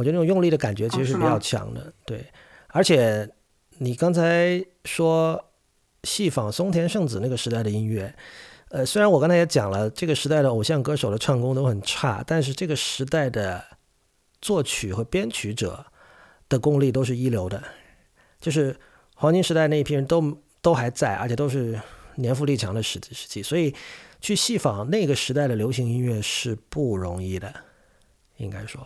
[0.00, 2.24] 我觉得那种用力的感觉其实是比较强的，对。
[2.68, 3.30] 而且
[3.78, 5.44] 你刚才说
[6.04, 8.14] 戏仿松田圣子那个时代的音乐，
[8.70, 13.62] 呃，虽然我刚才也讲了，这个时代的偶像歌手的唱功都很差，但是这个时代的
[14.40, 15.86] 作曲和编曲者。
[16.50, 17.62] 的功力都是一流的，
[18.40, 18.76] 就是
[19.14, 21.80] 黄金时代那一批人都都还在，而且都是
[22.16, 23.72] 年富力强的时时期，所以
[24.20, 27.54] 去戏仿那个时代的流行音乐是不容易的，
[28.38, 28.84] 应该说。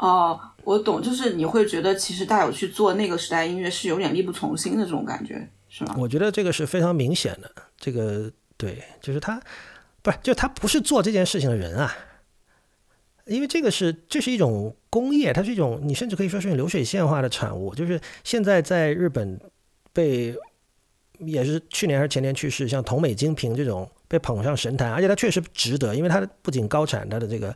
[0.00, 5.94] 哦，我懂，就是你会觉得其实大有去做那个时代音乐是有点力不从心的这种感觉，是吗？
[5.98, 9.40] 我觉得这个是非常明显的，这个对，就是他
[10.02, 11.94] 不是，就他不是做这件事情的人啊。
[13.26, 17.74] 因为这个是这是一种工业，它是一种你甚至可以说是流水线化的产物。
[17.74, 19.38] 就是现在在日本
[19.92, 20.34] 被
[21.18, 27.54] 也是去年还是前年去世，像同美精平这种被捧上神坛，而且它确实值得，因为它不仅高产，它的这个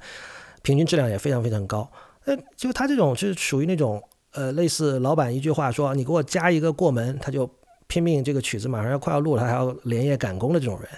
[0.62, 1.90] 平均质量也非常非常高。
[2.24, 4.02] 那就他这种是属于那种
[4.32, 7.48] 呃类似老板一句话说你给我加一个过门，他就
[7.86, 10.88] 拼命这个曲子马上要快要录了，他还要连夜赶工的这种人，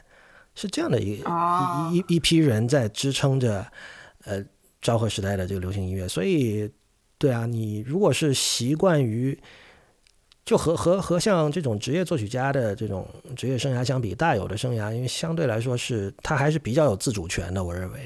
[0.55, 3.67] 是这样的一一一一批人在支撑着
[4.25, 4.43] 呃
[4.81, 6.07] 昭和时代的这个流行音乐。
[6.07, 6.71] 所以，
[7.19, 9.37] 对啊，你如果是习惯于
[10.45, 13.05] 就和和和像这种职业作曲家的这种
[13.35, 17.99] 职业生涯相比，大有的生涯，因为相对来说是他还是比较有自主权的，我认为。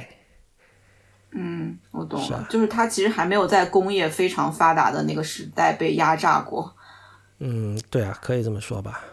[1.32, 6.74] 嗯，我懂了，就是它其实还没有在工业非常发达的那个时代被压榨过。
[7.38, 9.04] 嗯，对啊，可以这么说吧。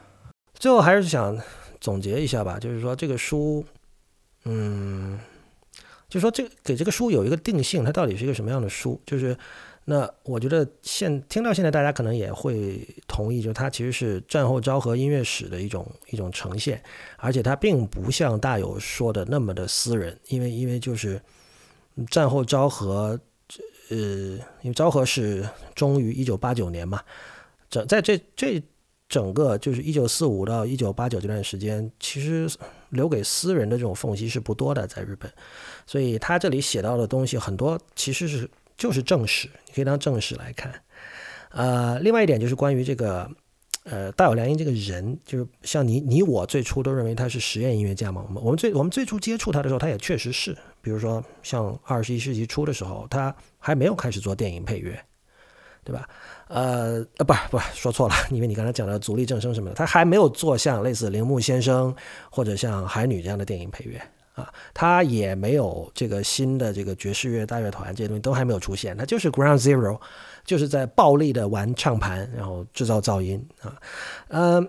[0.55, 1.37] 最后还是想
[1.79, 3.63] 总结一下吧，就是说这个书，
[4.45, 5.19] 嗯，
[6.09, 8.99] 就说这给这个书有一个定性，它到底是一个什么样的书？
[9.05, 9.37] 就是
[9.85, 16.81] 那我觉得现听到现在大家可能也会同意，就是它其实是战后昭和音乐史的一种一种呈现，
[17.17, 21.21] 而且它并不像大有说的那么的私人，因为因为就是。
[22.05, 23.19] 战后昭和，
[23.89, 23.97] 呃，
[24.61, 27.01] 因为昭和是终于一九八九年嘛，
[27.69, 28.61] 整在这这
[29.09, 32.49] 整个就是一九四五到一九八九这段时间，其实
[32.89, 35.31] 留给私人的这种缝隙是不多的，在日本，
[35.85, 40.73] 所以他这里写到的东西很多其实是就是正史，你可以当正史来看。
[41.49, 43.29] 呃，另外一点就是关于这个。
[43.89, 48.21] 呃，大有良音这个人，就是像你、你我最初都认为他是实验音乐家嘛。
[48.27, 50.53] 我们我们最我们最初接触他的时候，他也确实是。
[50.87, 54.97] 比如说，像二十一世纪初的时候，他还没有开始做电影配乐，
[55.83, 56.07] 对吧？
[56.47, 61.93] 呃呃，不不，说错了，因为你刚才讲的足利正生什么的，他还没有做像类似铃木先生
[62.31, 64.01] 或者像海女这样的电影配乐
[64.33, 64.49] 啊。
[64.73, 69.99] 他也没有这个新的这个爵士乐大乐团这些东西都还没有出现，他就是 Ground Zero。
[70.45, 73.75] 就是在暴力的玩唱盘，然后制造噪音啊，
[74.29, 74.65] 嗯，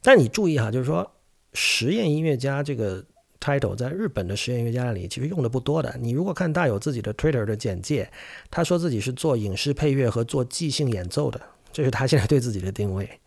[0.00, 1.06] 但你注意哈，就是说
[1.52, 3.04] 实验音乐家这个
[3.44, 5.94] title 在日本的实验音乐家里其实用的不多的。
[6.00, 8.10] 你如果看大有自己的 Twitter 的简介，
[8.50, 11.38] 他说自己是做影视配乐和做即兴演奏的，
[11.70, 13.20] 这是他现在对自己的定位。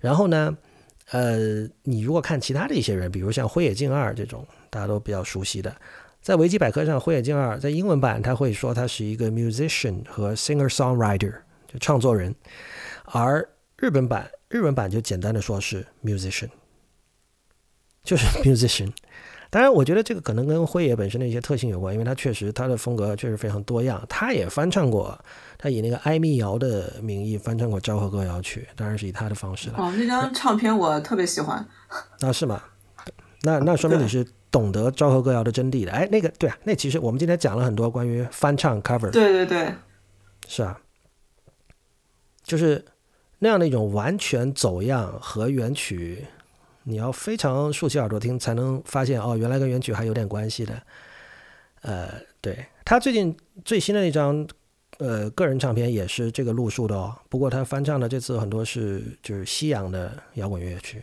[0.00, 0.56] 然后呢，
[1.10, 5.76] 呃，你如果看其他的一些人，比如像灰野静二这种大家都比较熟悉的。
[6.22, 11.34] 在维基百科上，灰野静二在英文版他会说他是一个 musician 和 singer songwriter，
[11.66, 12.34] 就创作人，
[13.04, 13.46] 而
[13.76, 16.48] 日本版日本版就简单的说是 musician，
[18.02, 18.90] 就是 musician。
[19.50, 24.04] 当然，我觉得这个可能跟辉爷本身的一些特性有关，因为他确实他的风格确实非常多样。
[24.08, 25.18] 他也翻唱过，
[25.56, 29.76] 他以那个艾米瑶的名义翻唱过昭和歌谣曲，当然是以他的方式了。
[29.78, 31.66] 哦，那张唱片我特别喜欢。
[32.20, 32.62] 啊，是吗？
[33.42, 34.26] 那那说明你是。
[34.50, 39.74] 懂得昭和歌谣的真谛的，哎，那个对啊，那其实我们今天讲了很多关于翻唱 cover，对对对，
[40.46, 40.80] 是啊，
[42.42, 42.82] 就是
[43.40, 46.26] 那样的一种完全走样和原曲，
[46.88, 50.82] 你要非常竖起耳朵听才能发现哦，原来跟原曲还有点关系的。
[51.82, 52.10] 呃，
[52.40, 54.46] 对他最近最新的那张
[54.98, 61.02] 呃个人唱片也是这个路数的哦，不过他翻唱的这次很多是就是西洋的摇滚乐曲。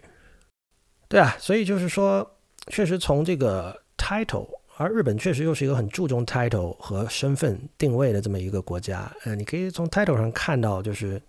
[1.07, 2.29] 对啊，所以就是说。
[2.71, 4.47] 确实从这个 title，
[4.77, 9.07] 而日本确实又是一个很注重 title 和身份定位的这么一个国家。
[9.23, 11.21] 呃，你可以从 title 上看到，就是，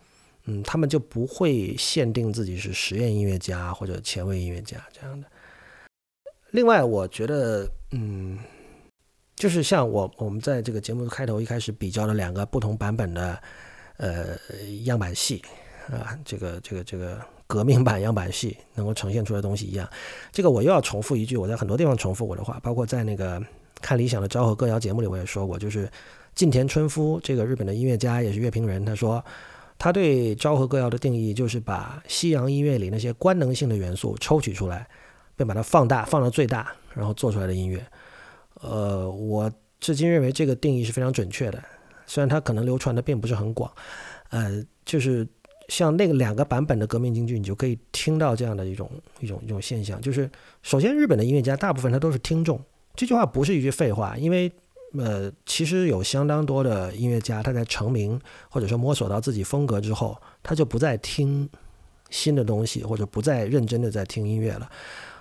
[0.47, 5.27] 嗯，他们就不会限定自己是实验音乐家或者前卫音乐家这样的。
[6.51, 8.39] 另外，我觉得，嗯，
[9.37, 13.43] 就是像我我们在这个节目的开头一开始比较了两个不同版本的
[13.99, 14.37] 呃
[14.85, 15.43] 样板戏
[15.91, 17.21] 啊，这个这个这个。
[17.49, 19.89] 革命版样板戏能够呈现出来的东西一样，
[20.33, 23.41] 这个我又要重复一句，我在很多地方重复我的话，包括在那个
[23.81, 25.89] 看理想的昭和歌谣节目里我也说过，就是
[26.35, 29.25] 近田春夫这个日本的音乐家也是乐评人，他说
[29.79, 34.89] 他对昭和歌谣的定义就是把西洋音乐里那些官能性的元素抽取出来，
[35.37, 37.85] 并把它放大放到最大，然后做出来的音乐。
[38.61, 39.51] 呃，我
[39.81, 41.63] 至今认为这个定义是非常准确的，
[42.07, 43.71] 虽然它可能流传的并不是很广，
[44.31, 45.27] 呃，就是。
[45.69, 48.89] 像那个两个版本的革命京剧，你就可以听到这样的一种
[49.19, 50.31] 一种一种现象，就是
[50.63, 52.63] 首先日本的音乐家大部分他都是听众，
[52.95, 54.49] 这句话不是一句废话，因为
[54.99, 61.49] 呃其实有相当多的音乐家他在成名或者说摸索到自己风格之后，他就不再听
[62.11, 64.71] 新的东西或者不再认真的在听音乐了，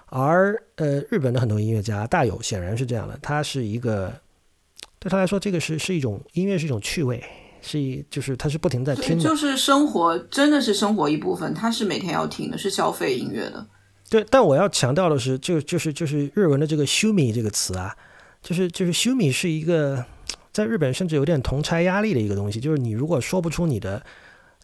[0.07, 4.14] 而呃日本的很多音乐家大有显然是这样的，他是一个
[4.99, 7.23] 对他来说这个是是一种音乐是一种趣味。
[7.68, 11.52] 是一，就是他是不停在听，就是生活，真的是生活一部分。
[11.52, 13.65] 他是每天要听的，是消费音乐的。
[14.07, 17.97] 对，但我要强调的是，就就是就是日文的这个 “shumi” 这个词啊，
[18.46, 20.06] 就是就是 “shumi” 是一个
[20.54, 22.60] 在日本甚至有点同拆压力的一个东西。
[22.60, 24.00] 就是你如果说不出你的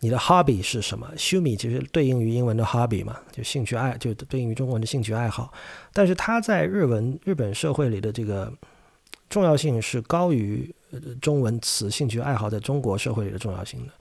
[0.02, 5.52] 你的 hobby 是什么，“shumi” 其实对应于英文的 hobby 嘛，就兴趣爱，就对应于中文的兴趣爱好。
[5.92, 8.54] 但是它在日文日本社会里的这个
[9.30, 10.74] 重要性是高于。
[11.22, 13.94] 中文词兴趣爱好在中国社会里的重要性的，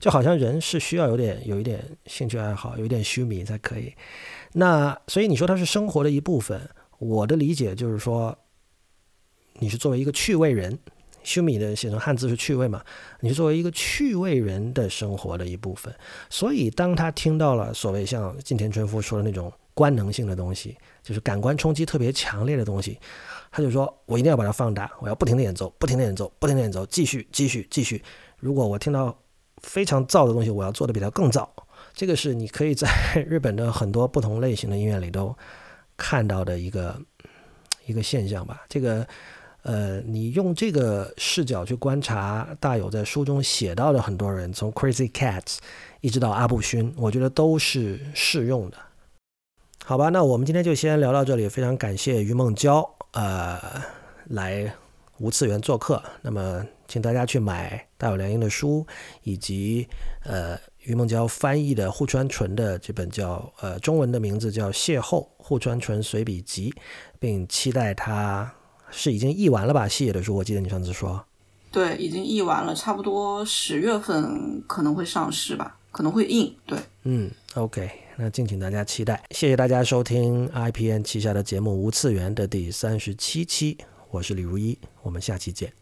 [0.00, 3.92] 就好像人是需要有点有一点兴趣爱好，有一点虚迷才可以。
[4.54, 6.58] 那所以你说它是生活的一部分，
[7.00, 8.34] 我的理解就是说，
[9.58, 10.78] 你是作为一个趣味人，
[11.22, 12.82] 虚米的写成汉字是趣味嘛？
[13.20, 15.94] 你是作为一个趣味人的生活的一部分。
[16.30, 22.98] 所以当他听到了所谓像近田春夫说的那种官能性的东西，就是感官冲击特别强烈的东西，
[23.50, 28.02] 他就说我一定要把它放大，我要不停的演奏，不停的演奏，不停的演奏，继续继续继续。
[28.38, 29.16] 如果我听到
[29.62, 31.46] 非常燥的东西，我要做的比它更燥。
[31.94, 32.88] 这个是你可以在
[33.28, 35.36] 日本的很多不同类型的音乐里都
[35.96, 36.96] 看到的一个
[37.86, 38.64] 一个现象吧。
[38.68, 39.06] 这个
[39.62, 45.58] 呃，你用这个视角去观察大有在书中写到的很多人，从 Crazy Cats
[46.00, 48.76] 一直到阿布勋，我觉得都是适用的。
[49.84, 51.48] 好吧，那我们今天就先聊到这里。
[51.48, 53.58] 非常感谢于梦娇呃
[54.26, 54.72] 来
[55.18, 56.02] 无次元做客。
[56.22, 56.64] 那么。
[56.90, 58.86] 请大家去买大有良英的书，
[59.22, 59.86] 以及
[60.24, 66.70] 呃于梦娇翻译的户川纯的这本叫呃中文的名字叫《邂逅户川纯随笔集》，
[67.18, 68.50] 并期待他
[68.90, 69.86] 是已经译完了吧？
[69.86, 71.24] 细野的书，我记得你上次说，
[71.70, 76.54] 对，已经译完了，差不多十月份可能会上市吧，可能会印。
[76.66, 79.22] 对，嗯，OK，那敬请大家期待。
[79.30, 83.76] 谢谢大家收听 IPN 旗下的节目《无次元》的第三十七期，
[84.10, 85.72] 我是李如一，我们下期见。